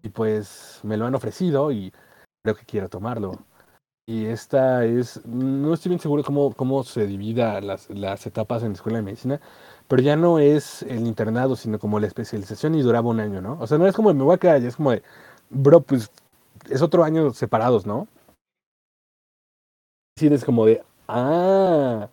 y 0.02 0.10
pues 0.10 0.80
me 0.82 0.96
lo 0.96 1.06
han 1.06 1.14
ofrecido 1.14 1.72
y 1.72 1.92
creo 2.42 2.56
que 2.56 2.64
quiero 2.64 2.88
tomarlo. 2.88 3.32
Y 4.06 4.26
esta 4.26 4.84
es, 4.84 5.24
no 5.24 5.72
estoy 5.72 5.90
bien 5.90 6.00
seguro 6.00 6.24
cómo, 6.24 6.52
cómo 6.54 6.82
se 6.82 7.06
divida 7.06 7.60
las, 7.60 7.88
las 7.90 8.26
etapas 8.26 8.62
en 8.62 8.70
la 8.70 8.74
escuela 8.74 8.98
de 8.98 9.04
medicina, 9.04 9.40
pero 9.86 10.02
ya 10.02 10.16
no 10.16 10.38
es 10.38 10.82
el 10.82 11.06
internado, 11.06 11.54
sino 11.54 11.78
como 11.78 12.00
la 12.00 12.08
especialización 12.08 12.74
y 12.74 12.82
duraba 12.82 13.08
un 13.08 13.20
año, 13.20 13.40
¿no? 13.40 13.58
O 13.60 13.66
sea, 13.66 13.78
no 13.78 13.86
es 13.86 13.94
como 13.94 14.12
me 14.12 14.24
voy 14.24 14.34
a 14.34 14.38
quedar, 14.38 14.60
ya 14.60 14.68
es 14.68 14.76
como 14.76 14.90
de, 14.90 15.02
bro, 15.48 15.80
pues 15.82 16.10
es 16.68 16.82
otro 16.82 17.04
año 17.04 17.32
separados, 17.32 17.86
¿no? 17.86 18.08
Sí, 20.18 20.26
es 20.26 20.44
como 20.44 20.66
de, 20.66 20.82
ah, 21.06 22.08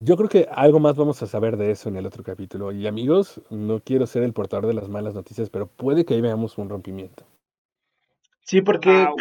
yo 0.00 0.16
creo 0.16 0.28
que 0.28 0.48
algo 0.52 0.80
más 0.80 0.96
vamos 0.96 1.22
a 1.22 1.26
saber 1.26 1.56
de 1.56 1.70
eso 1.70 1.88
en 1.88 1.96
el 1.96 2.06
otro 2.06 2.22
capítulo. 2.22 2.72
Y 2.72 2.86
amigos, 2.86 3.40
no 3.50 3.80
quiero 3.80 4.06
ser 4.06 4.22
el 4.22 4.32
portador 4.32 4.66
de 4.66 4.74
las 4.74 4.88
malas 4.88 5.14
noticias, 5.14 5.50
pero 5.50 5.66
puede 5.66 6.04
que 6.04 6.14
ahí 6.14 6.20
veamos 6.20 6.58
un 6.58 6.68
rompimiento. 6.68 7.24
Sí, 8.42 8.60
porque, 8.62 8.90
Ah, 8.90 9.12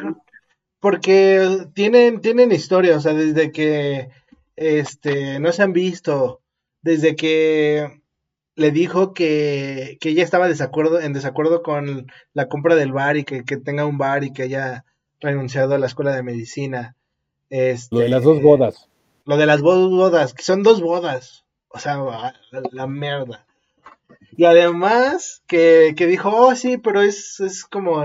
porque 0.80 1.65
tienen, 1.73 2.21
tienen 2.21 2.51
historia, 2.51 2.95
o 2.97 2.99
sea, 3.01 3.13
desde 3.13 3.51
que 3.51 4.09
este, 4.55 5.39
no 5.39 5.51
se 5.51 5.63
han 5.63 5.73
visto, 5.73 6.41
desde 6.82 7.15
que 7.15 8.01
le 8.55 8.71
dijo 8.71 9.13
que, 9.13 9.97
que 9.99 10.09
ella 10.09 10.23
estaba 10.23 10.47
desacuerdo, 10.47 10.99
en 10.99 11.13
desacuerdo 11.13 11.61
con 11.63 12.11
la 12.34 12.47
compra 12.47 12.75
del 12.75 12.91
bar 12.91 13.17
y 13.17 13.23
que, 13.23 13.43
que 13.43 13.57
tenga 13.57 13.86
un 13.86 13.97
bar 13.97 14.23
y 14.23 14.34
que 14.34 14.43
haya 14.43 14.86
renunciado 15.19 15.75
a 15.75 15.80
la 15.80 15.88
escuela 15.88 16.15
de 16.15 16.23
medicina. 16.23 16.95
Este, 17.49 17.95
Lo 17.95 18.01
de 18.01 18.09
las 18.09 18.23
dos 18.23 18.41
bodas. 18.41 18.89
Lo 19.25 19.38
de 19.38 19.45
las 19.45 19.61
bo- 19.61 19.89
bodas, 19.89 20.34
que 20.34 20.43
son 20.43 20.63
dos 20.63 20.82
bodas. 20.82 21.45
O 21.69 21.80
sea, 21.80 21.97
la, 21.97 22.34
la 22.71 22.88
mierda. 22.88 23.45
Y 24.38 24.45
además 24.45 25.43
que, 25.47 25.95
que 25.97 26.05
dijo, 26.05 26.29
oh 26.29 26.55
sí, 26.55 26.77
pero 26.77 27.01
es, 27.01 27.39
es 27.39 27.65
como 27.65 28.03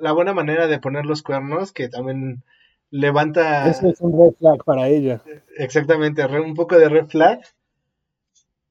la 0.00 0.12
buena 0.12 0.32
manera 0.32 0.68
de 0.68 0.78
poner 0.78 1.04
los 1.04 1.22
cuernos, 1.22 1.72
que 1.72 1.88
también 1.88 2.44
levanta 2.90 3.68
Eso 3.68 3.88
es 3.88 4.00
un 4.00 4.16
red 4.16 4.32
flag 4.38 4.62
para 4.64 4.86
ella. 4.86 5.20
exactamente 5.56 6.24
un 6.24 6.54
poco 6.54 6.78
de 6.78 6.88
red 6.88 7.06
flag. 7.06 7.40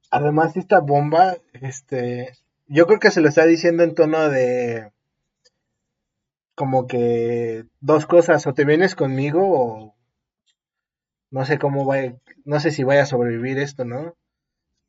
Además, 0.09 0.55
esta 0.55 0.80
bomba, 0.80 1.36
este, 1.53 2.38
yo 2.68 2.88
creo 2.88 2.99
que 2.99 3.12
se 3.12 3.20
lo 3.20 3.28
está 3.28 3.45
diciendo 3.45 3.84
en 3.84 3.93
tono 3.93 4.30
de 4.30 4.91
como 6.55 6.88
que 6.88 7.66
dos 7.82 8.05
cosas, 8.05 8.47
o 8.47 8.53
te 8.53 8.64
vienes 8.64 8.95
conmigo 8.95 9.41
o 9.43 9.95
no 11.30 11.43
sé 11.43 11.59
cómo 11.59 11.86
vaya, 11.86 12.16
no 12.45 12.59
sé 12.62 12.72
si 12.72 12.86
vaya 12.86 13.03
a 13.03 13.05
sobrevivir 13.05 13.57
esto, 13.57 13.84
¿no? 13.84 14.16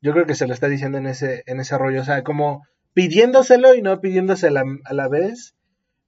Yo 0.03 0.13
creo 0.13 0.27
que 0.27 0.35
se 0.35 0.47
lo 0.47 0.53
está 0.53 0.69
diciendo 0.69 0.99
en 0.99 1.07
ese, 1.07 1.43
en 1.47 1.61
ese 1.61 1.79
rollo, 1.79 2.01
o 2.01 2.05
sea, 2.05 2.23
como 2.25 2.65
pidiéndoselo 2.93 3.75
y 3.75 3.83
no 3.83 4.01
pidiéndoselo 4.01 4.61
a 4.61 4.65
la, 4.65 4.79
a 4.85 4.93
la 4.95 5.09
vez, 5.09 5.55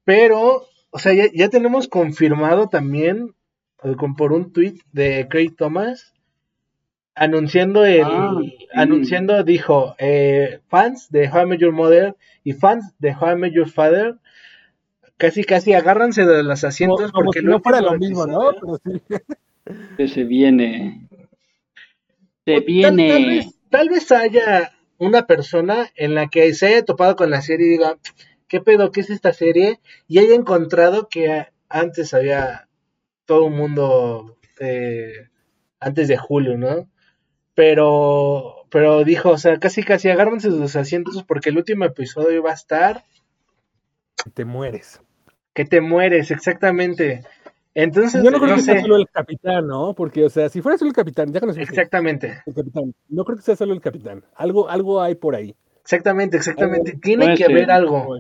pero, 0.05 0.67
o 0.91 0.99
sea, 0.99 1.15
ya, 1.15 1.25
ya 1.33 1.49
tenemos 1.49 1.89
confirmado 1.89 2.69
también, 2.69 3.35
eh, 3.85 3.95
con, 3.97 4.17
por 4.17 4.33
un 4.33 4.53
tweet 4.53 4.75
de 4.93 5.27
Craig 5.31 5.55
Thomas, 5.57 6.13
anunciando 7.15 7.85
el, 7.85 8.03
Ah, 8.05 8.37
sí. 8.43 8.67
anunciando, 8.75 9.43
dijo, 9.45 9.95
eh, 9.99 10.61
fans 10.69 11.09
de 11.11 11.29
How 11.31 11.43
I 11.43 11.47
Met 11.47 11.61
Your 11.61 11.73
Mother 11.73 12.17
y 12.43 12.53
fans 12.55 12.93
de 12.99 13.15
How 13.15 13.33
I 13.33 13.37
Met 13.37 13.53
Your 13.55 13.69
Father, 13.71 14.17
casi 15.17 15.45
casi 15.45 15.73
agárranse 15.75 16.27
de 16.27 16.43
los 16.43 16.65
asientos 16.65 17.13
Como, 17.13 17.13
como 17.13 17.25
porque 17.27 17.41
si 17.41 17.47
no 17.47 17.61
fuera 17.61 17.81
lo 17.81 17.97
mismo, 17.97 18.27
¿no? 18.27 18.51
episodio- 18.51 18.81
Pero 18.85 18.99
sí. 18.99 19.95
Que 19.97 20.09
se 20.09 20.25
viene. 20.25 21.07
Se 22.45 22.53
O 22.53 22.57
tal- 22.57 22.65
viene. 22.67 23.09
Tal, 23.09 23.27
vez, 23.27 23.54
tal 23.75 23.89
vez 23.89 24.13
haya 24.13 24.71
una 24.99 25.27
persona 25.27 25.91
en 25.97 26.15
la 26.15 26.29
que 26.29 26.55
se 26.55 26.69
haya 26.69 26.85
topado 26.85 27.17
con 27.17 27.31
la 27.31 27.43
serie 27.43 27.67
y 27.67 27.71
diga, 27.71 27.99
¿qué 28.47 28.61
pedo? 28.61 28.93
¿Qué 28.93 29.01
es 29.01 29.11
esta 29.11 29.33
serie? 29.33 29.81
Y 30.07 30.21
haya 30.21 30.37
encontrado 30.37 31.09
que 31.09 31.49
antes 31.69 32.15
había 32.15 32.69
todo 33.25 33.47
un 33.47 33.57
mundo 33.57 34.39
eh, 34.61 35.29
antes 35.81 36.07
de 36.07 36.17
julio, 36.17 36.57
¿no? 36.57 36.89
Pero, 37.57 38.65
pero 38.71 39.03
dijo, 39.03 39.31
o 39.31 39.39
sea, 39.39 39.59
casi 39.59 39.83
casi 39.83 40.09
agárrense 40.09 40.51
los 40.51 40.77
asientos 40.77 41.25
porque 41.25 41.49
el 41.49 41.57
último 41.57 41.85
episodio 41.85 42.31
iba 42.31 42.53
a 42.53 42.55
estar 42.55 43.05
Te 44.35 44.45
mueres. 44.45 45.01
que 45.53 45.65
te 45.65 45.81
mueres, 45.81 46.31
exactamente. 46.31 47.25
Entonces, 47.77 48.23
Yo 48.23 48.31
no 48.31 48.39
creo 48.39 48.51
no 48.51 48.57
que 48.57 48.63
sea 48.63 48.81
solo 48.81 48.97
el 48.97 49.09
capitán, 49.09 49.67
¿no? 49.67 49.95
Porque, 49.95 50.25
o 50.25 50.31
sea, 50.31 50.49
si 50.49 50.63
fuera 50.63 50.79
solo 50.79 50.91
el 50.91 50.95
capitán, 50.95 51.33
ya 51.33 51.41
conocemos 51.41 51.69
exactamente, 51.69 52.43
el 52.47 52.55
capitán. 52.55 52.95
No 53.09 53.25
creo 53.25 53.37
que 53.37 53.43
sea 53.43 53.57
solo 53.57 53.73
el 53.75 53.81
capitán. 53.81 54.25
Algo, 54.37 54.69
algo 54.71 55.03
hay 55.03 55.17
por 55.17 55.35
ahí. 55.35 55.57
exactamente, 55.81 56.37
exactamente. 56.37 56.93
Algo- 56.93 57.01
Tiene 57.03 57.35
que 57.35 57.45
haber 57.45 57.71
algo. 57.73 58.17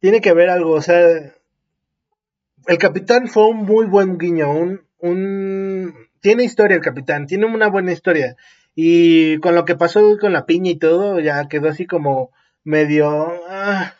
Tiene 0.00 0.20
que 0.20 0.30
haber 0.30 0.50
algo, 0.50 0.72
o 0.72 0.82
sea, 0.82 0.98
el 2.66 2.78
capitán 2.78 3.28
fue 3.28 3.46
un 3.48 3.58
muy 3.58 3.86
buen 3.86 4.18
guiño, 4.18 4.50
un, 4.50 4.80
un, 4.98 5.94
tiene 6.20 6.42
historia 6.44 6.76
el 6.76 6.82
capitán, 6.82 7.26
tiene 7.26 7.46
una 7.46 7.68
buena 7.68 7.92
historia, 7.92 8.34
y 8.74 9.38
con 9.38 9.54
lo 9.54 9.64
que 9.64 9.76
pasó 9.76 10.18
con 10.18 10.32
la 10.32 10.44
piña 10.44 10.70
y 10.72 10.76
todo, 10.78 11.20
ya 11.20 11.46
quedó 11.48 11.68
así 11.68 11.86
como 11.86 12.30
medio, 12.64 13.08
ah, 13.48 13.94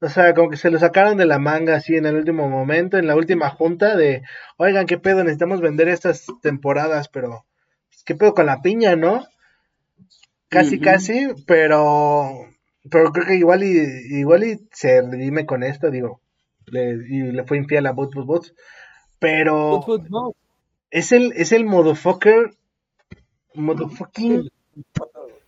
o 0.00 0.08
sea, 0.08 0.34
como 0.34 0.50
que 0.50 0.56
se 0.56 0.70
lo 0.70 0.78
sacaron 0.78 1.16
de 1.16 1.26
la 1.26 1.38
manga 1.38 1.76
así 1.76 1.96
en 1.96 2.06
el 2.06 2.16
último 2.16 2.48
momento, 2.48 2.98
en 2.98 3.06
la 3.06 3.16
última 3.16 3.50
junta 3.50 3.96
de, 3.96 4.22
oigan, 4.56 4.86
qué 4.86 4.98
pedo, 4.98 5.24
necesitamos 5.24 5.60
vender 5.60 5.88
estas 5.88 6.26
temporadas, 6.42 7.08
pero, 7.08 7.46
pues, 7.88 8.04
qué 8.04 8.14
pedo 8.14 8.34
con 8.34 8.46
la 8.46 8.62
piña, 8.62 8.96
¿no? 8.96 9.26
Casi, 10.48 10.80
casi, 10.80 11.28
pero 11.46 12.48
pero 12.90 13.12
creo 13.12 13.26
que 13.26 13.34
igual 13.36 13.62
y 13.62 13.86
igual 14.18 14.44
y 14.44 14.60
se 14.72 15.02
redime 15.02 15.46
con 15.46 15.62
esto, 15.62 15.90
digo, 15.90 16.20
le, 16.66 16.92
y 16.92 17.22
le 17.32 17.44
fue 17.44 17.58
infiel 17.58 17.86
a 17.86 17.92
Boots 17.92 18.14
Boots 18.14 18.26
Boots, 18.26 18.54
pero 19.18 19.84
es 20.90 21.12
el 21.12 21.32
es 21.36 21.52
el 21.52 21.66
motherfucker 21.66 22.52
motherfucking 23.54 24.50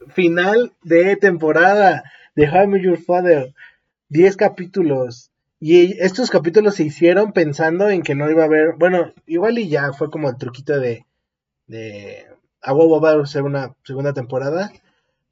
final 0.09 0.73
de 0.83 1.17
temporada 1.17 2.05
de 2.35 2.49
How 2.49 2.65
I 2.65 2.67
Met 2.67 2.83
Your 2.83 2.99
Father, 2.99 3.55
10 4.11 4.37
capítulos. 4.37 5.33
Y 5.59 6.01
estos 6.01 6.31
capítulos 6.31 6.77
se 6.77 6.85
hicieron 6.85 7.33
pensando 7.33 7.89
en 7.89 8.03
que 8.03 8.15
no 8.15 8.31
iba 8.31 8.43
a 8.43 8.47
haber, 8.47 8.75
bueno, 8.79 9.13
igual 9.27 9.59
y 9.59 9.69
ya 9.69 9.93
fue 9.93 10.11
como 10.11 10.29
el 10.29 10.37
truquito 10.37 10.79
de 10.79 11.05
de 11.71 12.27
a 12.61 12.75
huevo 12.75 13.01
va 13.01 13.13
a 13.13 13.27
ser 13.27 13.45
una 13.45 13.75
segunda 13.85 14.13
temporada, 14.13 14.73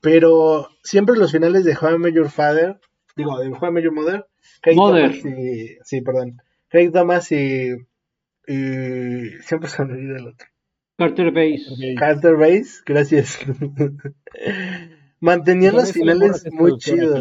pero 0.00 0.68
siempre 0.82 1.16
los 1.16 1.32
finales 1.32 1.64
de 1.64 1.76
How 1.76 1.96
I 1.96 1.98
Met 1.98 2.14
Your 2.14 2.30
Father, 2.30 2.78
digo, 3.16 3.38
de 3.38 3.48
How 3.48 3.68
I 3.68 3.72
Met 3.72 3.84
Your 3.84 3.92
Mother, 3.92 4.26
Craig 4.62 4.76
Mother. 4.76 5.10
Thomas 5.10 5.38
y, 5.38 5.78
sí, 5.82 6.00
perdón, 6.00 6.40
Craig 6.68 6.92
Thomas 6.92 7.30
y, 7.32 7.72
y 8.46 9.30
siempre 9.42 9.68
se 9.68 9.84
me 9.84 9.94
olvida 9.94 10.16
el 10.16 10.28
otro. 10.28 10.46
Carter 10.96 11.32
Base. 11.32 11.94
Carter 11.96 12.36
Base, 12.36 12.82
gracias. 12.86 13.38
Mantenían 15.20 15.74
los 15.74 15.92
finales 15.92 16.46
muy 16.52 16.78
chidos. 16.78 17.20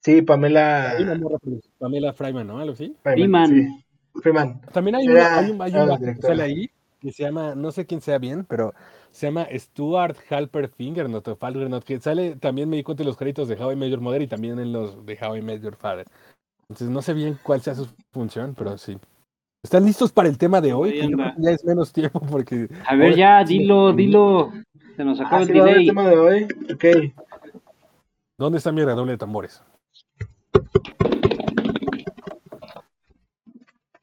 Sí, 0.00 0.22
Pamela 0.22 0.90
Hay 0.92 1.02
una 1.02 1.14
morra 1.16 1.38
produ- 1.38 1.62
Pamela 1.78 2.12
Fryman, 2.12 2.46
¿no? 2.46 2.58
Algo 2.58 2.72
así. 2.72 2.94
Freeman. 3.02 3.46
Freeman. 3.48 3.78
sí. 3.78 3.84
Freeman. 4.22 4.60
También 4.72 4.96
hay, 4.96 5.06
Era- 5.06 5.12
una, 5.12 5.36
hay 5.38 5.50
un, 5.50 5.62
hay 5.62 6.14
que 6.14 6.22
sale 6.22 6.42
ahí 6.42 6.70
que 7.00 7.12
se 7.12 7.22
llama, 7.22 7.54
no 7.54 7.70
sé 7.70 7.86
quién 7.86 8.00
sea 8.00 8.18
bien, 8.18 8.44
pero 8.48 8.74
se 9.12 9.26
llama 9.28 9.46
Stuart 9.54 10.16
Halper 10.30 10.68
Fingernot 10.68 11.28
o 11.28 11.36
Falgernot, 11.36 11.84
que 11.84 12.00
sale, 12.00 12.34
también 12.36 12.68
me 12.68 12.76
di 12.76 12.82
cuenta 12.82 13.04
en 13.04 13.06
los 13.08 13.16
créditos 13.16 13.46
de 13.48 13.54
How 13.54 13.72
I 13.72 13.90
Your 13.90 14.00
Mother 14.00 14.22
y 14.22 14.26
también 14.26 14.58
en 14.58 14.72
los 14.72 15.06
de 15.06 15.16
How 15.22 15.36
I 15.36 15.60
Your 15.60 15.76
Father. 15.76 16.06
Entonces 16.62 16.90
no 16.90 17.00
sé 17.00 17.14
bien 17.14 17.38
cuál 17.42 17.60
sea 17.60 17.74
su 17.76 17.86
función, 18.12 18.54
pero 18.58 18.76
sí. 18.78 18.98
¿Están 19.62 19.84
listos 19.84 20.10
para 20.12 20.28
el 20.28 20.38
tema 20.38 20.60
de 20.60 20.72
hoy? 20.72 20.92
Que 20.92 21.10
ya 21.38 21.50
es 21.50 21.64
menos 21.64 21.92
tiempo 21.92 22.20
porque... 22.28 22.68
A 22.86 22.94
ver, 22.96 23.14
ya, 23.16 23.44
dilo, 23.44 23.92
dilo. 23.92 24.52
Se 24.96 25.04
nos 25.04 25.20
acaba 25.20 25.38
Ah, 25.38 25.42
el 25.42 25.86
tema 25.86 26.08
de 26.08 26.16
hoy. 26.18 26.44
Ok. 26.72 26.84
¿Dónde 28.36 28.58
está 28.58 28.72
mi 28.72 28.84
redoble 28.84 29.12
de 29.12 29.18
tambores? 29.18 29.62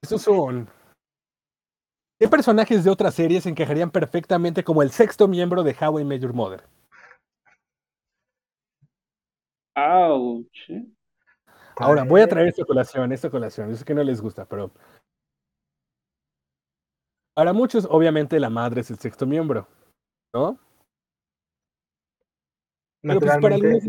Estos 0.06 0.22
son... 0.22 0.70
¿Qué 2.20 2.28
personajes 2.28 2.84
de 2.84 2.92
otras 2.92 3.16
series 3.16 3.48
encajarían 3.48 3.90
perfectamente 3.90 4.64
como 4.64 4.84
el 4.84 4.92
sexto 4.92 5.28
miembro 5.28 5.64
de 5.64 5.76
How 5.82 6.00
I 6.00 6.06
Met 6.06 6.22
Your 6.22 6.32
Mother? 6.32 6.64
Ouch. 9.76 10.70
¿eh? 10.70 10.86
Ahora, 11.78 12.04
voy 12.04 12.22
a 12.22 12.28
traer 12.28 12.50
esta 12.50 12.64
colación, 12.64 13.12
esta 13.14 13.32
colación. 13.32 13.70
Yo 13.72 13.76
sé 13.76 13.84
que 13.84 13.96
no 13.96 14.04
les 14.04 14.22
gusta, 14.22 14.46
pero. 14.46 14.70
Para 17.34 17.52
muchos, 17.52 17.88
obviamente, 17.90 18.40
la 18.40 18.52
madre 18.52 18.82
es 18.82 18.92
el 18.92 19.00
sexto 19.00 19.26
miembro, 19.26 19.68
¿no? 20.36 20.60
Pero 23.08 23.20
pues 23.20 23.38
para 23.40 23.56
algunos, 23.56 23.84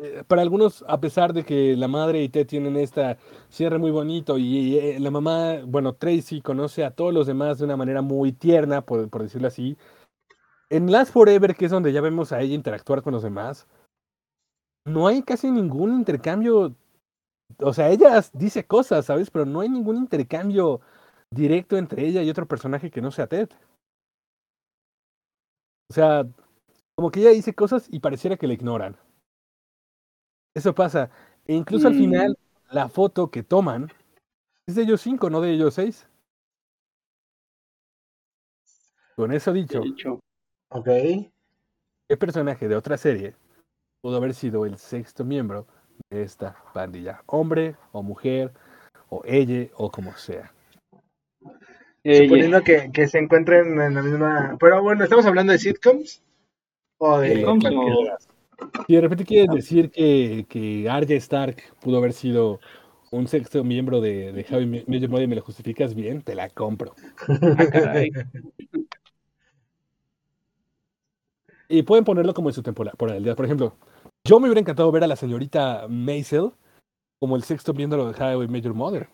eh, 0.00 0.24
para 0.26 0.42
algunos, 0.42 0.84
a 0.86 1.00
pesar 1.00 1.32
de 1.32 1.44
que 1.44 1.74
la 1.76 1.88
madre 1.88 2.22
y 2.22 2.28
Ted 2.28 2.46
tienen 2.46 2.76
esta 2.76 3.16
cierre 3.48 3.78
muy 3.78 3.90
bonito 3.90 4.36
y 4.36 4.76
eh, 4.76 5.00
la 5.00 5.10
mamá, 5.10 5.60
bueno, 5.64 5.94
Tracy 5.94 6.42
conoce 6.42 6.84
a 6.84 6.90
todos 6.90 7.14
los 7.14 7.26
demás 7.26 7.58
de 7.58 7.64
una 7.64 7.76
manera 7.76 8.02
muy 8.02 8.32
tierna, 8.32 8.82
por, 8.84 9.08
por 9.08 9.22
decirlo 9.22 9.48
así. 9.48 9.78
En 10.68 10.90
Last 10.90 11.12
Forever, 11.12 11.54
que 11.54 11.64
es 11.66 11.70
donde 11.70 11.92
ya 11.92 12.00
vemos 12.02 12.32
a 12.32 12.40
ella 12.40 12.54
interactuar 12.54 13.02
con 13.02 13.14
los 13.14 13.22
demás, 13.22 13.66
no 14.84 15.06
hay 15.06 15.22
casi 15.22 15.50
ningún 15.50 15.94
intercambio. 15.94 16.74
O 17.58 17.72
sea, 17.72 17.90
ella 17.90 18.22
dice 18.34 18.66
cosas, 18.66 19.06
¿sabes? 19.06 19.30
Pero 19.30 19.46
no 19.46 19.60
hay 19.60 19.68
ningún 19.68 19.96
intercambio 19.96 20.80
directo 21.30 21.76
entre 21.76 22.06
ella 22.06 22.22
y 22.22 22.30
otro 22.30 22.46
personaje 22.46 22.90
que 22.90 23.00
no 23.00 23.10
sea 23.10 23.26
Ted. 23.26 23.48
O 25.90 25.94
sea, 25.94 26.26
como 26.96 27.10
que 27.10 27.20
ella 27.20 27.30
dice 27.30 27.54
cosas 27.54 27.88
y 27.90 28.00
pareciera 28.00 28.36
que 28.36 28.46
le 28.46 28.54
ignoran. 28.54 28.96
Eso 30.54 30.74
pasa. 30.74 31.10
E 31.46 31.54
incluso 31.54 31.88
al 31.88 31.94
Mm. 31.94 31.98
final, 31.98 32.38
la 32.70 32.88
foto 32.88 33.30
que 33.30 33.42
toman 33.42 33.88
es 34.66 34.74
de 34.76 34.82
ellos 34.82 35.00
cinco, 35.00 35.30
no 35.30 35.40
de 35.40 35.52
ellos 35.52 35.74
seis. 35.74 36.06
Con 39.16 39.32
eso 39.32 39.52
dicho, 39.52 39.82
Ok. 40.70 40.86
¿qué 42.08 42.16
personaje 42.18 42.66
de 42.68 42.76
otra 42.76 42.96
serie 42.96 43.34
pudo 44.02 44.16
haber 44.16 44.34
sido 44.34 44.64
el 44.64 44.78
sexto 44.78 45.24
miembro 45.24 45.66
de 46.10 46.22
esta 46.22 46.56
pandilla? 46.72 47.22
Hombre 47.26 47.76
o 47.92 48.02
mujer, 48.02 48.52
o 49.10 49.22
ella, 49.24 49.70
o 49.76 49.90
como 49.90 50.12
sea. 50.16 50.52
ella. 52.04 52.24
Suponiendo 52.24 52.62
que, 52.62 52.90
que 52.92 53.06
se 53.06 53.18
encuentren 53.18 53.78
en 53.80 53.94
la 53.94 54.02
misma. 54.02 54.56
Pero 54.58 54.82
bueno, 54.82 55.04
¿estamos 55.04 55.26
hablando 55.26 55.52
de 55.52 55.58
sitcoms? 55.58 56.22
¿O 57.04 57.18
de.? 57.18 57.44
Si 58.86 58.94
de 58.94 59.00
repente 59.00 59.24
quieres 59.24 59.52
decir 59.52 59.90
que, 59.90 60.46
que 60.48 60.88
Arya 60.88 61.16
Stark 61.16 61.56
pudo 61.80 61.98
haber 61.98 62.12
sido 62.12 62.60
un 63.10 63.26
sexto 63.26 63.64
miembro 63.64 64.00
de, 64.00 64.30
de 64.32 64.46
How 64.48 64.60
I 64.60 64.66
Met 64.66 65.00
Your 65.00 65.10
Mother 65.10 65.24
y 65.24 65.26
me 65.26 65.34
lo 65.34 65.42
justificas 65.42 65.96
bien, 65.96 66.22
te 66.22 66.36
la 66.36 66.48
compro. 66.48 66.94
Ah, 67.26 67.66
caray. 67.72 68.12
Y 71.68 71.82
pueden 71.82 72.04
ponerlo 72.04 72.34
como 72.34 72.50
en 72.50 72.54
su 72.54 72.62
temporalidad. 72.62 73.34
Por 73.34 73.46
ejemplo, 73.46 73.74
yo 74.24 74.38
me 74.38 74.46
hubiera 74.46 74.60
encantado 74.60 74.92
ver 74.92 75.02
a 75.02 75.08
la 75.08 75.16
señorita 75.16 75.86
Maisel 75.88 76.52
como 77.18 77.34
el 77.34 77.42
sexto 77.42 77.74
miembro 77.74 78.12
de 78.12 78.48
Met 78.48 78.62
Your 78.62 78.74
Mother. 78.74 79.08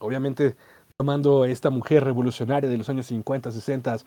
Obviamente, 0.00 0.54
tomando 0.98 1.44
a 1.44 1.48
esta 1.48 1.70
mujer 1.70 2.04
revolucionaria 2.04 2.68
de 2.68 2.76
los 2.76 2.90
años 2.90 3.06
50, 3.06 3.52
60, 3.52 3.98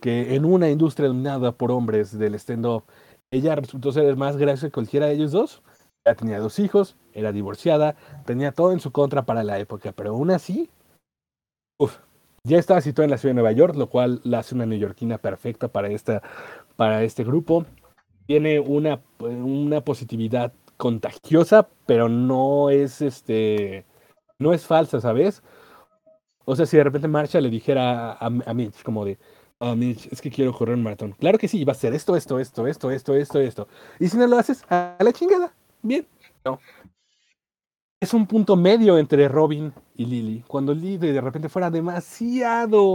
que 0.00 0.34
en 0.34 0.44
una 0.44 0.70
industria 0.70 1.08
dominada 1.08 1.52
por 1.52 1.70
hombres 1.70 2.18
del 2.18 2.34
stand-up, 2.34 2.84
ella 3.30 3.54
resultó 3.54 3.92
ser 3.92 4.16
más 4.16 4.36
graciosa 4.36 4.68
que 4.68 4.72
cualquiera 4.72 5.06
de 5.06 5.14
ellos 5.14 5.32
dos. 5.32 5.62
Ya 6.04 6.14
tenía 6.14 6.40
dos 6.40 6.58
hijos, 6.58 6.96
era 7.12 7.30
divorciada, 7.30 7.94
tenía 8.24 8.52
todo 8.52 8.72
en 8.72 8.80
su 8.80 8.90
contra 8.90 9.26
para 9.26 9.44
la 9.44 9.58
época, 9.58 9.92
pero 9.92 10.10
aún 10.10 10.30
así, 10.30 10.70
uf, 11.78 11.98
ya 12.42 12.58
estaba 12.58 12.80
situada 12.80 13.04
en 13.04 13.10
la 13.10 13.18
ciudad 13.18 13.30
de 13.30 13.42
Nueva 13.42 13.52
York, 13.52 13.76
lo 13.76 13.88
cual 13.90 14.20
la 14.24 14.38
hace 14.38 14.54
una 14.54 14.66
neoyorquina 14.66 15.18
perfecta 15.18 15.68
para, 15.68 15.88
esta, 15.88 16.22
para 16.76 17.02
este 17.02 17.22
grupo. 17.22 17.66
Tiene 18.26 18.60
una, 18.60 19.02
una 19.18 19.82
positividad 19.82 20.52
contagiosa, 20.78 21.68
pero 21.84 22.08
no 22.08 22.70
es 22.70 23.02
este 23.02 23.84
no 24.38 24.54
es 24.54 24.66
falsa, 24.66 25.00
¿sabes? 25.00 25.42
O 26.46 26.56
sea, 26.56 26.64
si 26.66 26.76
de 26.78 26.84
repente 26.84 27.08
Marcha 27.08 27.40
le 27.40 27.50
dijera 27.50 28.12
a, 28.12 28.26
a 28.26 28.54
Mitch 28.54 28.82
como 28.82 29.04
de, 29.04 29.18
oh, 29.60 29.76
Mitch, 29.76 30.08
es 30.10 30.20
que 30.20 30.30
quiero 30.30 30.52
correr 30.52 30.74
un 30.74 30.82
maratón. 30.82 31.12
Claro 31.12 31.38
que 31.38 31.48
sí, 31.48 31.64
va 31.64 31.72
a 31.72 31.76
ser 31.76 31.94
esto, 31.94 32.16
esto, 32.16 32.38
esto, 32.38 32.66
esto, 32.66 32.90
esto, 32.90 33.14
esto, 33.14 33.40
esto. 33.40 33.68
Y 33.98 34.08
si 34.08 34.16
no 34.16 34.26
lo 34.26 34.36
haces, 34.38 34.64
a 34.68 34.96
la 35.00 35.12
chingada. 35.12 35.54
Bien. 35.82 36.06
No. 36.44 36.58
Es 38.00 38.14
un 38.14 38.26
punto 38.26 38.56
medio 38.56 38.98
entre 38.98 39.28
Robin 39.28 39.72
y 39.94 40.06
Lily. 40.06 40.44
Cuando 40.46 40.74
Lily 40.74 41.12
de 41.12 41.20
repente 41.20 41.50
fuera 41.50 41.70
demasiado 41.70 42.86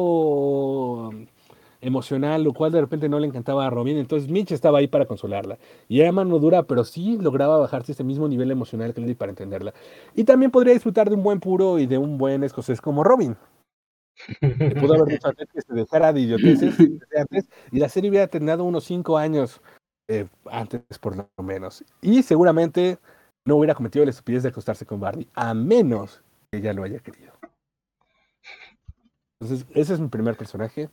emocional, 1.81 2.43
lo 2.43 2.53
cual 2.53 2.71
de 2.71 2.81
repente 2.81 3.07
no 3.07 3.19
le 3.19 3.27
encantaba 3.27 3.67
a 3.67 3.69
Robin, 3.69 3.97
entonces 3.97 4.27
Mitch 4.29 4.51
estaba 4.51 4.79
ahí 4.79 4.87
para 4.87 5.05
consolarla. 5.05 5.59
Y 5.87 6.01
era 6.01 6.11
mano 6.11 6.39
dura, 6.39 6.63
pero 6.63 6.83
sí 6.83 7.17
lograba 7.21 7.59
bajarse 7.59 7.91
ese 7.91 8.03
mismo 8.03 8.27
nivel 8.27 8.49
emocional 8.49 8.93
que 8.93 9.01
Lily 9.01 9.13
para 9.13 9.29
entenderla. 9.31 9.75
Y 10.15 10.23
también 10.23 10.49
podría 10.49 10.73
disfrutar 10.73 11.09
de 11.09 11.15
un 11.15 11.21
buen 11.21 11.39
puro 11.39 11.77
y 11.77 11.85
de 11.85 11.99
un 11.99 12.17
buen 12.17 12.43
escocés 12.43 12.81
como 12.81 13.03
Robin. 13.03 13.37
Que 14.39 14.75
pudo 14.79 14.95
haber 14.95 15.05
dicho 15.13 15.27
antes 15.27 15.47
que 15.51 15.61
se 15.61 15.73
dejara 15.73 16.13
de 16.13 16.21
idioteces 16.21 16.75
y 17.71 17.79
la 17.79 17.89
serie 17.89 18.09
hubiera 18.09 18.27
terminado 18.27 18.63
unos 18.63 18.85
cinco 18.85 19.17
años 19.17 19.61
eh, 20.07 20.27
antes, 20.49 20.81
por 20.99 21.15
lo 21.15 21.43
menos. 21.43 21.83
Y 22.01 22.23
seguramente 22.23 22.99
no 23.45 23.57
hubiera 23.57 23.75
cometido 23.75 24.05
la 24.05 24.11
estupidez 24.11 24.43
de 24.43 24.49
acostarse 24.49 24.85
con 24.85 24.99
Barney, 24.99 25.27
a 25.33 25.53
menos 25.53 26.21
que 26.51 26.59
ella 26.59 26.73
lo 26.73 26.83
haya 26.83 26.99
querido. 26.99 27.33
Entonces, 29.39 29.67
ese 29.71 29.93
es 29.93 29.99
mi 29.99 30.07
primer 30.07 30.37
personaje. 30.37 30.89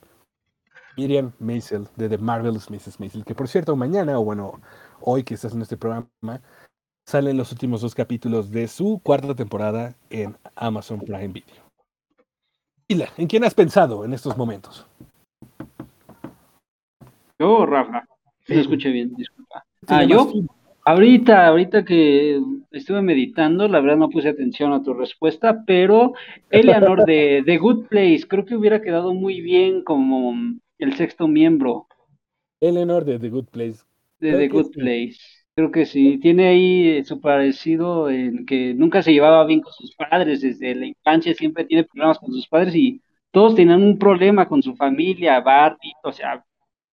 Miriam 0.97 1.33
Maisel, 1.39 1.89
de 1.97 2.09
The 2.09 2.19
Marvelous 2.19 2.71
Mrs. 2.71 3.01
Maisel, 3.01 3.25
que 3.25 3.35
por 3.35 3.49
cierto, 3.49 3.75
mañana, 3.77 4.19
o 4.19 4.25
bueno, 4.25 4.61
hoy 5.01 5.25
que 5.25 5.35
estás 5.35 5.55
en 5.55 5.63
este 5.63 5.79
programa, 5.79 6.09
salen 7.07 7.37
los 7.39 7.51
últimos 7.51 7.81
dos 7.81 7.95
capítulos 7.95 8.51
de 8.51 8.69
su 8.69 9.01
cuarta 9.03 9.35
temporada 9.35 9.97
en 10.11 10.37
Amazon 10.55 11.01
Prime 11.01 11.29
Video. 11.29 11.72
Hila, 12.89 13.09
¿en 13.17 13.27
quién 13.27 13.45
has 13.45 13.55
pensado 13.55 14.05
en 14.05 14.13
estos 14.13 14.37
momentos? 14.37 14.87
Yo, 17.39 17.67
Rafa. 17.67 18.05
No 18.49 18.61
escuché 18.61 18.91
bien, 18.91 19.15
disculpa. 19.15 19.65
Ah, 19.87 20.05
yo. 20.05 20.33
Ahorita, 20.85 21.47
ahorita 21.47 21.85
que 21.85 22.41
estuve 22.73 23.03
meditando, 23.03 23.69
la 23.69 23.81
verdad 23.81 23.97
no 23.97 24.11
puse 24.11 24.29
atención 24.29 24.73
a 24.73 24.83
tu 24.83 24.95
respuesta, 24.95 25.65
pero 25.65 26.13
Eleanor 26.51 27.05
de 27.05 27.43
The 27.47 27.59
Good 27.59 27.87
Place, 27.87 28.27
creo 28.29 28.45
que 28.45 28.57
hubiera 28.57 28.83
quedado 28.83 29.15
muy 29.15 29.41
bien 29.41 29.85
como 29.85 30.35
el 30.79 30.97
sexto 30.97 31.29
miembro 31.29 31.87
Eleanor 32.61 33.05
de 33.05 33.19
The 33.19 33.29
Good 33.29 33.47
Place. 33.49 33.85
de 34.21 34.31
Creo 34.31 34.39
The 34.39 34.49
que 34.49 34.49
Good 34.49 34.73
sí. 34.73 34.81
Place. 34.81 35.19
Creo 35.55 35.71
que 35.71 35.85
sí, 35.85 36.19
tiene 36.19 36.49
ahí 36.49 36.89
eh, 36.89 37.05
su 37.05 37.21
parecido 37.21 38.09
en 38.09 38.47
que 38.47 38.73
nunca 38.75 39.03
se 39.03 39.13
llevaba 39.13 39.45
bien 39.45 39.61
con 39.61 39.73
sus 39.75 39.95
padres, 39.95 40.41
desde 40.41 40.75
la 40.75 40.87
infancia 40.87 41.35
siempre 41.35 41.65
tiene 41.67 41.85
problemas 41.85 42.19
con 42.19 42.33
sus 42.33 42.49
padres 42.49 42.75
y 42.75 43.03
todos 43.31 43.55
tenían 43.55 43.83
un 43.83 43.99
problema 43.99 44.49
con 44.49 44.63
su 44.63 44.75
familia, 44.75 45.41
Barney, 45.41 45.93
o 46.03 46.13
sea, 46.13 46.43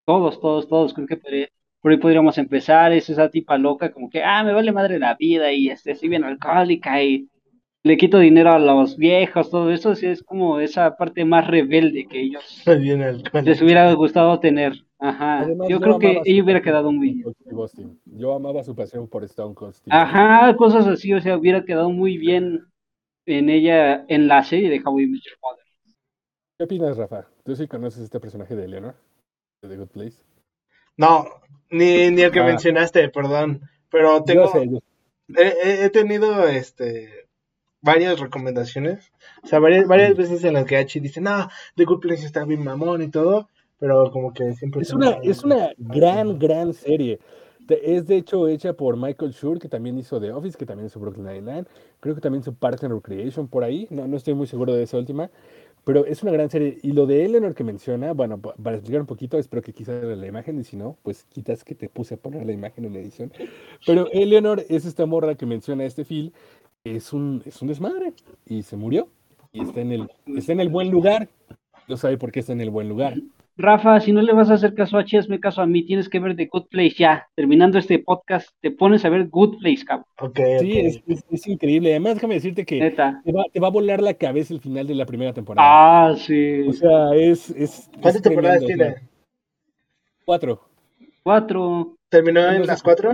todos, 0.05 0.41
todos, 0.41 0.68
todos, 0.68 0.93
creo 0.93 1.07
que 1.07 1.18
por 1.82 1.91
ahí 1.91 1.97
podríamos 1.97 2.38
empezar, 2.38 2.91
es 2.91 3.10
esa 3.10 3.30
tipa 3.30 3.57
loca, 3.57 3.93
como 3.93 4.10
que, 4.10 4.24
ah, 4.24 4.43
me 4.43 4.53
vale 4.53 4.74
madre 4.74 4.99
la 4.99 5.16
vida 5.16 5.51
y 5.53 5.70
este, 5.70 5.95
soy 5.95 6.10
bien 6.10 6.26
alcohólica 6.26 7.01
y 7.01 7.30
le 7.84 7.98
quito 7.98 8.20
dinero 8.20 8.52
a 8.52 8.60
los 8.60 8.98
viejos, 8.98 9.50
todo 9.50 9.72
eso, 9.72 9.96
sí, 9.96 10.06
es 10.08 10.22
como 10.24 10.60
esa 10.60 10.98
parte 10.98 11.24
más 11.26 11.48
rebelde 11.48 12.06
que 12.08 12.22
ellos 12.22 12.64
les 13.44 13.62
hubiera 13.62 13.92
gustado 13.94 14.40
tener. 14.40 14.74
Ajá, 15.02 15.40
Además, 15.40 15.70
yo 15.70 15.80
creo 15.80 15.98
que 15.98 16.22
ella 16.26 16.44
hubiera 16.44 16.62
quedado 16.62 16.92
muy 16.92 17.14
bien. 17.14 18.00
Yo 18.06 18.34
amaba 18.34 18.64
su 18.66 18.76
pasión 18.76 19.08
por 19.08 19.24
Stone 19.24 19.56
Cold 19.56 19.74
Steve 19.74 19.96
Ajá, 19.96 20.56
cosas 20.58 20.88
así, 20.88 21.14
o 21.14 21.22
sea, 21.22 21.38
hubiera 21.38 21.64
quedado 21.64 21.90
muy 21.90 22.18
bien 22.18 22.66
en 23.26 23.50
ella, 23.50 24.04
en 24.10 24.28
la 24.28 24.44
serie 24.44 24.70
de 24.70 24.82
How 24.84 25.00
I 25.00 25.08
Met 25.08 25.22
Your 25.24 25.38
Mother. 25.42 25.64
¿Qué 26.58 26.64
opinas, 26.66 26.98
Rafa? 26.98 27.28
¿Tú 27.46 27.56
sí 27.56 27.66
conoces 27.68 28.04
este 28.04 28.20
personaje 28.20 28.56
de 28.58 28.66
Eleanor? 28.66 28.96
De 29.62 29.70
The 29.70 29.78
Good 29.78 29.88
Place. 29.90 30.18
No, 30.98 31.26
ni, 31.72 32.10
ni 32.12 32.24
el 32.24 32.32
que 32.32 32.42
Ah. 32.42 32.46
mencionaste, 32.46 33.08
perdón. 33.08 33.62
Pero 33.90 34.18
Yo 34.18 34.24
tengo, 34.26 34.48
sé, 34.52 34.68
yo- 34.70 34.80
he, 35.38 35.48
he- 35.64 35.86
he 35.86 35.90
tenido 35.90 36.46
este 36.48 37.29
varias 37.82 38.20
recomendaciones. 38.20 39.12
O 39.44 39.48
sea, 39.48 39.60
varias, 39.60 39.88
varias 39.88 40.16
veces 40.16 40.44
en 40.44 40.54
las 40.54 40.66
que 40.66 40.78
Hachi 40.78 41.00
dice, 41.00 41.22
no, 41.22 41.48
The 41.76 41.86
Good 41.86 42.00
Place 42.00 42.26
está 42.26 42.46
bien 42.46 42.64
mamón 42.64 43.02
y 43.02 43.10
todo. 43.10 43.50
Pero 43.80 44.12
como 44.12 44.34
que 44.34 44.54
siempre 44.56 44.82
Es 44.82 44.92
una, 44.94 45.12
es 45.24 45.44
una 45.44 45.70
gran, 45.78 46.38
gran 46.38 46.74
serie. 46.74 47.20
Es 47.70 48.08
de 48.08 48.18
hecho 48.18 48.48
hecha 48.48 48.74
por 48.74 48.98
Michael 48.98 49.32
Schur, 49.32 49.60
que 49.60 49.70
también 49.70 49.98
hizo 49.98 50.20
The 50.20 50.32
Office, 50.32 50.58
que 50.58 50.66
también 50.66 50.88
hizo 50.88 51.00
Brooklyn 51.00 51.28
Nine-Nine. 51.28 51.66
Creo 52.00 52.16
que 52.16 52.20
también 52.20 52.42
hizo 52.42 52.52
Parks 52.54 52.84
and 52.84 52.94
Recreation 52.94 53.48
por 53.48 53.64
ahí. 53.64 53.88
No, 53.90 54.08
no 54.08 54.18
estoy 54.18 54.34
muy 54.34 54.48
seguro 54.48 54.74
de 54.74 54.84
esa 54.84 54.98
última. 54.98 55.30
Pero 55.86 56.06
es 56.06 56.22
una 56.24 56.32
gran 56.34 56.50
serie. 56.50 56.78
Y 56.84 56.92
lo 56.92 57.06
de 57.06 57.24
Eleanor 57.24 57.56
que 57.56 57.64
menciona, 57.64 58.12
bueno, 58.12 58.38
pa- 58.38 58.54
para 58.62 58.76
explicar 58.76 59.00
un 59.00 59.08
poquito, 59.08 59.38
espero 59.38 59.62
que 59.62 59.72
quizás 59.72 60.04
la 60.04 60.28
imagen, 60.28 60.60
y 60.60 60.64
si 60.66 60.76
no, 60.76 60.98
pues 61.04 61.24
quitas 61.30 61.64
que 61.64 61.74
te 61.74 61.88
puse 61.88 62.16
a 62.16 62.18
poner 62.18 62.46
la 62.46 62.52
imagen 62.52 62.84
en 62.84 62.94
la 62.94 63.00
edición. 63.00 63.32
Pero 63.86 64.08
Eleanor 64.12 64.66
es 64.68 64.86
esta 64.86 65.06
morra 65.06 65.36
que 65.36 65.46
menciona 65.46 65.86
este 65.86 66.04
Phil, 66.04 66.34
es 66.84 67.14
un, 67.14 67.42
es 67.46 67.62
un 67.62 67.68
desmadre. 67.68 68.14
Y 68.46 68.64
se 68.64 68.76
murió. 68.78 69.08
Y 69.52 69.62
está 69.64 69.82
en 69.82 69.92
el, 69.92 70.10
está 70.38 70.54
en 70.54 70.60
el 70.60 70.70
buen 70.70 70.90
lugar. 70.92 71.28
No 71.88 71.98
sabe 71.98 72.18
por 72.18 72.32
qué 72.32 72.40
está 72.42 72.54
en 72.54 72.62
el 72.62 72.70
buen 72.70 72.88
lugar. 72.88 73.16
Rafa, 73.58 74.00
si 74.00 74.14
no 74.14 74.22
le 74.22 74.32
vas 74.32 74.50
a 74.50 74.54
hacer 74.54 74.74
caso 74.74 74.98
a 74.98 75.02
H, 75.02 75.18
hazme 75.18 75.40
caso 75.42 75.62
a 75.62 75.66
mí, 75.66 75.84
tienes 75.84 76.08
que 76.08 76.20
ver 76.22 76.36
The 76.38 76.46
Good 76.46 76.68
Place 76.70 76.96
ya. 76.98 77.28
Terminando 77.36 77.78
este 77.78 78.00
podcast, 78.00 78.50
te 78.62 78.72
pones 78.72 79.04
a 79.04 79.10
ver 79.10 79.28
Good 79.28 79.58
Place, 79.60 79.84
cabrón. 79.86 80.06
Ok, 80.22 80.40
Sí, 80.62 80.78
es, 80.80 81.04
es- 81.08 81.26
es 81.30 81.48
increíble. 81.48 81.90
Además, 81.90 82.16
déjame 82.16 82.36
decirte 82.36 82.66
que 82.66 82.80
Neta. 82.80 83.22
te 83.26 83.32
va, 83.34 83.44
te 83.52 83.60
va 83.60 83.68
a 83.68 83.72
volar 83.72 84.02
la 84.02 84.14
cabeza 84.14 84.54
el 84.54 84.62
final 84.62 84.88
de 84.88 84.96
la 84.96 85.06
primera 85.06 85.34
temporada. 85.34 85.68
Ah, 85.70 86.16
sí. 86.16 86.62
O 86.70 86.72
sea, 86.74 87.14
es. 87.16 87.50
es 87.50 87.90
¿Cuántas 87.94 88.16
es 88.18 88.22
temporadas 88.22 88.66
tiene? 88.66 88.96
Cuatro. 90.24 90.62
Cuatro. 91.24 91.98
¿Terminó 92.08 92.40
en 92.52 92.66
las 92.66 92.82
cuatro? 92.82 93.12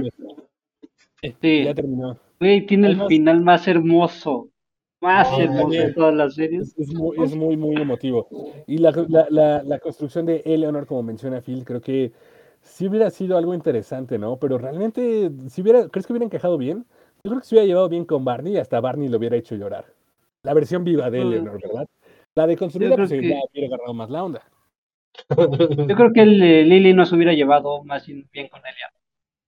Sí. 1.41 1.63
Ya 1.63 1.74
terminó. 1.74 2.20
Güey, 2.39 2.65
tiene 2.65 2.89
el 2.89 3.07
final 3.07 3.41
más 3.41 3.67
hermoso. 3.67 4.49
Más 5.01 5.29
No, 5.31 5.39
hermoso 5.39 5.81
de 5.81 5.93
todas 5.93 6.15
las 6.15 6.36
series. 6.36 6.61
Es, 6.77 6.89
es 6.89 6.93
muy, 6.93 7.21
es 7.23 7.36
muy, 7.36 7.57
muy 7.57 7.75
emotivo. 7.75 8.27
Y 8.67 8.77
la, 8.77 8.91
la, 9.09 9.27
la, 9.29 9.63
la 9.63 9.79
construcción 9.79 10.25
de 10.25 10.41
Eleanor, 10.45 10.86
como 10.88 11.03
menciona 11.03 11.41
Phil, 11.41 11.63
creo 11.65 11.81
que 11.81 12.11
sí 12.61 12.88
hubiera 12.88 13.09
sido 13.09 13.38
algo 13.38 13.53
interesante, 13.53 14.17
¿no? 14.17 14.38
Pero 14.38 14.57
realmente, 14.57 15.29
si 15.49 15.61
hubiera, 15.61 15.88
¿crees 15.89 16.07
que 16.07 16.13
hubiera 16.13 16.25
encajado 16.25 16.57
bien? 16.57 16.86
Yo 17.23 17.31
creo 17.31 17.39
que 17.41 17.47
se 17.47 17.55
hubiera 17.55 17.67
llevado 17.67 17.89
bien 17.89 18.05
con 18.05 18.23
Barney 18.23 18.53
y 18.53 18.57
hasta 18.57 18.79
Barney 18.79 19.09
lo 19.09 19.17
hubiera 19.17 19.36
hecho 19.36 19.55
llorar. 19.55 19.86
La 20.43 20.53
versión 20.53 20.83
viva 20.83 21.09
de. 21.09 21.21
Eleanor, 21.21 21.59
¿verdad? 21.61 21.88
La 22.36 22.47
de 22.47 22.57
construida, 22.57 22.95
pues 22.95 23.09
que- 23.09 23.21
ya 23.29 23.36
hubiera 23.51 23.67
agarrado 23.67 23.93
más 23.93 24.09
la 24.09 24.23
onda. 24.23 24.43
Yo 25.88 25.95
creo 25.95 26.13
que 26.13 26.21
el, 26.21 26.41
eh, 26.41 26.63
Lily 26.65 26.93
nos 26.93 27.11
hubiera 27.11 27.33
llevado 27.33 27.83
más 27.83 28.05
bien 28.07 28.47
con 28.49 28.61
ella. 28.61 28.91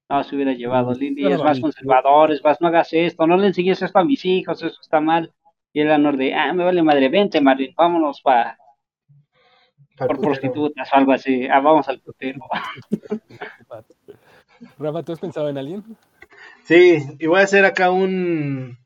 No, 0.10 0.24
se 0.24 0.36
hubiera 0.36 0.54
llevado 0.54 0.94
Bueno, 0.96 1.36
es 1.36 1.44
más 1.44 1.60
conservador, 1.60 2.32
es 2.32 2.44
más, 2.44 2.62
no 2.62 2.68
hagas 2.68 2.94
esto, 2.94 3.28
no 3.28 3.36
le 3.36 3.48
enseñes 3.48 3.82
esto 3.82 4.00
a 4.00 4.06
mis 4.06 4.24
hijos, 4.24 4.64
eso 4.64 4.80
está 4.82 5.02
mal. 5.02 5.34
Y 5.74 5.82
el 5.82 5.92
honor 5.92 6.16
de, 6.16 6.34
ah, 6.34 6.54
me 6.54 6.64
vale 6.64 6.82
madre, 6.82 7.10
vente, 7.10 7.42
Marlene, 7.42 7.74
vámonos 7.78 8.22
pa, 8.22 8.58
Para 9.98 10.16
por 10.16 10.22
prostitutas 10.22 10.90
o 10.92 10.96
algo 10.96 11.12
así, 11.12 11.48
ah, 11.48 11.60
vamos 11.60 11.90
al 11.90 12.00
putero. 12.00 12.40
Rafa, 14.80 15.04
¿tú 15.04 15.12
has 15.12 15.20
pensado 15.20 15.50
en 15.50 15.58
alguien? 15.58 15.84
Sí, 16.64 16.98
y 17.20 17.28
voy 17.28 17.40
a 17.40 17.44
hacer 17.44 17.66
acá 17.66 17.92
un. 17.92 18.78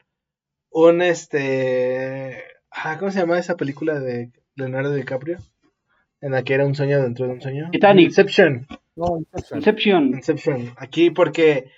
Un 0.70 1.02
este. 1.02 2.44
Ah, 2.70 2.98
¿Cómo 2.98 3.12
se 3.12 3.20
llama 3.20 3.40
esa 3.40 3.58
película 3.58 4.00
de 4.00 4.32
Leonardo 4.56 4.94
DiCaprio? 4.94 5.38
En 6.22 6.32
la 6.32 6.44
que 6.44 6.54
era 6.54 6.66
un 6.66 6.76
sueño 6.76 7.02
dentro 7.02 7.26
de 7.26 7.34
un 7.34 7.42
sueño. 7.42 7.70
Titanic. 7.72 8.08
Inception. 8.08 8.68
No, 9.02 9.18
Inception. 9.18 9.58
Inception, 9.58 10.08
Inception. 10.14 10.74
Aquí 10.78 11.10
porque 11.10 11.72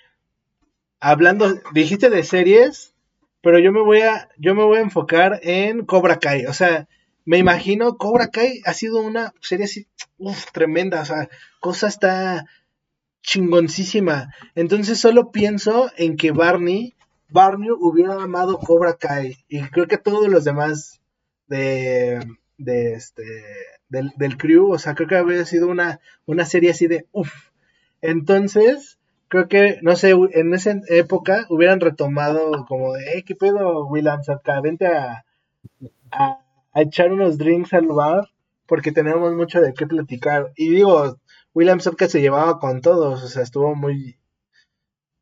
hablando, 1.00 1.54
dijiste 1.72 2.10
de 2.10 2.22
series, 2.22 2.94
pero 3.40 3.58
yo 3.58 3.72
me 3.72 3.80
voy 3.80 4.02
a, 4.02 4.28
yo 4.36 4.54
me 4.54 4.62
voy 4.62 4.76
a 4.76 4.82
enfocar 4.82 5.40
en 5.42 5.86
Cobra 5.86 6.18
Kai. 6.18 6.44
O 6.44 6.52
sea, 6.52 6.86
me 7.24 7.38
imagino 7.38 7.96
Cobra 7.96 8.28
Kai 8.28 8.60
ha 8.66 8.74
sido 8.74 9.00
una 9.00 9.32
serie 9.40 9.64
así, 9.64 9.86
uf, 10.18 10.52
tremenda. 10.52 11.00
O 11.00 11.04
sea, 11.06 11.30
cosa 11.60 11.88
está 11.88 12.44
chingoncísima. 13.22 14.34
Entonces 14.54 15.00
solo 15.00 15.30
pienso 15.30 15.90
en 15.96 16.18
que 16.18 16.30
Barney, 16.30 16.94
Barney 17.30 17.70
hubiera 17.70 18.22
amado 18.22 18.58
Cobra 18.58 18.98
Kai. 18.98 19.38
Y 19.48 19.62
creo 19.70 19.86
que 19.86 19.96
todos 19.96 20.28
los 20.28 20.44
demás 20.44 21.00
de, 21.46 22.20
de 22.58 22.94
este, 22.94 23.24
del, 23.88 24.12
del 24.16 24.36
crew, 24.36 24.70
o 24.70 24.78
sea, 24.78 24.94
creo 24.94 25.08
que 25.08 25.16
habría 25.16 25.44
sido 25.44 25.68
una, 25.68 26.00
una 26.26 26.44
serie 26.44 26.70
así 26.70 26.86
de 26.86 27.06
uff. 27.12 27.50
Entonces, 28.00 28.98
creo 29.28 29.48
que, 29.48 29.78
no 29.82 29.96
sé, 29.96 30.10
en 30.10 30.54
esa 30.54 30.80
época 30.88 31.46
hubieran 31.48 31.80
retomado 31.80 32.66
como 32.66 32.92
de, 32.94 33.04
hey, 33.12 33.22
¿qué 33.26 33.34
pedo, 33.34 33.86
Williams? 33.86 34.28
Acá, 34.28 34.60
vente 34.60 34.86
a, 34.86 35.24
a, 36.12 36.38
a 36.72 36.82
echar 36.82 37.12
unos 37.12 37.38
drinks 37.38 37.72
al 37.72 37.86
bar 37.86 38.28
porque 38.66 38.92
tenemos 38.92 39.34
mucho 39.34 39.60
de 39.60 39.74
qué 39.74 39.86
platicar. 39.86 40.52
Y 40.56 40.70
digo, 40.70 41.18
William 41.54 41.80
Sapka 41.80 42.08
se 42.08 42.20
llevaba 42.20 42.58
con 42.58 42.80
todos, 42.80 43.22
o 43.22 43.28
sea, 43.28 43.42
estuvo 43.42 43.74
muy... 43.74 44.18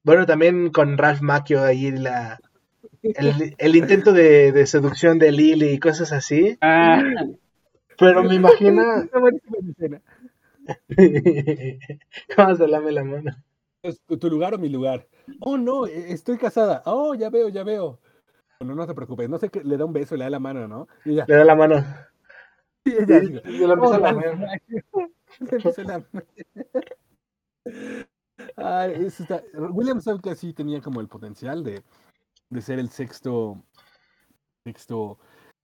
Bueno, 0.05 0.27
también 0.27 0.71
con 0.71 0.99
Ralph 0.99 1.21
Macchio 1.21 1.63
ahí 1.63 1.91
la... 1.91 2.41
El, 3.03 3.55
el 3.59 3.77
intento 3.77 4.13
de, 4.13 4.53
de 4.53 4.67
seducción 4.67 5.19
de 5.19 5.33
Lily 5.33 5.71
y 5.71 5.79
cosas 5.81 6.13
así. 6.13 6.57
ah, 6.61 7.03
Pero 7.99 8.23
me 8.23 8.37
imagino... 8.37 8.83
Está 9.03 9.19
buenísima 9.19 9.57
esa 9.59 9.71
escena. 9.71 10.03
¿Cómo 12.37 12.55
se 12.55 12.69
lame 12.69 12.93
la 12.93 13.05
mano? 13.05 13.33
¿Es 13.83 14.01
tu, 14.07 14.17
tu 14.17 14.31
lugar 14.31 14.55
o 14.55 14.59
mi 14.59 14.69
lugar? 14.69 15.07
Oh, 15.41 15.59
no, 15.59 15.87
eh, 15.87 16.13
estoy 16.13 16.39
casada. 16.39 16.83
Oh, 16.87 17.15
ya 17.15 17.31
veo, 17.31 17.49
ya 17.49 17.65
veo. 17.65 17.99
Bueno, 18.61 18.77
no 18.77 18.87
te 18.87 18.95
preocupes. 18.95 19.29
No 19.29 19.39
sé 19.39 19.49
qué, 19.49 19.65
le 19.65 19.77
da 19.77 19.85
un 19.85 19.93
beso, 19.93 20.17
le 20.17 20.25
da 20.25 20.31
la 20.31 20.39
mano, 20.39 20.69
¿no? 20.69 20.87
Y 21.05 21.13
ella, 21.15 21.25
Le 21.27 21.35
da 21.37 21.45
la 21.45 21.55
mano. 21.57 21.85
y 22.85 22.93
ella 22.93 23.19
Y- 23.19 23.21
dice, 23.27 23.43
y 23.45 23.59
se 23.59 23.67
la 23.67 23.75
empieza 23.75 23.95
a 23.97 23.99
"Oh, 23.99 24.01
lamer". 24.01 24.39
Le 25.41 25.57
empieza 25.57 25.83
a 25.83 25.85
lamer. 25.85 26.27
Ay, 28.57 28.93
eso 29.07 29.23
está- 29.25 29.43
William 29.71 30.01
Zabka 30.01 30.35
sí 30.35 30.53
tenía 30.53 30.81
como 30.81 31.01
el 31.01 31.09
potencial 31.09 31.63
de, 31.65 31.83
de 32.53 32.61
ser 32.61 32.79
el 32.79 32.91
sexto, 32.91 33.63
sexto 34.65 35.19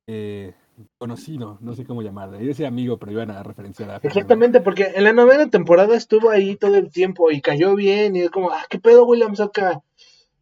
eh, 0.07 0.55
conocido, 0.97 1.59
no 1.61 1.75
sé 1.75 1.85
cómo 1.85 2.03
llamarle. 2.03 2.41
Yo 2.41 2.47
decía 2.47 2.69
amigo, 2.69 2.99
pero 2.99 3.13
iban 3.13 3.31
a 3.31 3.43
referenciar 3.43 3.91
a. 3.91 3.97
Exactamente, 3.97 4.61
porque 4.61 4.93
en 4.95 5.05
la 5.05 5.13
novena 5.13 5.49
temporada 5.51 5.97
estuvo 5.97 6.31
ahí 6.31 6.57
todo 6.57 6.77
el 6.77 6.91
tiempo 6.91 7.31
y 7.31 7.41
cayó 7.41 7.75
bien 7.75 8.17
y 8.17 8.23
es 8.23 8.31
como, 8.31 8.51
ah, 8.51 8.65
¿qué 8.71 8.79
pedo 8.79 9.05
William 9.05 9.37
Saka? 9.37 9.83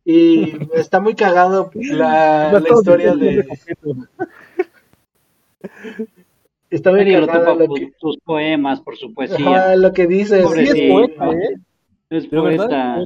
Y 0.05 0.53
está 0.75 1.01
muy 1.01 1.15
cagado 1.15 1.71
la, 1.75 2.53
No 2.53 2.53
la 2.53 2.59
estamos 2.59 2.81
historia 2.81 3.15
de... 3.17 3.47
Está 6.69 6.91
nadie 6.91 7.21
lo 7.21 7.29
que, 7.75 7.93
tus 7.99 8.19
poemas, 8.19 8.81
por 8.81 8.97
su 8.97 9.15
poesía. 9.15 9.37
ajá, 9.37 9.77
lo 9.77 9.93
que 9.93 10.07
dice, 10.07 10.45
Sí, 10.47 10.61
es 10.61 10.93
poeta, 10.93 11.31
¿eh? 11.31 11.57
Es 12.11 12.31
verdad, 12.31 13.05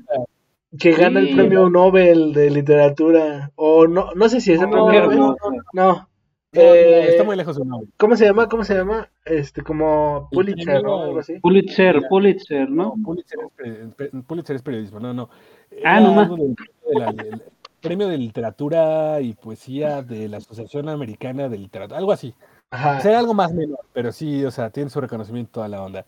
que 0.79 0.93
gana 0.93 1.21
el 1.21 1.35
premio 1.35 1.69
Nobel 1.69 2.33
de 2.33 2.51
literatura, 2.51 3.51
o 3.57 3.87
no, 3.87 4.13
no 4.15 4.29
sé 4.29 4.41
si 4.41 4.53
es 4.53 4.61
el 4.61 4.71
No, 4.71 4.87
premio 4.87 5.01
Nobel, 5.03 5.19
no, 5.19 5.25
hermoso. 5.37 5.51
no, 5.51 5.61
No, 5.73 6.09
no, 6.53 6.63
Eh, 6.63 7.09
está 7.11 7.23
muy 7.25 7.37
lejos 7.37 7.57
de 7.57 7.65
Nobel. 7.65 7.89
¿cómo 7.97 8.17
se 8.17 8.25
llama? 8.27 8.49
¿Cómo 8.49 8.65
se 8.65 8.75
llama? 8.75 9.09
Este, 9.25 9.63
como 9.63 10.29
El 10.33 10.37
Pulitzer, 10.37 10.83
¿no? 10.83 11.03
Algo 11.03 11.19
así. 11.21 11.39
Pulitzer, 11.41 11.97
Mira. 11.97 12.09
Pulitzer, 12.09 12.71
¿no? 12.71 12.95
No, 12.97 13.03
Pulitzer 13.05 13.39
es, 13.59 14.25
Pulitzer 14.27 14.57
es 14.57 14.63
periodismo, 14.63 15.01
no, 15.01 15.15
no. 15.15 15.29
Ah, 15.85 15.99
Era 15.99 16.01
no 16.01 16.13
más. 16.15 16.25
algo 16.31 16.37
del- 16.37 16.57
de 16.57 16.99
la- 16.99 17.13
del 17.13 17.43
premio 17.81 18.09
de 18.09 18.19
literatura 18.19 19.21
y 19.21 19.35
poesía 19.35 20.03
de 20.03 20.29
la 20.29 20.39
Asociación 20.39 20.89
Americana 20.89 21.49
de 21.49 21.57
Literatura, 21.59 21.99
algo 21.99 22.13
así. 22.13 22.35
Ajá. 22.73 23.01
sea, 23.01 23.11
era 23.13 23.21
algo 23.21 23.35
más 23.35 23.53
menor, 23.53 23.81
pero 23.93 24.13
sí, 24.13 24.45
o 24.45 24.51
sea, 24.51 24.71
tiene 24.71 24.91
su 24.91 25.01
reconocimiento 25.01 25.51
toda 25.55 25.69
la 25.69 25.83
onda. 25.83 26.05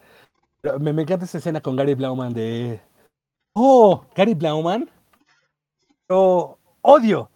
Pero 0.60 0.78
me, 0.80 0.92
me 0.92 1.02
encanta 1.02 1.24
esa 1.24 1.38
escena 1.38 1.60
con 1.60 1.76
Gary 1.76 1.94
Blauman 1.94 2.32
de. 2.34 2.80
¡Oh! 3.54 4.04
Gary 4.14 4.34
Blauman. 4.34 4.88
Yo 6.08 6.58
odio 6.82 7.30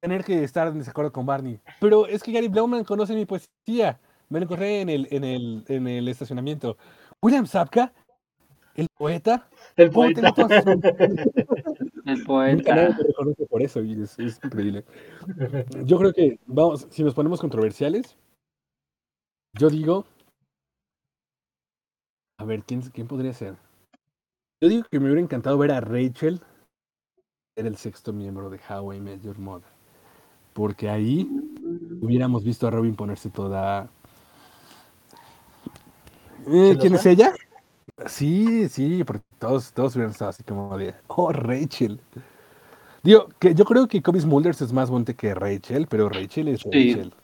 tener 0.00 0.24
que 0.24 0.44
estar 0.44 0.68
en 0.68 0.78
desacuerdo 0.78 1.12
con 1.12 1.26
Barney. 1.26 1.60
Pero 1.80 2.06
es 2.06 2.22
que 2.22 2.32
Gary 2.32 2.48
Blauman 2.48 2.84
conoce 2.84 3.14
mi 3.14 3.24
poesía. 3.24 4.00
Me 4.28 4.38
lo 4.38 4.44
encontré 4.44 4.80
en 4.82 4.88
el, 4.88 5.08
en 5.10 5.24
el, 5.24 5.64
en 5.68 5.86
el 5.88 6.08
estacionamiento. 6.08 6.76
William 7.22 7.46
Sapka, 7.46 7.92
el 8.74 8.88
poeta. 8.96 9.48
El 9.76 9.90
¿Cómo 9.90 10.12
poeta. 10.12 10.34
El 12.06 12.22
poeta. 12.24 12.74
nadie 12.74 12.94
me 12.98 13.02
reconoce 13.04 13.46
por 13.46 13.62
eso 13.62 13.82
y 13.82 14.02
es, 14.02 14.18
es 14.18 14.38
increíble. 14.44 14.84
Yo 15.84 15.96
creo 15.96 16.12
que, 16.12 16.38
vamos, 16.46 16.86
si 16.90 17.02
nos 17.02 17.14
ponemos 17.14 17.40
controversiales, 17.40 18.16
yo 19.54 19.70
digo. 19.70 20.04
A 22.38 22.44
ver, 22.44 22.62
¿quién, 22.64 22.82
quién 22.82 23.06
podría 23.08 23.32
ser? 23.32 23.56
Yo 24.60 24.68
digo 24.68 24.84
que 24.90 24.98
me 24.98 25.06
hubiera 25.06 25.20
encantado 25.20 25.58
ver 25.58 25.72
a 25.72 25.80
Rachel 25.80 26.40
ser 27.56 27.66
el 27.66 27.76
sexto 27.76 28.12
miembro 28.12 28.50
de 28.50 28.58
How 28.68 28.94
I 28.94 29.00
Met 29.00 29.22
Your 29.22 29.38
Mother. 29.38 29.68
Porque 30.52 30.88
ahí 30.88 31.28
hubiéramos 32.00 32.44
visto 32.44 32.66
a 32.66 32.70
Robin 32.70 32.94
ponerse 32.94 33.30
toda. 33.30 33.88
Eh, 36.46 36.76
¿Quién 36.80 36.94
es 36.94 37.06
ella? 37.06 37.32
Sí, 38.06 38.68
sí, 38.68 39.04
porque 39.04 39.24
todos, 39.38 39.72
todos 39.72 39.94
hubieran 39.94 40.12
estado 40.12 40.30
así 40.30 40.42
como 40.42 40.76
de, 40.76 40.94
oh, 41.08 41.32
Rachel. 41.32 42.00
Digo, 43.02 43.28
que 43.38 43.54
yo 43.54 43.64
creo 43.64 43.86
que 43.86 44.02
Kobe 44.02 44.20
Smulders 44.20 44.62
es 44.62 44.72
más 44.72 44.90
bonita 44.90 45.14
que 45.14 45.34
Rachel, 45.34 45.86
pero 45.88 46.08
Rachel 46.08 46.48
es 46.48 46.60
Sí. 46.60 46.94
Rachel. 46.94 47.14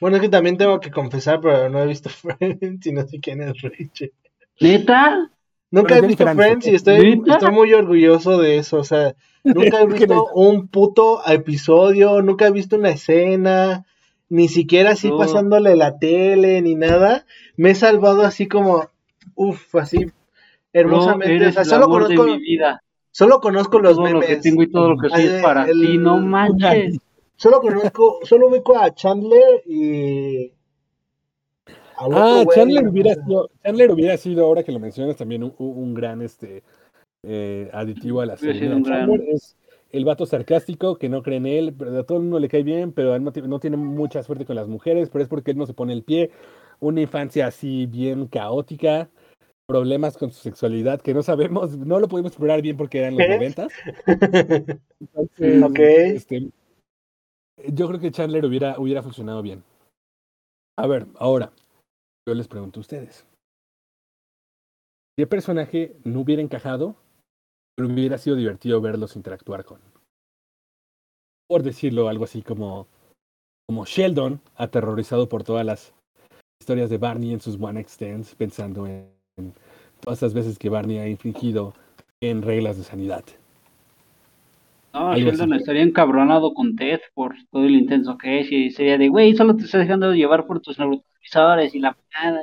Bueno, 0.00 0.16
es 0.16 0.22
que 0.22 0.28
también 0.28 0.56
tengo 0.58 0.80
que 0.80 0.90
confesar, 0.90 1.40
pero 1.40 1.68
no 1.68 1.78
he 1.80 1.86
visto 1.86 2.08
Friends 2.38 2.86
y 2.86 2.92
no 2.92 3.06
sé 3.06 3.20
quién 3.20 3.42
es 3.42 3.60
Rachel. 3.62 4.12
¿Neta? 4.60 5.30
Nunca 5.72 5.96
he 5.98 6.00
visto. 6.02 6.24
Friends 6.26 6.66
y 6.68 6.74
estoy, 6.76 7.20
estoy 7.26 7.50
muy 7.50 7.72
orgulloso 7.74 8.38
de 8.38 8.58
eso. 8.58 8.78
O 8.78 8.84
sea, 8.84 9.14
nunca 9.44 9.78
he 9.80 9.86
¿Por 9.86 9.94
qué 9.94 10.06
visto 10.06 10.26
un 10.34 10.68
puto 10.68 11.20
episodio, 11.26 12.22
nunca 12.22 12.46
he 12.46 12.52
visto 12.52 12.76
una 12.76 12.90
escena, 12.90 13.84
ni 14.28 14.46
siquiera 14.48 14.90
así 14.92 15.08
No. 15.08 15.18
pasándole 15.18 15.74
la 15.74 15.98
tele 15.98 16.62
ni 16.62 16.74
nada. 16.76 17.26
Me 17.56 17.70
he 17.70 17.74
salvado 17.74 18.22
así 18.22 18.46
como, 18.46 18.86
uff, 19.34 19.74
así 19.74 20.06
hermosamente. 20.72 21.46
o 21.48 21.52
sea, 21.52 21.64
solo 21.64 21.88
conozco, 21.88 22.24
de 22.26 22.32
mi 22.32 22.38
vida. 22.38 22.82
solo 23.10 23.40
conozco 23.40 23.78
los 23.80 23.96
todo 23.96 24.08
lo 24.08 24.20
que 24.20 24.26
memes. 24.28 24.42
tengo 24.42 24.62
y 24.62 24.70
todo 24.70 24.90
lo 24.90 24.96
que 24.98 25.08
soy 25.08 25.20
Ay, 25.22 25.26
es 25.26 25.42
para 25.42 25.64
el- 25.64 25.80
ti. 25.80 25.98
No 25.98 26.18
manches. 26.18 26.98
Solo 27.34 27.60
conozco, 27.60 28.20
solo 28.22 28.46
ubico 28.48 28.78
a 28.78 28.94
Chandler 28.94 29.62
y. 29.66 30.52
al 31.96 32.06
otro 32.12 32.18
Ah, 32.18 32.42
güey, 32.44 32.58
Chandler 32.58 32.88
hubiera, 32.88 33.14
sido, 33.14 33.50
Chandler 33.62 33.90
hubiera 33.90 34.16
sido, 34.16 34.44
ahora 34.44 34.62
que 34.62 34.72
lo 34.72 34.78
mencionas, 34.78 35.16
también 35.16 35.42
un, 35.44 35.54
un 35.58 35.94
gran 35.94 36.22
este, 36.22 36.62
eh, 37.24 37.70
aditivo 37.72 38.20
a 38.20 38.26
la 38.26 38.36
serie. 38.36 38.68
Chandler 38.82 39.22
es 39.28 39.56
el 39.90 40.04
vato 40.04 40.24
sarcástico 40.26 40.96
que 40.96 41.08
no 41.08 41.22
cree 41.22 41.36
en 41.36 41.46
él, 41.46 41.74
pero 41.76 41.98
a 41.98 42.04
todo 42.04 42.18
el 42.18 42.24
mundo 42.24 42.38
le 42.40 42.48
cae 42.48 42.62
bien, 42.62 42.92
pero 42.92 43.18
no, 43.18 43.32
tiene- 43.32 43.48
no 43.48 43.60
tiene 43.60 43.76
mucha 43.76 44.22
suerte 44.22 44.46
con 44.46 44.56
las 44.56 44.68
mujeres, 44.68 45.10
pero 45.10 45.22
es 45.22 45.28
porque 45.28 45.50
él 45.50 45.58
no 45.58 45.66
se 45.66 45.74
pone 45.74 45.92
el 45.92 46.02
pie. 46.02 46.30
Una 46.80 47.00
infancia 47.00 47.46
así 47.46 47.86
bien 47.86 48.26
caótica, 48.26 49.08
problemas 49.66 50.16
con 50.16 50.32
su 50.32 50.40
sexualidad 50.42 51.00
que 51.00 51.14
no 51.14 51.22
sabemos, 51.22 51.76
no 51.78 52.00
lo 52.00 52.08
pudimos 52.08 52.32
explorar 52.32 52.60
bien 52.62 52.76
porque 52.76 52.98
eran 52.98 53.16
los 53.16 53.28
noventas. 53.28 53.72
Entonces, 55.00 55.62
Ok. 55.62 55.78
este, 55.78 56.50
yo 57.68 57.86
creo 57.88 58.00
que 58.00 58.10
Chandler 58.10 58.44
hubiera, 58.44 58.78
hubiera 58.78 59.02
funcionado 59.02 59.42
bien. 59.42 59.62
A 60.78 60.86
ver, 60.86 61.06
ahora, 61.18 61.52
yo 62.26 62.34
les 62.34 62.48
pregunto 62.48 62.80
a 62.80 62.82
ustedes. 62.82 63.26
¿Qué 65.16 65.26
personaje 65.26 65.96
no 66.04 66.20
hubiera 66.20 66.42
encajado, 66.42 66.96
pero 67.76 67.88
hubiera 67.88 68.18
sido 68.18 68.36
divertido 68.36 68.80
verlos 68.80 69.16
interactuar 69.16 69.64
con? 69.64 69.80
Por 71.48 71.62
decirlo 71.62 72.08
algo 72.08 72.24
así 72.24 72.42
como, 72.42 72.86
como 73.68 73.84
Sheldon, 73.84 74.40
aterrorizado 74.56 75.28
por 75.28 75.44
todas 75.44 75.66
las 75.66 75.92
historias 76.60 76.88
de 76.88 76.98
Barney 76.98 77.32
en 77.32 77.40
sus 77.40 77.60
one 77.60 77.84
stands, 77.86 78.34
pensando 78.34 78.86
en, 78.86 79.10
en 79.36 79.52
todas 80.00 80.22
las 80.22 80.32
veces 80.32 80.58
que 80.58 80.70
Barney 80.70 80.98
ha 80.98 81.08
infringido 81.08 81.74
en 82.22 82.40
reglas 82.40 82.78
de 82.78 82.84
sanidad. 82.84 83.24
No, 84.94 85.14
Sheldon 85.16 85.54
estaría 85.54 85.82
encabronado 85.82 86.52
con 86.54 86.76
Ted 86.76 87.00
por 87.14 87.34
todo 87.50 87.62
lo 87.62 87.70
intenso 87.70 88.18
que 88.18 88.40
es 88.40 88.52
y 88.52 88.70
sería 88.70 88.98
de, 88.98 89.08
güey, 89.08 89.34
solo 89.34 89.56
te 89.56 89.64
estás 89.64 89.80
dejando 89.80 90.14
llevar 90.14 90.46
por 90.46 90.60
tus 90.60 90.78
y 91.72 91.78
la 91.78 91.96
nada. 92.22 92.42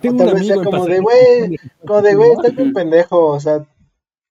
Tengo 0.00 0.16
tal 0.24 0.28
un 0.34 0.36
amigo 0.36 0.62
como 0.64 0.86
de, 0.86 1.00
güey, 1.00 1.58
Como 1.86 2.02
de, 2.02 2.14
güey, 2.14 2.32
estás 2.32 2.56
bien 2.56 2.72
pendejo, 2.72 3.26
o 3.28 3.40
sea, 3.40 3.64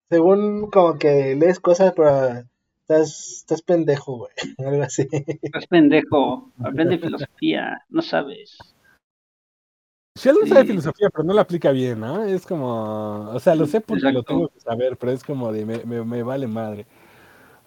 según 0.09 0.69
como 0.69 0.97
que 0.97 1.35
lees 1.35 1.59
cosas, 1.59 1.93
pero 1.95 2.43
estás, 2.81 3.31
estás 3.37 3.61
pendejo, 3.61 4.17
güey, 4.17 4.31
algo 4.57 4.83
así. 4.83 5.07
Estás 5.41 5.67
pendejo, 5.67 6.51
aprende 6.63 6.97
filosofía, 6.97 7.83
no 7.89 8.01
sabes. 8.01 8.57
Sheldon 10.19 10.47
sabe 10.47 10.61
Sí. 10.63 10.67
filosofía, 10.67 11.09
pero 11.09 11.23
no 11.23 11.33
la 11.33 11.41
aplica 11.41 11.71
bien, 11.71 12.01
¿no? 12.01 12.23
Es 12.23 12.45
como, 12.45 13.29
o 13.29 13.39
sea, 13.39 13.55
lo 13.55 13.65
sé 13.65 13.79
porque 13.79 14.11
lo 14.11 14.23
tengo 14.23 14.49
que 14.49 14.59
saber, 14.59 14.97
pero 14.97 15.13
es 15.13 15.23
como 15.23 15.53
de, 15.53 15.65
me, 15.65 15.77
me- 15.85 16.03
me 16.03 16.21
vale 16.23 16.47
madre. 16.47 16.85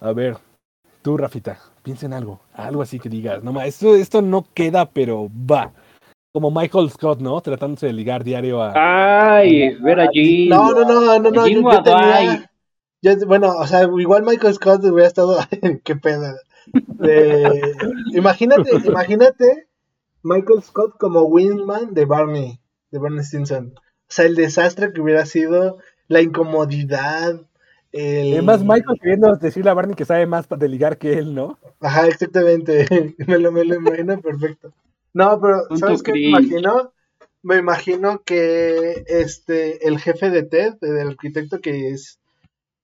A 0.01 0.13
ver, 0.13 0.37
tú, 1.01 1.17
Rafita, 1.17 1.59
piensa 1.85 2.07
en 2.07 2.15
algo, 2.15 2.41
algo 2.55 2.83
así 2.83 2.99
que 2.99 3.09
digas, 3.09 3.45
no, 3.45 3.53
ma, 3.53 3.67
esto, 3.67 3.95
esto 3.95 4.23
no 4.23 4.45
queda, 4.55 4.91
pero 4.91 5.29
va. 5.31 5.73
Como 6.33 6.51
Michael 6.51 6.91
Scott, 6.91 7.21
¿no? 7.21 7.41
Tratándose 7.41 7.87
de 7.87 7.93
ligar 7.93 8.25
diario 8.25 8.61
a... 8.61 8.73
Ay, 9.37 9.77
ver 9.77 10.01
a 10.01 10.09
Jim. 10.11 10.49
No, 10.49 10.73
no, 10.73 10.81
no, 10.85 11.01
no, 11.19 11.31
no, 11.31 11.47
yo, 11.47 11.61
yo 11.61 11.83
tenía, 11.83 12.51
yo- 13.03 13.27
bueno, 13.29 13.53
o 13.53 13.67
sea, 13.67 13.83
igual 13.85 14.25
Michael 14.25 14.55
Scott 14.55 14.83
hubiera 14.85 15.07
estado, 15.07 15.39
qué 15.85 15.95
pedo. 15.95 16.35
Eh, 17.07 17.73
imagínate, 18.15 18.71
imagínate 18.85 19.69
Michael 20.23 20.63
Scott 20.63 20.97
como 20.99 21.23
Wingman 21.25 21.93
de 21.93 22.07
Barney, 22.07 22.59
de 22.91 22.99
Barney 22.99 23.23
Stinson. 23.23 23.75
O 23.77 23.83
sea, 24.09 24.25
el 24.25 24.35
desastre 24.35 24.93
que 24.93 25.03
hubiera 25.03 25.27
sido, 25.27 25.79
la 26.09 26.23
incomodidad, 26.23 27.43
el... 27.95 28.33
Además, 28.33 28.65
Michael 28.65 28.99
queriendo 29.01 29.37
decirle 29.37 29.71
a 29.71 29.75
Barney 29.75 29.95
que 29.95 30.05
sabe 30.05 30.27
más 30.27 30.49
de 30.49 30.69
ligar 30.69 30.99
que 30.99 31.13
él, 31.13 31.33
¿no? 31.33 31.59
Ajá, 31.81 32.09
exactamente. 32.09 32.87
me, 33.27 33.39
lo, 33.39 33.53
me 33.53 33.65
lo 33.65 33.77
imagino 33.77 34.21
perfecto. 34.21 34.73
No, 35.13 35.41
pero 35.41 35.77
¿sabes 35.79 36.03
qué 36.03 36.13
me 36.13 36.29
imagino? 36.29 36.93
Me 37.45 37.57
imagino 37.57 38.23
que 38.25 39.05
este 39.07 39.87
el 39.87 40.01
jefe 40.01 40.31
de 40.31 40.43
Ted, 40.43 40.75
el 40.81 41.09
arquitecto 41.09 41.61
que 41.61 41.91
es, 41.91 42.19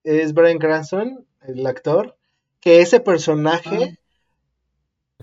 es 0.05 0.33
Brian 0.33 0.59
Cranston, 0.59 1.27
el 1.41 1.67
actor, 1.67 2.17
que 2.61 2.81
ese 2.81 3.01
personaje, 3.01 3.99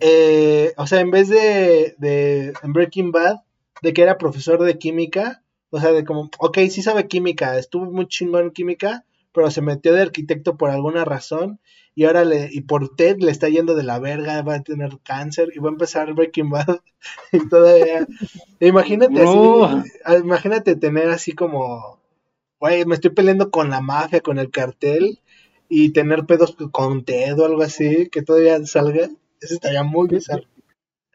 eh, 0.01 0.73
o 0.75 0.85
sea, 0.85 0.99
en 0.99 1.11
vez 1.11 1.29
de, 1.29 1.95
de 1.97 2.53
en 2.61 2.73
Breaking 2.73 3.11
Bad, 3.13 3.37
de 3.81 3.93
que 3.93 4.01
era 4.01 4.17
profesor 4.17 4.61
de 4.61 4.77
química, 4.77 5.43
o 5.69 5.79
sea, 5.79 5.93
de 5.93 6.03
como, 6.03 6.29
ok, 6.39 6.57
sí 6.69 6.81
sabe 6.81 7.07
química, 7.07 7.57
estuvo 7.57 7.85
muy 7.85 8.07
chingón 8.07 8.45
en 8.45 8.51
química, 8.51 9.05
pero 9.33 9.51
se 9.51 9.61
metió 9.61 9.93
de 9.93 10.01
arquitecto 10.01 10.57
por 10.57 10.69
alguna 10.69 11.05
razón 11.05 11.59
y 11.95 12.05
ahora 12.05 12.25
le, 12.25 12.49
y 12.51 12.61
por 12.61 12.95
Ted 12.95 13.17
le 13.19 13.31
está 13.31 13.49
yendo 13.49 13.75
de 13.75 13.83
la 13.83 13.99
verga, 13.99 14.41
va 14.43 14.55
a 14.55 14.63
tener 14.63 14.99
cáncer 15.03 15.49
y 15.55 15.59
va 15.59 15.69
a 15.69 15.73
empezar 15.73 16.13
Breaking 16.13 16.49
Bad 16.49 16.79
y 17.31 17.47
todavía. 17.49 18.07
Imagínate 18.59 19.13
No. 19.23 19.65
así, 19.65 19.89
ah, 20.05 20.17
imagínate 20.17 20.75
tener 20.75 21.09
así 21.09 21.33
como, 21.33 21.99
güey, 22.59 22.85
me 22.85 22.95
estoy 22.95 23.11
peleando 23.11 23.49
con 23.51 23.69
la 23.69 23.81
mafia, 23.81 24.21
con 24.21 24.37
el 24.39 24.49
cartel 24.51 25.19
y 25.69 25.91
tener 25.91 26.25
pedos 26.25 26.55
con 26.71 27.03
Ted 27.03 27.37
o 27.39 27.45
algo 27.45 27.61
así, 27.63 28.09
que 28.09 28.21
todavía 28.21 28.63
salga. 28.65 29.09
Eso 29.41 29.53
estaría 29.55 29.83
muy 29.83 30.07
Sí, 30.09 30.15
bizarro. 30.15 30.43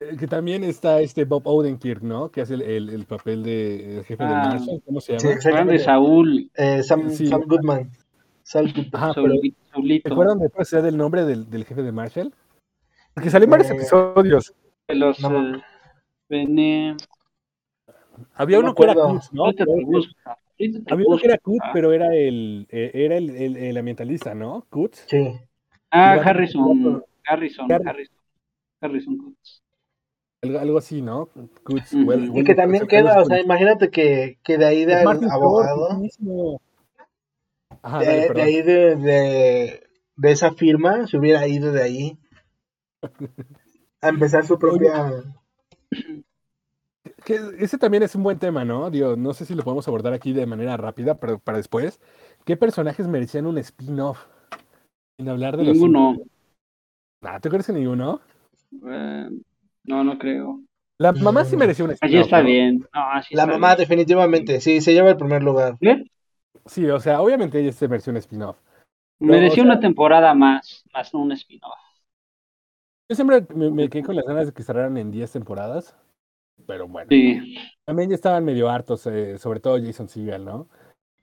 Eh, 0.01 0.17
Que 0.19 0.27
también 0.27 0.63
está 0.65 1.01
este 1.01 1.25
Bob 1.25 1.47
Odenkirk, 1.47 2.03
¿no? 2.03 2.31
Que 2.31 2.41
hace 2.43 2.55
el, 2.55 2.63
el- 2.63 2.89
el 2.91 3.05
papel 3.07 3.43
de 3.45 3.99
el 3.99 4.05
jefe 4.05 4.23
de 4.25 4.31
Ah. 4.31 4.49
Marshall, 4.51 4.83
¿cómo 4.85 5.01
se 5.01 5.19
Sí, 5.19 5.25
llama? 5.27 5.35
exactamente. 5.37 5.65
Grande 5.65 5.79
Saúl, 5.85 6.51
Eh, 6.57 6.83
Sam, 6.83 7.09
Sí. 7.11 7.27
Sam 7.29 7.43
Goodman. 7.47 7.91
Goodman. 8.61 8.91
Ajá, 8.93 9.13
pero 9.15 9.27
Saúl- 9.29 9.41
¿te 9.41 9.71
Saulito, 9.73 10.13
acuerdan 10.13 10.39
de 10.39 10.49
cuál 10.51 10.67
sea 10.67 10.83
del 10.83 10.97
nombre 10.97 11.25
del, 11.25 11.49
del 11.51 11.65
jefe 11.65 11.83
de 11.83 11.93
Marshall? 11.93 12.35
Porque 13.15 13.31
salen 13.31 13.51
varios 13.51 13.71
Eh, 13.71 13.75
episodios. 13.75 14.55
de 14.89 14.95
los 14.95 15.21
no 15.21 15.31
me- 15.31 15.63
eh, 16.31 16.97
Había 18.35 18.59
no 18.59 18.65
uno 18.65 18.75
que 18.75 18.83
era. 18.85 18.95
Kutz, 18.95 19.33
¿no? 19.33 19.45
Había 19.47 21.07
uno 21.07 21.19
que 21.19 21.27
era. 21.27 21.39
Kutz, 21.39 21.61
Ah. 21.63 21.71
pero 21.73 21.93
era 21.93 22.15
el, 22.15 22.67
eh, 22.71 22.91
era 22.95 23.17
el, 23.17 23.31
el- 23.31 23.57
el 23.57 23.77
ambientalista, 23.77 24.35
¿no? 24.35 24.65
Kutz. 24.71 25.05
Sí. 25.09 25.33
Ah, 25.91 26.13
Harrison, 26.25 27.03
Harrison, 27.27 27.71
Harrison, 27.71 28.17
Harrison 28.81 29.19
Cooks. 29.19 29.63
Algo, 30.43 30.59
algo 30.59 30.79
así, 30.79 31.03
¿no? 31.03 31.29
Kutz. 31.65 31.93
Well- 31.95 32.33
Y 32.35 32.45
que 32.45 32.55
también 32.55 32.87
queda, 32.87 33.21
o 33.21 33.25
sea, 33.25 33.41
imagínate 33.41 33.91
que, 33.91 34.39
que 34.43 34.59
de 34.59 34.65
ahí 34.65 34.85
del 34.85 35.07
abogado. 35.31 36.01
Ajá, 37.83 38.05
de, 38.05 38.05
dale, 38.05 38.23
de 38.23 38.27
perdón. 38.27 38.43
ahí 38.45 38.63
de, 38.63 38.97
de, 38.97 39.83
de 40.17 40.33
esa 40.33 40.53
firma, 40.55 41.07
se 41.07 41.19
hubiera 41.19 41.47
ido 41.49 41.73
de 41.73 41.83
ahí 41.83 42.19
a 44.03 44.09
empezar 44.09 44.45
su 44.47 44.59
propia... 44.59 45.25
Que 47.25 47.39
ese 47.59 47.79
también 47.79 48.03
es 48.03 48.15
un 48.15 48.23
buen 48.23 48.39
tema, 48.39 48.65
¿no? 48.65 48.91
Digo, 48.91 49.17
no 49.17 49.33
sé 49.35 49.45
si 49.45 49.55
lo 49.55 49.63
podemos 49.65 49.87
abordar 49.89 50.13
aquí 50.13 50.33
de 50.33 50.47
manera 50.47 50.77
rápida, 50.77 51.19
pero 51.19 51.39
para 51.39 51.59
después. 51.59 52.01
¿Qué 52.45 52.57
personajes 52.57 53.07
merecían 53.09 53.47
un 53.47 53.59
spin-off? 53.59 54.27
Sin 55.19 55.29
hablar 55.29 55.57
de 55.57 55.65
los. 55.65 55.77
Ninguno. 55.79 56.17
Ah, 57.23 57.41
¿Tú 57.41 57.49
crees 57.49 57.67
que 57.67 57.73
ninguno? 57.73 58.21
Eh, 58.87 59.29
no, 59.85 60.05
no 60.05 60.19
creo. 60.19 60.61
La 60.99 61.13
mamá 61.13 61.45
sí 61.45 61.57
Mm. 61.57 61.59
merecía 61.59 61.85
un 61.85 61.91
Allí 62.01 62.17
spin-off. 62.17 62.27
está 62.27 62.41
¿no? 62.41 62.45
bien. 62.45 62.81
No, 62.95 63.01
así 63.13 63.35
La 63.35 63.43
está 63.45 63.53
mamá 63.53 63.75
bien. 63.75 63.79
definitivamente, 63.79 64.61
sí, 64.61 64.81
se 64.81 64.93
lleva 64.95 65.11
el 65.11 65.17
primer 65.17 65.43
lugar. 65.43 65.77
Sí, 66.67 66.87
o 66.89 67.01
sea, 67.01 67.21
obviamente 67.21 67.61
ella 67.61 67.73
se 67.73 67.89
mereció 67.89 68.11
un 68.13 68.17
spin-off. 68.19 68.57
Mereció 69.19 69.63
o 69.63 69.67
sea- 69.67 69.73
una 69.73 69.81
temporada 69.81 70.35
más, 70.35 70.85
más 70.93 71.13
no 71.15 71.21
un 71.21 71.33
spin-off. 71.33 71.79
Yo 73.11 73.17
siempre 73.17 73.47
me, 73.55 73.71
me 73.71 73.89
quedé 73.89 74.03
con 74.03 74.17
las 74.17 74.25
ganas 74.25 74.47
de 74.47 74.53
que 74.53 74.63
cerraran 74.63 74.97
en 74.97 75.11
10 75.11 75.31
temporadas. 75.33 75.97
Pero 76.67 76.87
bueno, 76.87 77.09
Sí, 77.11 77.57
también 77.85 78.11
ya 78.11 78.15
estaban 78.15 78.45
medio 78.45 78.69
hartos, 78.71 79.07
eh, 79.07 79.39
sobre 79.39 79.59
todo 79.61 79.79
Jason 79.83 80.09
Segel, 80.09 80.45
¿no? 80.45 80.69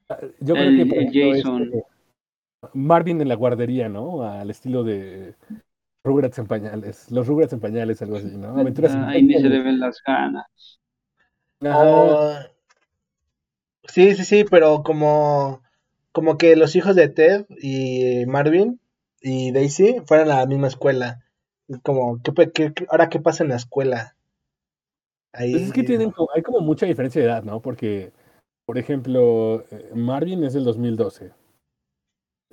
Ah, 0.09 0.17
Yo 0.39 0.55
creo 0.55 0.67
El- 0.69 0.77
que 0.77 0.85
por 0.85 0.97
ejemplo, 0.97 1.31
Jason. 1.33 1.63
este, 1.63 1.83
Marvin 2.73 3.21
en 3.21 3.29
la 3.29 3.35
guardería, 3.35 3.87
¿no? 3.89 4.23
Al 4.23 4.49
estilo 4.49 4.83
de 4.83 5.35
Rugrats 6.03 6.39
en 6.39 6.47
pañales, 6.47 7.09
los 7.11 7.27
Rugrats 7.27 7.53
en 7.53 7.59
pañales, 7.61 8.01
algo 8.01 8.17
así, 8.17 8.35
¿no? 8.35 8.49
Aventuras 8.59 8.93
en 8.93 9.03
ahí 9.03 9.23
ni 9.23 9.35
se 9.35 9.47
le 9.49 9.61
ven 9.61 9.79
las 9.79 10.01
ganas. 10.05 10.79
Ajá. 11.61 12.51
Sí, 13.91 14.15
sí, 14.15 14.23
sí, 14.25 14.43
pero 14.49 14.83
como, 14.83 15.61
como 16.11 16.37
que 16.37 16.55
los 16.55 16.75
hijos 16.75 16.95
de 16.95 17.09
Ted 17.09 17.45
y 17.61 18.25
Marvin 18.27 18.79
y 19.21 19.51
Daisy 19.51 20.01
fueran 20.05 20.29
a 20.31 20.35
la 20.39 20.45
misma 20.45 20.67
escuela. 20.67 21.23
Como, 21.83 22.21
¿qué, 22.23 22.31
qué- 22.53 22.73
qué- 22.73 22.85
ahora 22.89 23.09
qué 23.09 23.19
pasa 23.19 23.43
en 23.43 23.49
la 23.49 23.55
escuela? 23.55 24.15
Ahí, 25.33 25.51
Pues 25.51 25.63
es 25.63 25.73
que 25.73 25.83
tienen, 25.83 26.11
hay 26.35 26.41
como 26.41 26.59
mucha 26.61 26.85
diferencia 26.85 27.21
de 27.21 27.27
edad, 27.27 27.43
¿no? 27.43 27.61
Porque, 27.61 28.11
por 28.65 28.77
ejemplo, 28.77 29.63
eh, 29.71 29.91
Marvin 29.93 30.43
es 30.43 30.53
del 30.53 30.63
2012. 30.63 31.31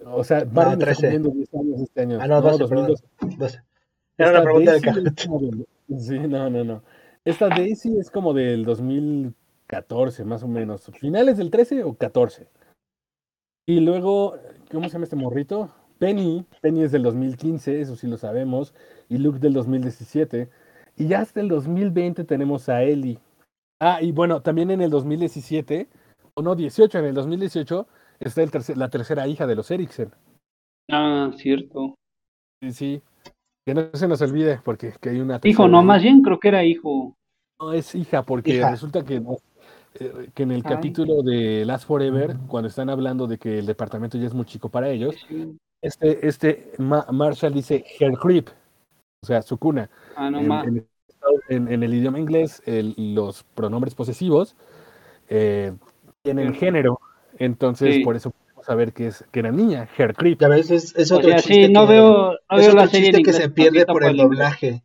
O 0.04 0.24
sea, 0.24 0.44
Marvin 0.44 0.72
está 0.82 0.84
13. 0.86 1.00
cumpliendo 1.00 1.30
10 1.30 1.54
años 1.54 1.80
este 1.80 2.00
año. 2.02 2.18
Ah, 2.20 2.28
no, 2.28 2.42
12, 2.42 2.58
2012. 2.64 3.04
Entonces, 3.22 3.62
Era 4.18 4.30
una 4.30 4.42
pregunta 4.42 4.72
Daisy 4.72 4.86
del- 4.90 5.66
Sí, 6.00 6.18
no, 6.18 6.50
no, 6.50 6.64
no. 6.64 6.82
Esta 7.24 7.48
Daisy 7.48 7.98
es 7.98 8.10
como 8.10 8.34
del 8.34 8.64
2014, 9.70 10.24
más 10.24 10.42
o 10.42 10.48
menos. 10.48 10.82
¿Finales 10.98 11.36
del 11.38 11.50
13 11.50 11.84
o 11.84 11.94
14? 11.94 12.48
Y 13.68 13.80
luego, 13.80 14.36
¿cómo 14.70 14.84
se 14.88 14.90
llama 14.92 15.04
este 15.04 15.16
morrito? 15.16 15.70
Penny. 15.98 16.44
Penny 16.60 16.82
es 16.84 16.92
del 16.92 17.02
2015, 17.02 17.80
eso 17.80 17.96
sí 17.96 18.06
lo 18.06 18.16
sabemos. 18.16 18.74
Y 19.08 19.18
Luke 19.18 19.38
del 19.38 19.54
2017. 19.54 20.48
Y 20.96 21.08
ya 21.08 21.20
hasta 21.20 21.40
el 21.40 21.48
2020 21.48 22.24
tenemos 22.24 22.68
a 22.68 22.82
Ellie. 22.82 23.18
Ah, 23.80 23.98
y 24.00 24.12
bueno, 24.12 24.40
también 24.40 24.70
en 24.70 24.80
el 24.80 24.90
2017, 24.90 25.88
o 26.34 26.42
no, 26.42 26.54
18, 26.54 26.98
en 26.98 27.04
el 27.06 27.14
2018 27.14 27.86
está 28.20 28.42
el 28.42 28.50
tercer- 28.50 28.76
la 28.76 28.88
tercera 28.88 29.26
hija 29.26 29.46
de 29.46 29.54
los 29.54 29.70
Eriksen. 29.70 30.12
Ah, 30.90 31.30
cierto. 31.36 31.94
Sí, 32.62 32.72
sí. 32.72 33.02
Que 33.66 33.74
no 33.74 33.90
se 33.92 34.08
nos 34.08 34.22
olvide, 34.22 34.60
porque 34.64 34.94
que 35.00 35.10
hay 35.10 35.20
una 35.20 35.40
Hijo, 35.42 35.68
no, 35.68 35.78
hija. 35.78 35.86
más 35.86 36.02
bien 36.02 36.22
creo 36.22 36.38
que 36.38 36.48
era 36.48 36.64
hijo. 36.64 37.14
No, 37.60 37.72
es 37.72 37.94
hija, 37.94 38.22
porque 38.22 38.54
Hija. 38.56 38.70
resulta 38.70 39.04
que, 39.04 39.20
eh, 40.00 40.30
que 40.34 40.42
en 40.44 40.50
el 40.52 40.62
Ay. 40.64 40.72
capítulo 40.74 41.22
de 41.22 41.64
Last 41.64 41.86
Forever, 41.86 42.36
cuando 42.48 42.68
están 42.68 42.90
hablando 42.90 43.26
de 43.26 43.38
que 43.38 43.58
el 43.58 43.66
departamento 43.66 44.18
ya 44.18 44.26
es 44.26 44.34
muy 44.34 44.44
chico 44.44 44.68
para 44.68 44.88
ellos, 44.90 45.14
este, 45.82 46.26
este 46.26 46.72
Ma- 46.78 47.06
Marshall 47.10 47.52
dice 47.54 47.84
her 48.00 48.12
crib, 48.14 48.46
o 49.22 49.26
sea, 49.26 49.42
su 49.42 49.58
cuna. 49.58 49.90
Ah, 50.16 50.30
no 50.30 50.40
En, 50.40 50.48
más. 50.48 50.66
en- 50.66 50.86
en- 51.48 51.68
en 51.72 51.82
el 51.82 51.94
idioma 51.94 52.18
inglés, 52.20 52.62
el- 52.66 52.94
los 53.14 53.42
pronombres 53.54 53.94
posesivos 53.94 54.54
eh, 55.28 55.72
tienen 56.22 56.54
género, 56.54 57.00
entonces 57.38 57.96
Sí. 57.96 58.04
por 58.04 58.14
eso 58.16 58.30
podemos 58.30 58.64
saber 58.64 58.92
que, 58.92 59.08
es, 59.08 59.24
que 59.32 59.40
era 59.40 59.50
niña, 59.50 59.88
her 59.98 60.14
crib. 60.14 60.38
Ya 60.40 60.48
ves, 60.48 60.70
es, 60.70 61.10
O 61.10 61.16
otro 61.16 61.28
sea, 61.30 61.38
chiste 61.38 61.66
sí, 61.66 61.72
no 61.72 61.86
que, 61.86 61.92
veo, 61.94 62.32
no 62.32 62.74
la 62.74 62.86
serie 62.86 63.10
que 63.12 63.18
inglés. 63.18 63.36
se 63.36 63.48
pierde 63.50 63.86
por 63.86 63.94
por 63.94 64.04
el 64.04 64.10
inglés. 64.12 64.28
doblaje. 64.28 64.82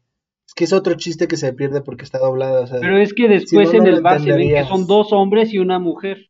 Es 0.52 0.56
que 0.56 0.66
es 0.66 0.74
otro 0.74 0.96
chiste 0.96 1.30
que 1.30 1.38
se 1.38 1.54
pierde 1.54 1.80
porque 1.80 2.04
está 2.04 2.20
doblada. 2.20 2.64
O 2.64 2.68
sea, 2.68 2.82
Pero 2.82 2.98
es 2.98 3.14
que 3.14 3.30
después 3.30 3.70
Si 3.70 3.78
no, 3.78 3.84
en 3.86 3.90
no 3.90 3.96
el 3.96 4.04
bar 4.04 4.20
se 4.20 4.34
ven 4.34 4.50
que 4.50 4.66
son 4.66 4.86
dos 4.86 5.14
hombres 5.14 5.54
y 5.54 5.60
una 5.60 5.80
mujer. 5.80 6.28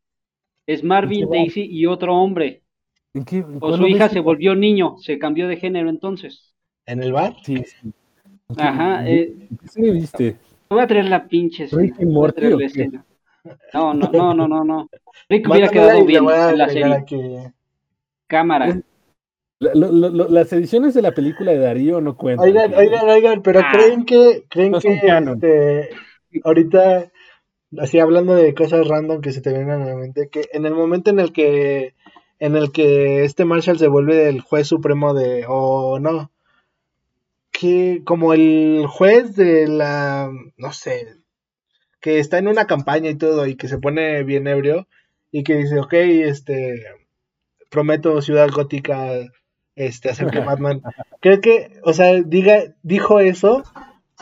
Es 0.64 0.84
Marvin, 0.84 1.24
¿En 1.24 1.30
qué 1.30 1.36
Daisy 1.38 1.66
y 1.68 1.86
otro 1.86 2.14
hombre. 2.14 2.62
¿En 3.14 3.24
qué, 3.24 3.38
en 3.38 3.58
O 3.60 3.76
su 3.76 3.84
hija 3.88 4.08
se 4.08 4.20
volvió 4.20 4.54
niño, 4.54 4.94
se 4.98 5.18
cambió 5.18 5.48
de 5.48 5.56
género 5.56 5.90
entonces. 5.90 6.54
¿En 6.86 7.02
el 7.02 7.12
bar? 7.12 7.34
Sí, 7.42 7.64
sí. 7.64 7.92
¿En 8.50 8.54
qué- 8.54 8.62
Ajá, 8.62 9.10
eh, 9.10 9.34
viste? 9.74 10.36
Voy 10.70 10.78
a 10.78 10.86
traer 10.86 11.06
la 11.06 11.26
pinche 11.26 11.64
escena. 11.64 11.96
Morty, 12.06 12.36
traer 12.36 12.54
¿o 12.54 12.58
la 12.60 12.66
escena. 12.66 13.04
No, 13.74 13.92
no, 13.92 14.08
no, 14.12 14.34
no, 14.34 14.46
no, 14.46 14.62
no. 14.62 14.88
Rick 15.28 15.48
hubiera 15.50 15.68
quedado 15.68 16.04
bien 16.04 16.22
en 16.28 16.58
la 16.58 16.68
serie. 16.68 17.04
Cámara. 18.28 18.80
La- 19.62 19.74
lo- 19.74 19.92
lo- 19.92 20.08
lo- 20.10 20.28
las 20.28 20.52
ediciones 20.52 20.92
de 20.94 21.02
la 21.02 21.12
película 21.12 21.52
de 21.52 21.58
Darío 21.58 22.00
no 22.00 22.16
cuentan. 22.16 22.46
Oigan, 22.48 22.74
oigan, 22.74 23.08
oigan, 23.08 23.42
pero 23.42 23.60
Ah. 23.60 23.70
creen 23.72 24.04
que, 24.04 24.44
creen 24.48 24.72
No 24.72 24.80
que 24.80 24.88
este, 24.94 25.90
ahorita, 26.42 27.12
así 27.78 27.98
hablando 28.00 28.34
de 28.34 28.54
cosas 28.54 28.88
random 28.88 29.20
que 29.20 29.30
se 29.32 29.40
te 29.40 29.50
vienen 29.50 29.82
a 29.82 29.86
la 29.86 29.94
mente, 29.94 30.28
que 30.30 30.48
en 30.52 30.66
el 30.66 30.74
momento 30.74 31.10
en 31.10 31.20
el 31.20 31.32
que, 31.32 31.94
en 32.40 32.56
el 32.56 32.72
que 32.72 33.22
este 33.24 33.44
Marshall 33.44 33.78
se 33.78 33.86
vuelve 33.86 34.28
el 34.28 34.40
juez 34.40 34.66
supremo 34.66 35.14
de, 35.14 35.44
o 35.48 36.00
no, 36.00 36.32
que 37.52 38.02
como 38.04 38.34
el 38.34 38.86
juez 38.88 39.36
de 39.36 39.68
la, 39.68 40.28
no 40.56 40.72
sé, 40.72 41.06
que 42.00 42.18
está 42.18 42.38
en 42.38 42.48
una 42.48 42.66
campaña 42.66 43.10
y 43.10 43.14
todo 43.16 43.46
y 43.46 43.54
que 43.54 43.68
se 43.68 43.78
pone 43.78 44.24
bien 44.24 44.48
ebrio 44.48 44.88
y 45.30 45.44
que 45.44 45.54
dice, 45.54 45.78
ok, 45.78 45.92
este, 45.92 46.82
prometo 47.70 48.20
ciudad 48.22 48.50
gótica, 48.50 49.08
este, 49.76 50.10
hacer 50.10 50.28
que 50.30 50.40
Batman. 50.40 50.82
Creo 51.20 51.40
que, 51.40 51.80
o 51.84 51.92
sea, 51.92 52.20
diga, 52.22 52.62
dijo 52.82 53.20
eso 53.20 53.62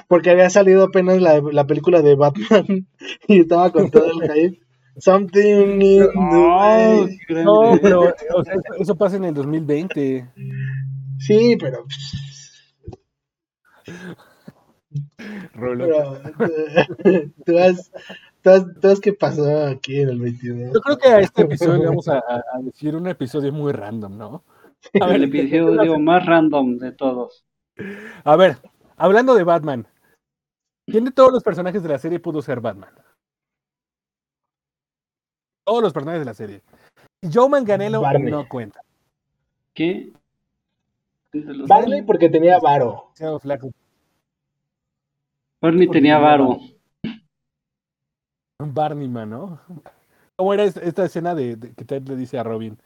porque 0.08 0.30
había 0.30 0.50
salido 0.50 0.84
apenas 0.84 1.20
la, 1.20 1.40
la 1.40 1.66
película 1.66 2.02
de 2.02 2.14
Batman 2.16 2.86
y 3.28 3.40
estaba 3.40 3.70
con 3.70 3.90
todo 3.90 4.06
el 4.06 4.30
hype. 4.30 4.60
Something 4.98 5.80
in 5.80 6.10
the 6.10 6.36
way. 6.36 7.18
qué 7.26 7.34
grande. 7.34 7.44
No, 7.44 7.78
pero 7.80 8.00
o 8.34 8.44
sea, 8.44 8.54
eso, 8.78 8.96
pasa 8.96 9.16
en 9.16 9.24
el 9.24 9.34
2020. 9.34 10.28
Sí, 11.18 11.56
pero, 11.58 11.84
Rolo. 15.54 15.86
pero 16.38 17.30
tú 17.46 17.58
has, 17.58 17.90
tú 18.42 18.50
has, 18.50 18.64
tú 18.80 18.88
has 18.88 19.00
qué 19.00 19.12
pasó 19.12 19.66
aquí 19.66 20.00
en 20.00 20.08
el 20.10 20.18
22. 20.20 20.74
Yo 20.74 20.80
creo 20.80 20.98
que 20.98 21.08
a 21.08 21.18
este 21.20 21.42
episodio 21.42 21.78
le 21.78 21.86
vamos 21.86 22.08
a, 22.08 22.18
a- 22.18 22.44
a 22.54 22.62
decir 22.62 22.96
un 22.96 23.06
episodio 23.06 23.52
muy 23.52 23.72
random, 23.72 24.16
¿no? 24.18 24.44
A 25.00 25.06
El 25.14 25.20
ver, 25.30 25.42
episodio 25.42 25.98
más 25.98 26.24
random 26.26 26.78
de 26.78 26.92
todos. 26.92 27.44
a 28.24 28.36
ver, 28.36 28.56
hablando 28.96 29.34
de 29.34 29.44
Batman, 29.44 29.86
¿quién 30.86 31.04
de 31.04 31.10
todos 31.12 31.32
los 31.32 31.42
personajes 31.42 31.82
de 31.82 31.88
la 31.88 31.98
serie 31.98 32.18
pudo 32.18 32.40
ser 32.42 32.60
Batman? 32.60 32.92
Todos 35.66 35.82
los 35.82 35.92
personajes 35.92 36.20
de 36.20 36.24
la 36.26 36.34
serie. 36.34 36.62
Joe 37.32 37.48
Manganello 37.48 38.00
Barney. 38.00 38.30
no 38.30 38.48
cuenta. 38.48 38.80
¿Qué? 39.74 40.12
Barney 41.68 42.02
porque 42.02 42.28
tenía 42.28 42.58
varo. 42.58 43.12
Barney 45.62 45.88
tenía 45.88 46.18
varo. 46.18 46.58
Barney 48.62 49.08
Man, 49.08 49.30
¿no? 49.30 49.60
¿Cómo 50.36 50.54
era 50.54 50.64
es- 50.64 50.76
esta 50.78 51.04
escena 51.04 51.34
de, 51.34 51.56
de 51.56 51.74
que 51.74 51.84
Ted 51.84 52.02
le 52.08 52.16
dice 52.16 52.38
a 52.38 52.42
Robin? 52.42 52.78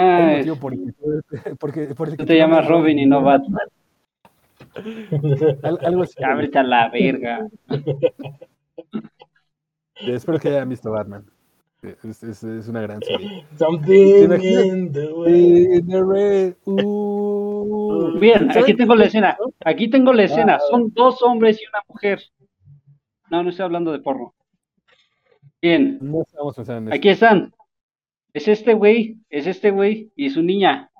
Ah, 0.00 0.18
un 0.30 0.36
motivo 0.38 0.56
por 0.56 0.72
el 0.74 0.78
que, 0.84 1.56
porque, 1.56 1.86
por 1.94 2.08
el 2.08 2.12
que 2.16 2.18
tú 2.22 2.26
te 2.26 2.36
llamas 2.36 2.66
Robin 2.68 2.98
y 3.00 3.06
no 3.06 3.20
Batman. 3.22 3.66
Al- 5.64 5.78
algo 5.84 6.02
así. 6.04 6.22
Ábrete 6.22 6.58
a 6.58 6.62
la 6.62 6.88
verga. 6.88 7.46
Espero 9.96 10.38
que 10.38 10.48
hayan 10.48 10.68
visto 10.68 10.90
Batman. 10.92 11.24
Es, 11.82 12.22
es- 12.22 12.42
es 12.44 12.68
una 12.68 12.80
gran 12.82 13.00
serie. 13.02 13.44
Something 13.56 14.24
imaginas? 14.24 14.64
in 14.66 14.92
the 14.92 15.12
way. 15.12 15.64
In 15.78 15.86
the 15.88 16.02
red, 16.04 16.54
uh. 16.66 18.18
Bien, 18.18 18.48
¿Saben 18.48 18.62
aquí 18.64 18.74
tengo 18.74 18.94
la 18.94 19.02
es 19.04 19.08
escena. 19.08 19.36
Aquí 19.64 19.88
tengo 19.90 20.12
la 20.12 20.24
escena. 20.24 20.54
Ah. 20.56 20.60
Son 20.70 20.92
dos 20.92 21.22
hombres 21.22 21.60
y 21.60 21.64
una 21.68 21.82
mujer. 21.88 22.20
No, 23.30 23.42
no 23.42 23.50
estoy 23.50 23.64
hablando 23.64 23.92
de 23.92 23.98
porno. 24.00 24.32
Bien, 25.60 25.98
No 26.00 26.22
estamos 26.22 26.54
pensando 26.56 26.78
en 26.82 26.88
eso. 26.88 26.96
aquí 26.96 27.08
están. 27.08 27.52
Es 28.34 28.46
este 28.48 28.74
güey, 28.74 29.16
es 29.30 29.46
este 29.46 29.70
güey 29.70 30.10
y 30.16 30.30
su 30.30 30.42
niña. 30.42 30.90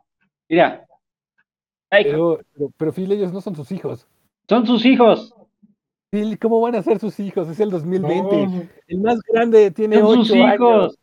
Mira. 0.49 0.85
Pero, 1.91 2.41
pero, 2.55 2.71
pero 2.77 2.93
Phil, 2.93 3.11
ellos 3.13 3.33
no 3.33 3.41
son 3.41 3.55
sus 3.57 3.71
hijos. 3.73 4.07
son 4.49 4.67
sus 4.67 4.85
hijos. 4.85 5.35
Phil, 6.11 6.39
¿cómo 6.39 6.61
van 6.61 6.75
a 6.75 6.83
ser 6.83 6.99
sus 6.99 7.19
hijos? 7.21 7.49
Es 7.49 7.61
el 7.61 7.71
2020. 7.71 8.47
No, 8.47 8.63
El 8.87 9.01
más 9.01 9.21
grande 9.23 9.71
tiene 9.71 9.99
Son 9.99 10.17
sus 10.17 10.31
ocho 10.31 10.43
años. 10.45 10.55
hijos. 10.55 10.99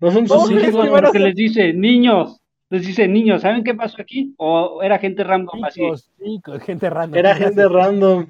no 0.00 0.10
son 0.10 0.26
sus 0.28 0.42
Sus 0.42 0.50
es 0.52 0.62
que 0.62 0.68
hijos 0.70 0.88
porque 0.88 1.10
ser- 1.12 1.20
les 1.20 1.34
dice 1.34 1.72
niños. 1.72 2.40
Les 2.70 2.86
dice 2.86 3.06
niños. 3.06 3.42
¿Saben 3.42 3.62
qué 3.64 3.74
pasó 3.74 4.00
aquí? 4.02 4.34
O 4.38 4.82
era 4.82 4.98
gente 4.98 5.22
random 5.24 5.62
así. 5.64 5.82
Chicos, 6.22 6.62
gente 6.62 6.90
random. 6.90 7.18
Era 7.18 7.34
gente 7.34 7.68
random. 7.68 8.26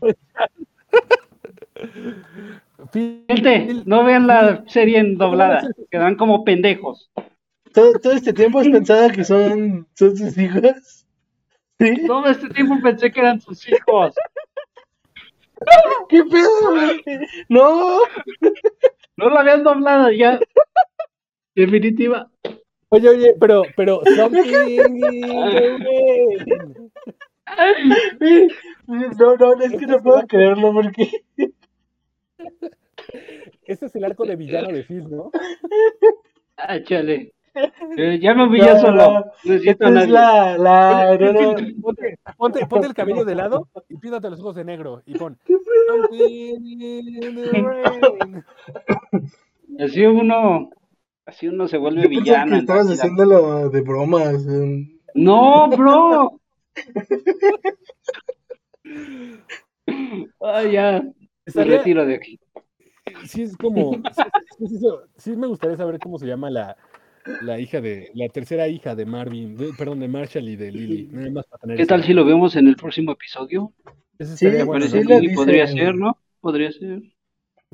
Phil, 2.93 3.25
Gente, 3.29 3.83
no 3.87 4.05
vean 4.05 4.27
la 4.27 4.65
serie 4.69 4.99
en 4.99 5.17
doblada. 5.19 5.63
Quedan 5.91 6.17
como 6.17 6.45
pendejos. 6.45 7.11
¿Todo, 7.73 7.93
todo 7.95 8.13
este 8.13 8.33
tiempo 8.33 8.59
has 8.59 8.69
pensado 8.69 9.11
que 9.11 9.25
son, 9.25 9.87
son 9.95 10.17
sus 10.17 10.37
hijos? 10.39 11.07
¿Sí? 11.79 12.07
Todo 12.07 12.27
este 12.27 12.49
tiempo 12.49 12.77
pensé 12.83 13.11
que 13.13 13.21
eran 13.21 13.41
sus 13.41 13.69
hijos. 13.69 14.15
¿Qué 16.09 16.23
pedo, 16.25 16.71
güey? 16.71 17.03
No. 17.49 18.01
No 19.17 19.31
la 19.31 19.41
habían 19.41 19.63
doblado 19.63 20.11
ya. 20.11 20.39
Definitiva. 21.55 22.31
Oye, 22.91 23.09
oye, 23.09 23.35
pero, 23.41 23.63
pero, 23.77 24.01
something. 24.17 25.01
No, 28.87 29.37
no, 29.37 29.61
es 29.61 29.73
que 29.73 29.87
no 29.87 30.03
puedo 30.03 30.27
creerlo 30.27 30.73
porque. 30.73 31.11
Este 33.65 33.87
es 33.87 33.97
el 33.97 34.05
arco 34.05 34.25
de 34.25 34.37
villano 34.37 34.69
de 34.69 34.85
Phil, 34.85 35.11
¿no? 35.11 35.31
Ah, 36.57 36.81
chale. 36.83 37.33
Eh, 37.97 38.19
ya 38.21 38.35
me 38.35 38.45
humillé 38.47 38.75
No, 38.75 38.81
solo. 38.81 39.25
no. 39.45 39.55
Esta 39.55 39.89
es 39.89 40.09
la. 40.09 40.59
la 40.59 41.17
no, 41.19 41.33
no. 41.33 41.55
Ponte, 41.83 42.19
ponte, 42.37 42.67
ponte 42.67 42.87
el 42.87 42.95
cabello 42.95 43.25
de 43.25 43.35
lado 43.35 43.69
y 43.89 43.97
píntate 43.97 44.31
los 44.31 44.41
ojos 44.41 44.55
de 44.57 44.65
negro 44.65 45.03
y 45.07 45.17
pon. 45.17 45.39
Así 49.81 50.05
uno. 50.07 50.71
Así 51.25 51.49
uno 51.49 51.67
se 51.67 51.79
vuelve 51.79 52.03
Yo 52.05 52.09
villano. 52.09 52.53
que 52.53 52.59
estabas 52.61 52.89
haciéndolo 52.91 53.69
de 53.71 53.81
bromas. 53.81 54.47
eh. 54.47 54.89
No, 55.15 55.69
bro. 55.69 56.41
Ay, 60.41 60.73
ya. 60.73 61.03
Me 61.55 61.65
retiro 61.65 62.05
de 62.07 62.15
aquí. 62.17 62.39
Sí, 63.25 63.43
es 63.43 63.57
como. 63.57 63.93
Sí, 63.95 64.03
sí, 64.59 64.67
sí, 64.69 64.79
sí, 64.79 64.87
sí 65.17 65.37
me 65.37 65.47
gustaría 65.47 65.77
saber 65.77 65.99
cómo 66.01 66.19
se 66.19 66.27
llama 66.27 66.51
la, 66.51 66.77
la 67.43 67.59
hija 67.59 67.81
de. 67.81 68.11
La 68.15 68.29
tercera 68.29 68.69
hija 68.69 68.95
de 68.95 69.07
Marvin. 69.07 69.57
de- 69.57 69.73
perdón, 69.77 70.01
de 70.01 70.09
Marshall 70.09 70.49
y 70.49 70.57
de 70.57 70.73
Lily. 70.73 71.09
Nada 71.13 71.31
más 71.31 71.47
para 71.47 71.61
tener 71.61 71.77
¿Qué 71.77 71.83
ese 71.83 71.89
tal 71.89 72.03
si 72.05 72.13
lo 72.13 72.25
vemos 72.25 72.57
en 72.57 72.69
el 72.69 72.77
próximo 72.77 73.13
episodio? 73.13 73.73
Eso 74.19 74.37
Sí, 74.37 74.47
estaría 74.47 74.65
bueno, 74.65 74.87
podría 75.35 75.67
ser, 75.67 75.95
¿no? 75.95 76.17
Podría 76.41 76.73
ser. 76.73 77.03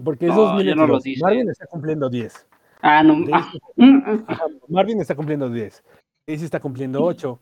Porque 0.03 0.27
es 0.27 0.35
No, 0.35 0.41
2022. 0.43 0.65
ya 0.67 0.75
no 0.75 0.87
lo 0.87 1.01
dice. 1.01 1.21
Marvin 1.23 1.49
está 1.51 1.67
cumpliendo 1.67 2.09
10. 2.11 2.47
Ah, 2.81 3.03
no. 3.03 3.25
Ah, 3.33 3.53
mm, 3.77 3.85
mm. 3.85 4.25
Ajá, 4.27 4.45
Marvin 4.69 5.01
está 5.01 5.15
cumpliendo 5.15 5.49
10. 5.51 5.85
Daisy 6.27 6.45
está 6.45 6.59
cumpliendo 6.61 7.05
8. 7.05 7.39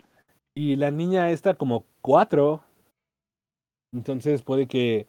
Y 0.55 0.77
la 0.77 0.91
niña 0.91 1.31
está 1.31 1.55
como 1.55 1.85
4. 2.03 2.63
Entonces 3.95 4.43
puede 4.43 4.67
que. 4.67 5.07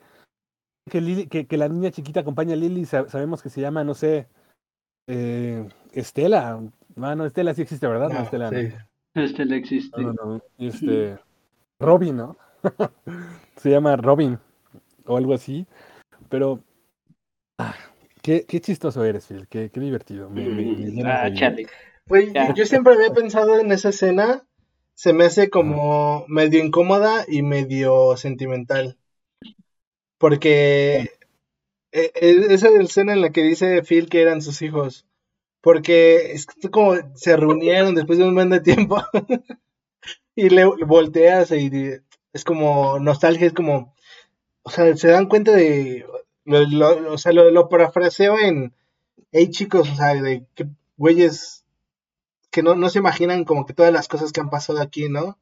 Que, 0.90 1.00
Lily- 1.02 1.28
que, 1.28 1.46
que 1.46 1.58
la 1.58 1.68
niña 1.70 1.92
chiquita 1.92 2.22
acompañe 2.22 2.54
a 2.54 2.56
Lily. 2.56 2.86
sa- 2.86 3.08
Sabemos 3.10 3.42
que 3.44 3.50
se 3.50 3.62
llama, 3.62 3.84
no 3.84 3.94
sé. 3.94 4.28
eh, 5.08 5.68
Estela. 5.94 6.62
Ah, 7.04 7.16
no, 7.16 7.26
Estela 7.26 7.54
sí 7.54 7.62
existe, 7.64 7.88
¿verdad? 7.88 8.10
No, 8.10 8.16
No, 8.20 8.24
Estela. 8.24 8.52
no. 8.52 8.60
sí. 8.60 8.70
Este 9.14 9.46
le 9.46 9.58
existe. 9.58 10.02
No, 10.02 10.14
no, 10.14 10.26
no. 10.26 10.42
Este. 10.58 11.18
Robin, 11.80 12.16
¿no? 12.18 12.38
se 13.58 13.70
llama 13.70 13.96
Robin. 13.98 14.40
O 15.06 15.18
algo 15.18 15.34
así. 15.34 15.66
Pero. 16.30 16.60
ah, 17.58 17.76
qué, 18.22 18.46
qué 18.48 18.62
chistoso 18.62 19.04
eres, 19.04 19.26
Phil. 19.28 19.48
Qué, 19.50 19.70
qué 19.70 19.80
divertido. 19.80 20.30
Me, 20.30 20.46
me- 20.48 20.64
me 20.64 20.92
llenas 20.92 21.32
Ah. 21.42 21.56
Pues 22.06 22.32
Ya. 22.34 22.54
yo 22.54 22.66
siempre 22.66 22.94
había 22.94 23.12
pensado 23.14 23.60
en 23.60 23.72
esa 23.72 23.90
escena. 23.90 24.44
Se 24.94 25.14
me 25.14 25.26
hace 25.26 25.50
como 25.50 26.26
medio 26.28 26.64
incómoda 26.64 27.26
y 27.28 27.42
medio 27.42 28.16
sentimental. 28.18 28.98
Porque 30.18 31.12
eh, 31.92 32.12
eh, 32.16 32.46
esa 32.50 32.70
escena 32.70 33.14
en 33.14 33.22
la 33.22 33.32
que 33.32 33.42
dice 33.44 33.82
Phil 33.84 34.10
que 34.10 34.22
eran 34.22 34.42
sus 34.42 34.62
hijos. 34.62 35.06
Porque 35.62 36.32
es 36.34 36.48
como 36.72 36.96
se 37.16 37.38
reunieron 37.38 37.94
después 37.96 38.18
de 38.18 38.26
un 38.26 38.34
buen 38.36 38.50
de 38.50 38.60
tiempo. 38.62 39.02
y 40.36 40.50
le 40.50 40.66
volteas 40.66 41.52
y 41.52 41.70
es 42.34 42.44
como 42.44 43.00
nostalgia, 43.00 43.48
es 43.48 43.54
como. 43.54 43.96
O 44.64 44.70
sea, 44.70 44.96
se 44.98 45.08
dan 45.10 45.28
cuenta 45.28 45.52
de. 45.52 46.06
Lo, 46.46 46.62
lo- 46.66 47.14
o 47.14 47.18
sea, 47.18 47.32
lo, 47.32 47.50
lo 47.52 47.70
parafraseo 47.70 48.40
en. 48.40 48.74
Hey 49.32 49.50
chicos, 49.50 49.90
o 49.90 49.96
sea, 49.96 50.14
de 50.16 50.46
que 50.56 50.66
güeyes 50.98 51.64
que 52.50 52.64
no, 52.64 52.76
no 52.76 52.90
se 52.90 53.00
imaginan 53.00 53.46
como 53.46 53.66
que 53.66 53.74
todas 53.74 53.94
las 53.94 54.10
cosas 54.10 54.34
que 54.34 54.42
han 54.42 54.50
pasado 54.50 54.82
aquí, 54.82 55.08
¿no? 55.08 55.38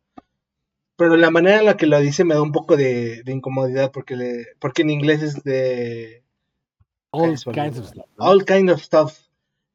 Pero 0.95 1.15
la 1.15 1.31
manera 1.31 1.57
en 1.59 1.65
la 1.65 1.75
que 1.77 1.87
lo 1.87 1.99
dice 1.99 2.23
me 2.23 2.35
da 2.35 2.41
un 2.41 2.51
poco 2.51 2.77
de, 2.77 3.23
de 3.23 3.31
incomodidad 3.31 3.91
porque, 3.91 4.15
le, 4.15 4.45
porque 4.59 4.83
en 4.83 4.89
inglés 4.91 5.23
es 5.23 5.43
de 5.43 6.23
All 7.11 7.35
kinds 7.53 7.79
of 7.79 7.87
stuff. 7.87 8.05
all 8.17 8.45
kind 8.45 8.69
of 8.69 8.79
stuff. 8.81 9.17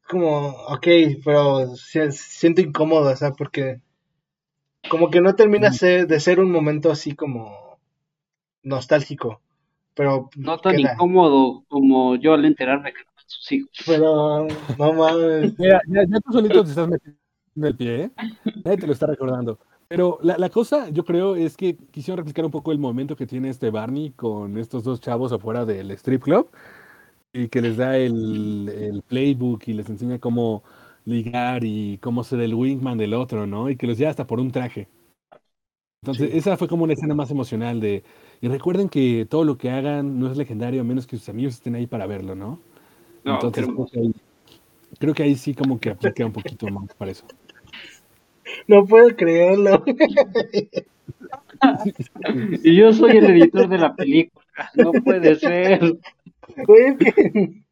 Como, 0.08 0.48
ok, 0.74 0.86
pero 1.24 1.74
si- 1.76 2.10
siento 2.12 2.60
incómodo, 2.62 3.10
o 3.12 3.16
sea, 3.16 3.32
porque 3.32 3.80
como 4.90 5.10
que 5.10 5.20
no 5.20 5.34
termina 5.34 5.72
ser- 5.72 6.06
de 6.06 6.20
ser 6.20 6.40
un 6.40 6.50
momento 6.50 6.90
así 6.90 7.14
como 7.14 7.78
nostálgico. 8.62 9.40
Pero 9.94 10.30
No 10.36 10.58
tan 10.58 10.76
queda. 10.76 10.92
incómodo 10.94 11.64
como 11.68 12.16
yo 12.16 12.34
al 12.34 12.44
enterarme 12.44 12.92
que 12.92 13.02
sus 13.26 13.52
hijos. 13.52 13.70
Pero 13.86 14.46
no 14.78 14.92
mames. 14.94 15.54
Mira, 15.58 15.80
ya, 15.88 16.02
ya 16.08 16.20
tú 16.20 16.32
solito 16.32 16.62
te 16.64 16.70
estás 16.70 16.88
metiendo 16.88 17.18
el 17.62 17.76
pie, 17.76 18.02
¿eh? 18.04 18.10
Nadie 18.64 18.78
te 18.78 18.86
lo 18.86 18.92
está 18.92 19.06
recordando. 19.06 19.58
Pero 19.88 20.18
la, 20.22 20.38
la 20.38 20.48
cosa, 20.48 20.88
yo 20.90 21.04
creo, 21.04 21.36
es 21.36 21.56
que 21.56 21.76
quisieron 21.76 22.18
replicar 22.18 22.44
un 22.44 22.50
poco 22.50 22.72
el 22.72 22.78
momento 22.78 23.16
que 23.16 23.26
tiene 23.26 23.50
este 23.50 23.70
Barney 23.70 24.12
con 24.12 24.56
estos 24.58 24.82
dos 24.84 25.00
chavos 25.00 25.32
afuera 25.32 25.64
del 25.66 25.90
strip 25.92 26.22
club 26.22 26.50
y 27.34 27.48
que 27.48 27.60
les 27.62 27.76
da 27.76 27.96
el, 27.98 28.68
el 28.70 29.02
playbook 29.02 29.68
y 29.68 29.74
les 29.74 29.88
enseña 29.90 30.18
cómo 30.20 30.62
ligar 31.04 31.64
y 31.64 31.98
cómo 31.98 32.24
ser 32.24 32.40
el 32.40 32.54
wingman 32.54 32.96
del 32.98 33.12
otro, 33.14 33.46
¿no? 33.46 33.68
Y 33.70 33.76
que 33.76 33.86
los 33.86 33.98
lleva 33.98 34.10
hasta 34.10 34.26
por 34.26 34.40
un 34.40 34.50
traje. 34.52 34.88
Entonces, 36.02 36.30
Sí. 36.30 36.32
esa 36.32 36.56
fue 36.56 36.68
como 36.68 36.84
una 36.84 36.92
escena 36.92 37.14
más 37.14 37.30
emocional 37.30 37.80
de... 37.80 38.04
Y 38.40 38.48
recuerden 38.48 38.88
que 38.90 39.26
todo 39.28 39.44
lo 39.44 39.56
que 39.56 39.70
hagan 39.70 40.18
no 40.20 40.30
es 40.30 40.36
legendario 40.36 40.82
a 40.82 40.84
menos 40.84 41.06
que 41.06 41.16
sus 41.16 41.28
amigos 41.30 41.54
estén 41.54 41.74
ahí 41.76 41.86
para 41.86 42.06
verlo, 42.06 42.34
¿no? 42.34 42.60
No, 43.24 43.34
Entonces, 43.34 43.52
creo 43.52 43.86
que, 43.90 44.00
ahí, 44.00 44.14
creo 44.98 45.14
que 45.14 45.24
ahí 45.24 45.36
sí 45.36 45.54
como 45.54 45.80
que 45.80 45.90
aplica 45.90 46.26
un 46.26 46.32
poquito 46.32 46.70
más 46.70 46.94
para 46.96 47.12
eso. 47.12 47.26
No 48.68 48.86
puedo 48.86 49.14
creerlo. 49.16 49.84
Y 52.62 52.76
yo 52.76 52.92
soy 52.92 53.16
el 53.18 53.26
editor 53.26 53.68
de 53.68 53.78
la 53.78 53.94
película. 53.94 54.44
No 54.74 54.92
puede 55.02 55.34
ser. 55.36 55.96
Es 56.56 56.96
que, 56.98 57.62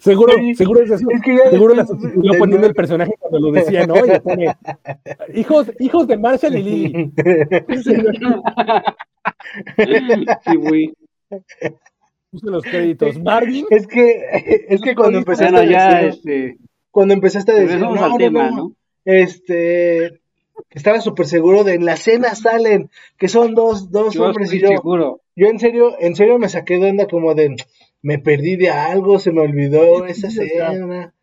Seguro, 0.00 0.34
Oye, 0.34 0.54
seguro 0.54 0.82
es 0.82 0.90
eso. 0.90 1.06
es 1.10 1.20
que 1.20 1.36
ya 1.36 1.50
Seguro 1.50 1.74
la 1.74 1.86
sustituyó 1.86 2.38
poniendo 2.38 2.66
el 2.66 2.74
personaje 2.74 3.12
cuando 3.18 3.38
lo 3.38 3.52
decía, 3.52 3.86
¿no? 3.86 3.96
Y 3.96 4.20
pone, 4.20 4.56
hijos, 5.34 5.70
hijos 5.78 6.06
de 6.06 6.16
Marshall 6.16 6.56
y 6.56 6.62
Lily. 6.62 7.12
Sí, 10.44 10.56
güey. 10.56 10.92
Puso 12.30 12.50
los 12.50 12.64
créditos. 12.64 13.18
Marvin, 13.22 13.66
es 13.70 13.86
que, 13.86 14.24
es 14.68 14.80
que 14.80 14.94
cuando 14.94 15.18
empezaste 15.18 15.52
Bueno, 15.52 15.68
a 15.68 15.70
ya, 15.70 16.02
decir, 16.02 16.08
este, 16.08 16.58
cuando 16.90 17.14
empezaste 17.14 17.52
a 17.52 17.54
decir, 17.56 17.78
no, 17.78 17.92
al 17.92 18.10
no, 18.10 18.16
tema, 18.16 18.50
no, 18.50 18.56
¿no? 18.56 18.72
este, 19.04 20.20
estaba 20.70 21.00
súper 21.00 21.26
seguro 21.26 21.64
de 21.64 21.74
en 21.74 21.84
la 21.84 21.96
cena 21.96 22.34
salen, 22.34 22.90
que 23.18 23.28
son 23.28 23.54
dos, 23.54 23.90
dos 23.90 24.14
Yo 24.14 24.24
hombres 24.24 24.52
y 24.54 24.60
yo, 24.60 24.68
seguro. 24.68 25.20
Yo 25.34 25.46
en 25.48 25.58
serio, 25.58 25.96
en 25.98 26.14
serio 26.16 26.38
me 26.38 26.48
saqué 26.48 26.78
de 26.78 26.90
onda 26.90 27.06
como 27.06 27.34
de, 27.34 27.56
me 28.02 28.18
perdí 28.18 28.56
de 28.56 28.70
algo, 28.70 29.18
se 29.18 29.32
me 29.32 29.40
olvidó 29.40 30.04
esa 30.06 30.28
escena, 30.28 31.14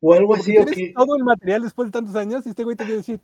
o 0.00 0.14
algo 0.14 0.28
porque 0.28 0.42
así, 0.42 0.58
o 0.58 0.66
qué. 0.66 0.92
todo 0.94 1.16
el 1.16 1.24
material 1.24 1.62
después 1.62 1.88
de 1.88 1.92
tantos 1.92 2.16
años 2.16 2.44
y 2.46 2.50
este 2.50 2.64
güey 2.64 2.76
te 2.76 2.84
a 2.84 2.86
decir, 2.86 3.20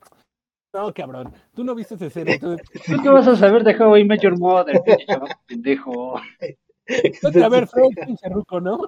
no, 0.73 0.93
cabrón, 0.93 1.33
tú 1.55 1.65
no 1.65 1.75
viste 1.75 1.95
esa 1.95 2.07
escena. 2.07 2.33
¿Tú 2.87 3.03
qué 3.03 3.09
vas 3.09 3.27
a 3.27 3.37
saber 3.37 3.65
de 3.65 3.75
How 3.77 3.97
I 3.97 4.05
Met 4.05 4.21
Your 4.21 4.39
Mother? 4.39 4.81
pendejo. 5.47 6.17
a 7.43 7.49
ver 7.49 7.69
pinche 8.07 8.29
ruco, 8.29 8.61
¿no? 8.61 8.79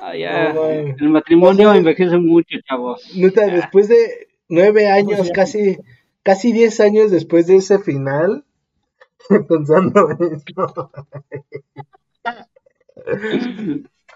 Ah, 0.00 0.16
ya. 0.16 0.52
Güey. 0.52 0.94
El 0.98 1.08
matrimonio 1.10 1.72
envejece 1.74 2.16
mucho, 2.18 2.56
chavos. 2.68 3.02
Neta, 3.16 3.46
Ya. 3.46 3.54
después 3.56 3.88
de 3.88 4.28
nueve 4.48 4.88
años, 4.88 5.18
Pues 5.18 5.32
casi, 5.32 5.78
casi 6.22 6.52
diez 6.52 6.80
años 6.80 7.10
después 7.10 7.46
de 7.46 7.56
ese 7.56 7.78
final, 7.80 8.44
pensando 9.48 10.10
en 10.10 10.34
esto. 10.34 10.90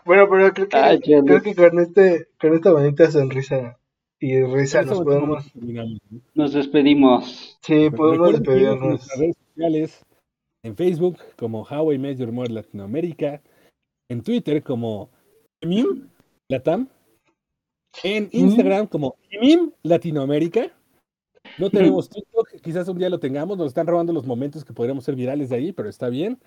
Bueno, 0.04 0.28
pero 0.28 0.52
creo 0.52 0.68
que, 0.68 0.76
Ay, 0.76 1.00
creo 1.00 1.42
que 1.42 1.54
con 1.54 1.78
este, 1.78 2.28
con 2.38 2.54
esta 2.54 2.72
bonita 2.72 3.10
sonrisa 3.10 3.78
y 4.20 4.42
risa 4.42 4.82
nos 4.82 4.92
eso 4.92 5.04
podemos. 5.04 5.52
Nos 6.34 6.52
despedimos. 6.52 7.58
sí, 7.62 7.90
podemos 7.90 8.28
en 8.28 8.34
despedirnos. 8.36 8.80
nuestras 8.80 9.18
redes 9.18 9.36
sociales, 9.48 10.04
en 10.62 10.76
Facebook 10.76 11.18
como 11.36 11.62
How 11.62 11.92
I 11.92 11.98
Met 11.98 12.18
Your 12.18 12.32
Mother 12.32 12.50
Latinoamérica, 12.50 13.42
en 14.10 14.22
Twitter 14.22 14.62
como 14.62 15.10
Mim 15.62 16.08
Latam, 16.48 16.88
en 18.02 18.28
Instagram 18.32 18.86
como 18.86 19.16
Mim 19.40 19.72
Latinoamérica. 19.82 20.70
No 21.58 21.70
tenemos 21.70 22.08
TikTok, 22.08 22.60
quizás 22.62 22.88
un 22.88 22.98
día 22.98 23.08
lo 23.08 23.20
tengamos, 23.20 23.56
nos 23.56 23.68
están 23.68 23.86
robando 23.86 24.12
los 24.12 24.26
momentos 24.26 24.64
que 24.64 24.72
podríamos 24.72 25.04
ser 25.04 25.14
virales 25.14 25.50
de 25.50 25.56
ahí, 25.56 25.72
pero 25.72 25.88
está 25.88 26.08
bien. 26.08 26.40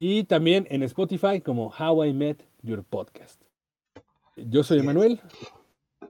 Y 0.00 0.24
también 0.24 0.66
en 0.70 0.82
Spotify 0.84 1.40
como 1.40 1.72
How 1.78 2.04
I 2.04 2.12
Met 2.12 2.42
Your 2.62 2.84
Podcast. 2.84 3.42
Yo 4.36 4.62
soy. 4.62 4.78
Emanuel, 4.78 5.20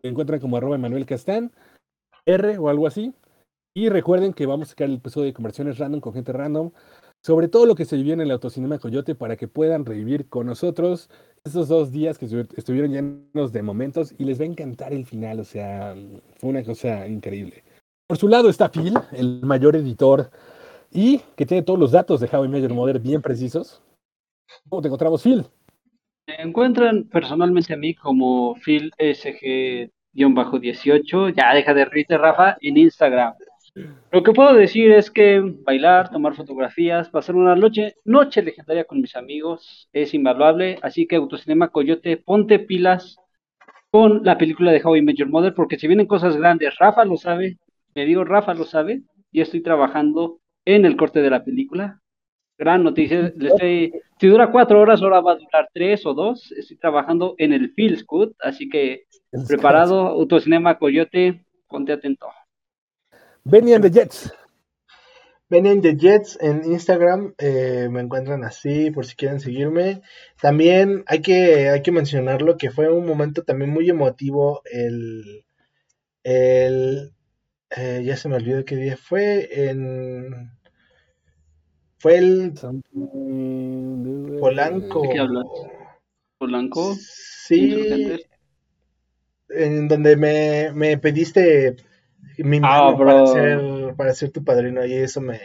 me 0.03 0.11
encuentran 0.11 0.41
como 0.41 0.57
arroba 0.57 0.77
Emanuel 0.77 1.07
Castán, 1.07 1.51
R 2.27 2.59
o 2.59 2.69
algo 2.69 2.87
así. 2.87 3.15
Y 3.75 3.89
recuerden 3.89 4.33
que 4.33 4.47
vamos 4.47 4.69
a 4.69 4.71
sacar 4.71 4.89
el 4.89 4.97
episodio 4.97 5.27
de 5.27 5.33
conversiones 5.33 5.79
random 5.79 6.01
con 6.01 6.13
gente 6.13 6.33
random 6.33 6.71
sobre 7.25 7.49
todo 7.49 7.67
lo 7.67 7.75
que 7.75 7.85
se 7.85 7.97
vivió 7.97 8.15
en 8.15 8.21
el 8.21 8.31
Autocinema 8.31 8.79
Coyote 8.79 9.15
para 9.15 9.37
que 9.37 9.49
puedan 9.49 9.85
revivir 9.85 10.29
con 10.29 10.47
nosotros 10.47 11.11
esos 11.45 11.69
dos 11.69 11.91
días 11.91 12.19
que 12.19 12.27
estu- 12.27 12.49
estuvieron 12.57 12.93
llenos 12.93 13.53
de 13.53 13.63
momentos 13.63 14.15
y 14.19 14.25
les 14.25 14.39
va 14.39 14.45
a 14.45 14.49
encantar 14.49 14.93
el 14.93 15.05
final, 15.05 15.41
o 15.41 15.45
sea, 15.45 15.97
fue 16.37 16.51
una 16.51 16.63
cosa 16.63 17.09
increíble. 17.09 17.65
Por 18.09 18.17
su 18.17 18.27
lado 18.27 18.49
está 18.49 18.71
Phil, 18.71 18.95
el 19.13 19.43
mayor 19.43 19.77
editor 19.77 20.31
y 20.91 21.19
que 21.37 21.45
tiene 21.45 21.63
todos 21.63 21.79
los 21.79 21.93
datos 21.93 22.21
de 22.21 22.29
How 22.33 22.47
I 22.47 22.49
Met 22.49 22.63
Your 22.63 22.73
Mother 22.73 23.01
bien 23.01 23.21
precisos. 23.21 23.83
¿Cómo 24.67 24.81
te 24.81 24.89
encontramos, 24.89 25.23
Phil? 25.23 25.45
Me 26.27 26.41
encuentran 26.41 27.05
personalmente 27.05 27.75
a 27.75 27.77
mí 27.77 27.95
como 27.95 28.55
Phil 28.65 28.91
SG-18. 28.99 31.35
Ya 31.37 31.53
deja 31.53 31.75
de 31.75 31.85
reírte, 31.85 32.17
Rafa, 32.17 32.57
en 32.63 32.79
Instagram. 32.79 33.35
Lo 34.11 34.23
que 34.23 34.33
puedo 34.33 34.55
decir 34.55 34.91
es 34.91 35.11
que 35.11 35.43
bailar, 35.43 36.11
tomar 36.11 36.35
fotografías, 36.35 37.11
pasar 37.11 37.37
una 37.37 37.55
noche, 37.57 37.97
noche 38.07 38.41
legendaria 38.41 38.85
con 38.85 39.03
mis 39.03 39.17
amigos 39.17 39.91
es 39.93 40.15
invaluable. 40.15 40.79
Así 40.81 41.07
que 41.07 41.17
Autocinema 41.17 41.69
Coyote, 41.69 42.17
ponte 42.17 42.59
pilas 42.59 43.19
con 43.91 44.25
la 44.25 44.39
película 44.39 44.73
de 44.73 44.81
How 44.83 44.97
I 44.97 45.03
Met 45.03 45.27
Mother, 45.27 45.53
porque 45.53 45.79
si 45.79 45.87
vienen 45.87 46.07
cosas 46.07 46.39
grandes, 46.39 46.75
Rafa 46.79 47.05
lo 47.05 47.19
sabe, 47.19 47.59
me 47.99 48.07
digo 48.07 48.25
Rafa 48.25 48.55
lo 48.55 48.65
sabe, 48.65 49.03
y 49.33 49.41
estoy 49.41 49.61
trabajando 49.61 50.41
en 50.65 50.85
el 50.85 50.97
corte 50.97 51.21
de 51.21 51.31
la 51.31 51.45
película. 51.45 52.01
Gran 52.57 52.85
noticia, 52.85 53.33
le 53.37 53.49
estoy, 53.49 53.93
si 54.21 54.29
dura 54.29 54.53
cuatro 54.53 54.81
horas, 54.81 55.03
ahora 55.03 55.21
va 55.21 55.33
a 55.33 55.37
durar 55.37 55.69
tres 55.73 56.07
o 56.07 56.15
dos. 56.15 56.53
Estoy 56.53 56.77
trabajando 56.77 57.35
en 57.39 57.53
el 57.53 57.73
Feels 57.75 58.05
Good, 58.07 58.33
así 58.41 58.69
que 58.69 59.05
preparado, 59.47 60.07
Autocinema 60.07 60.79
Coyote, 60.79 61.45
ponte 61.69 61.93
atento. 61.93 62.29
Benny 63.45 63.75
and 63.75 63.85
the 63.85 63.91
Jets. 63.91 64.33
Ven 65.51 65.81
The 65.81 65.97
Jets 65.97 66.39
en 66.43 66.63
Instagram, 66.71 67.35
eh, 67.39 67.89
me 67.91 68.01
encuentran 68.03 68.45
así 68.45 68.91
por 68.91 69.07
si 69.07 69.17
quieren 69.17 69.41
seguirme. 69.41 70.03
También 70.41 71.05
hay 71.07 71.23
que, 71.23 71.71
hay 71.71 71.81
que 71.81 71.91
mencionarlo 71.91 72.59
que 72.59 72.71
fue 72.71 72.93
un 72.93 73.07
momento 73.07 73.43
también 73.45 73.71
muy 73.71 73.89
emotivo 73.89 74.61
el, 74.71 75.47
el 76.23 77.13
eh, 77.71 78.03
ya 78.05 78.17
se 78.17 78.29
me 78.29 78.37
olvidó 78.37 78.65
qué 78.65 78.77
día 78.77 78.97
fue, 78.97 79.49
en 79.71 80.51
fue 81.99 82.19
el 82.19 82.55
Polanco. 84.41 85.03
¿De 85.03 85.09
qué 85.11 85.19
hablas? 85.19 85.47
Polanco, 86.39 86.95
Sí, 86.95 87.75
en 89.49 89.89
donde 89.89 90.17
me, 90.17 90.73
me 90.73 90.99
pediste 90.99 91.77
mi 92.39 92.61
Ah, 92.63 92.93
mano 92.93 92.99
para 92.99 93.13
bro. 93.13 93.27
ser, 93.27 93.97
para 93.97 94.15
ser 94.15 94.31
tu 94.31 94.45
padrino 94.45 94.85
y 94.85 94.93
eso 94.93 95.21
me, 95.21 95.41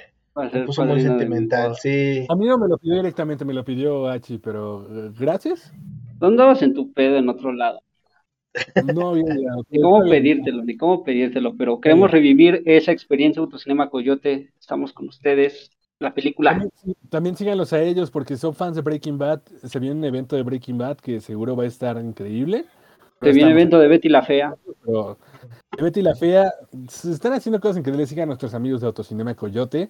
puso 0.65 0.85
muy 0.85 1.01
sentimental, 1.01 1.75
sí. 1.75 2.25
A 2.29 2.35
mí 2.35 2.45
no 2.45 2.57
me 2.57 2.67
lo 2.67 2.77
pidió 2.77 2.95
directamente, 2.97 3.45
me 3.45 3.53
lo 3.53 3.63
pidió 3.63 4.07
Hachi, 4.07 4.37
pero 4.37 4.85
eh, 4.89 5.11
gracias. 5.17 5.71
¿Dónde 6.19 6.43
vas 6.43 6.61
en 6.61 6.73
tu 6.73 6.93
pedo 6.93 7.17
en 7.17 7.29
otro 7.29 7.51
lado? 7.51 7.81
No 8.95 9.09
había 9.09 9.33
llegado. 9.33 9.63
Ni 9.69 9.81
cómo 9.81 10.03
pedírtelo, 10.09 10.63
ni 10.63 10.77
cómo 10.77 11.03
pedírtelo, 11.03 11.55
pero 11.57 11.79
queremos 11.79 12.11
revivir 12.11 12.61
esa 12.65 12.91
experiencia 12.91 13.41
Autocinema 13.41 13.89
Coyote. 13.89 14.51
Estamos 14.59 14.93
con 14.93 15.07
ustedes. 15.07 15.71
La 15.99 16.13
película. 16.13 16.51
También, 16.51 16.97
también 17.09 17.35
síganlos 17.37 17.71
a 17.71 17.81
ellos 17.81 18.11
porque 18.11 18.35
son 18.35 18.53
fans 18.53 18.75
de 18.75 18.81
Breaking 18.81 19.17
Bad. 19.17 19.41
Se 19.63 19.79
viene 19.79 19.95
un 19.95 20.03
evento 20.03 20.35
de 20.35 20.43
Breaking 20.43 20.77
Bad 20.77 20.97
que 20.97 21.21
seguro 21.21 21.55
va 21.55 21.63
a 21.63 21.67
estar 21.67 21.97
increíble. 21.97 22.65
Te 23.23 23.31
viene 23.31 23.51
evento 23.51 23.79
de 23.79 23.87
Betty 23.87 24.09
la 24.09 24.21
Fea. 24.21 24.55
Pero 24.83 25.17
Betty 25.79 26.01
la 26.01 26.15
Fea, 26.15 26.51
se 26.89 27.11
están 27.11 27.33
haciendo 27.33 27.59
cosas 27.59 27.77
increíbles. 27.77 28.09
Sigan 28.09 28.23
a 28.23 28.25
nuestros 28.27 28.53
amigos 28.53 28.81
de 28.81 28.87
Autocinema 28.87 29.33
Coyote. 29.35 29.89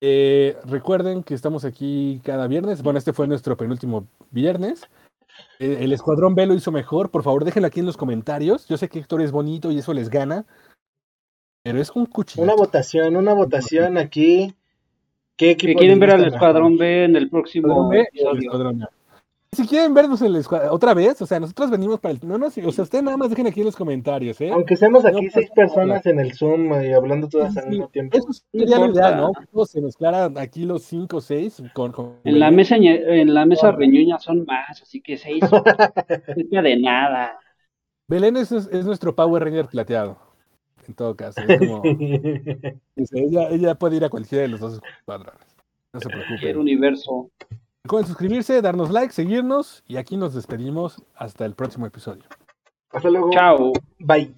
Eh, 0.00 0.56
recuerden 0.64 1.22
que 1.22 1.34
estamos 1.34 1.64
aquí 1.64 2.20
cada 2.24 2.46
viernes. 2.46 2.82
Bueno, 2.82 2.98
este 2.98 3.12
fue 3.12 3.26
nuestro 3.26 3.56
penúltimo 3.56 4.06
viernes. 4.30 4.88
Eh, 5.58 5.78
El 5.80 5.92
Escuadrón 5.92 6.34
B 6.34 6.46
lo 6.46 6.54
hizo 6.54 6.70
mejor. 6.72 7.10
Por 7.10 7.22
favor, 7.22 7.44
déjenlo 7.44 7.66
aquí 7.66 7.80
en 7.80 7.86
los 7.86 7.96
comentarios. 7.96 8.66
Yo 8.68 8.76
sé 8.76 8.88
que 8.88 8.98
Héctor 8.98 9.22
es 9.22 9.32
bonito 9.32 9.70
y 9.70 9.78
eso 9.78 9.92
les 9.92 10.08
gana. 10.08 10.44
Pero 11.62 11.80
es 11.80 11.90
un 11.90 12.06
cuchillo. 12.06 12.42
Una 12.42 12.54
votación, 12.54 13.16
una 13.16 13.34
votación 13.34 13.98
aquí. 13.98 14.54
¿Qué 15.36 15.56
Que 15.56 15.66
equipo 15.66 15.78
quieren 15.78 16.00
ver 16.00 16.12
al 16.12 16.24
Escuadrón 16.26 16.72
mejor? 16.72 16.78
B 16.78 17.04
en 17.04 17.16
el 17.16 17.30
próximo 17.30 17.92
el 17.92 18.00
episodio. 18.00 18.88
Si 19.52 19.66
quieren 19.66 19.94
vernos 19.94 20.20
en 20.20 20.34
el 20.34 20.44
otra 20.70 20.92
vez, 20.92 21.20
o 21.22 21.26
sea, 21.26 21.40
nosotros 21.40 21.70
venimos 21.70 21.98
para 22.00 22.12
el. 22.12 22.20
No, 22.22 22.36
no, 22.36 22.50
sí, 22.50 22.60
o 22.64 22.70
sea, 22.70 22.84
ustedes 22.84 23.02
nada 23.02 23.16
más 23.16 23.30
dejen 23.30 23.46
aquí 23.46 23.60
en 23.60 23.66
los 23.66 23.76
comentarios, 23.76 24.38
¿eh? 24.42 24.50
Aunque 24.52 24.76
seamos 24.76 25.04
aquí 25.06 25.24
No 25.24 25.30
seis 25.32 25.50
personas 25.54 26.04
en 26.06 26.20
el 26.20 26.34
Zoom 26.34 26.70
y 26.84 26.92
hablando 26.92 27.28
todas 27.28 27.56
al 27.56 27.64
Sí, 27.64 27.70
mismo 27.70 27.88
tiempo. 27.88 28.16
Eso 28.18 28.28
sería 28.52 28.76
importa. 28.76 28.92
ideal, 28.92 29.16
¿no? 29.16 29.32
Todos 29.50 29.70
se 29.70 29.80
mezclaran 29.80 30.36
aquí 30.38 30.64
los 30.66 30.82
cinco 30.82 31.16
o 31.16 31.20
seis 31.22 31.62
con, 31.72 31.92
con- 31.92 32.16
En 32.24 32.38
la 32.38 32.50
mesa 32.50 32.76
en 32.76 33.32
la 33.34 33.46
mesa 33.46 33.72
reñuña 33.72 34.18
son 34.18 34.44
más, 34.44 34.82
así 34.82 35.00
que 35.00 35.16
seis 35.16 35.40
cerca 36.26 36.62
de 36.62 36.76
nada. 36.76 37.38
Belén 38.06 38.36
es, 38.36 38.52
es 38.52 38.84
nuestro 38.84 39.14
Power 39.16 39.42
Ranger 39.44 39.66
plateado. 39.66 40.18
En 40.86 40.94
todo 40.94 41.16
caso. 41.16 41.40
Es 41.46 41.58
como, 41.58 41.82
dice, 42.96 43.18
ella, 43.18 43.48
ella 43.48 43.74
puede 43.74 43.96
ir 43.96 44.04
a 44.04 44.08
cualquiera 44.10 44.42
de 44.42 44.48
los 44.48 44.60
dos 44.60 44.80
escuadrones. 44.98 45.40
No 45.92 46.00
se 46.00 46.08
El 46.08 46.14
preocupen. 46.14 46.56
universo. 46.58 47.30
Recuerden 47.84 48.08
suscribirse, 48.08 48.60
darnos 48.60 48.90
like, 48.90 49.12
seguirnos 49.12 49.82
y 49.86 49.96
aquí 49.96 50.16
nos 50.16 50.34
despedimos 50.34 51.02
hasta 51.14 51.44
el 51.44 51.54
próximo 51.54 51.86
episodio. 51.86 52.24
Hasta 52.90 53.10
luego. 53.10 53.30
Chao. 53.30 53.72
Bye. 53.98 54.34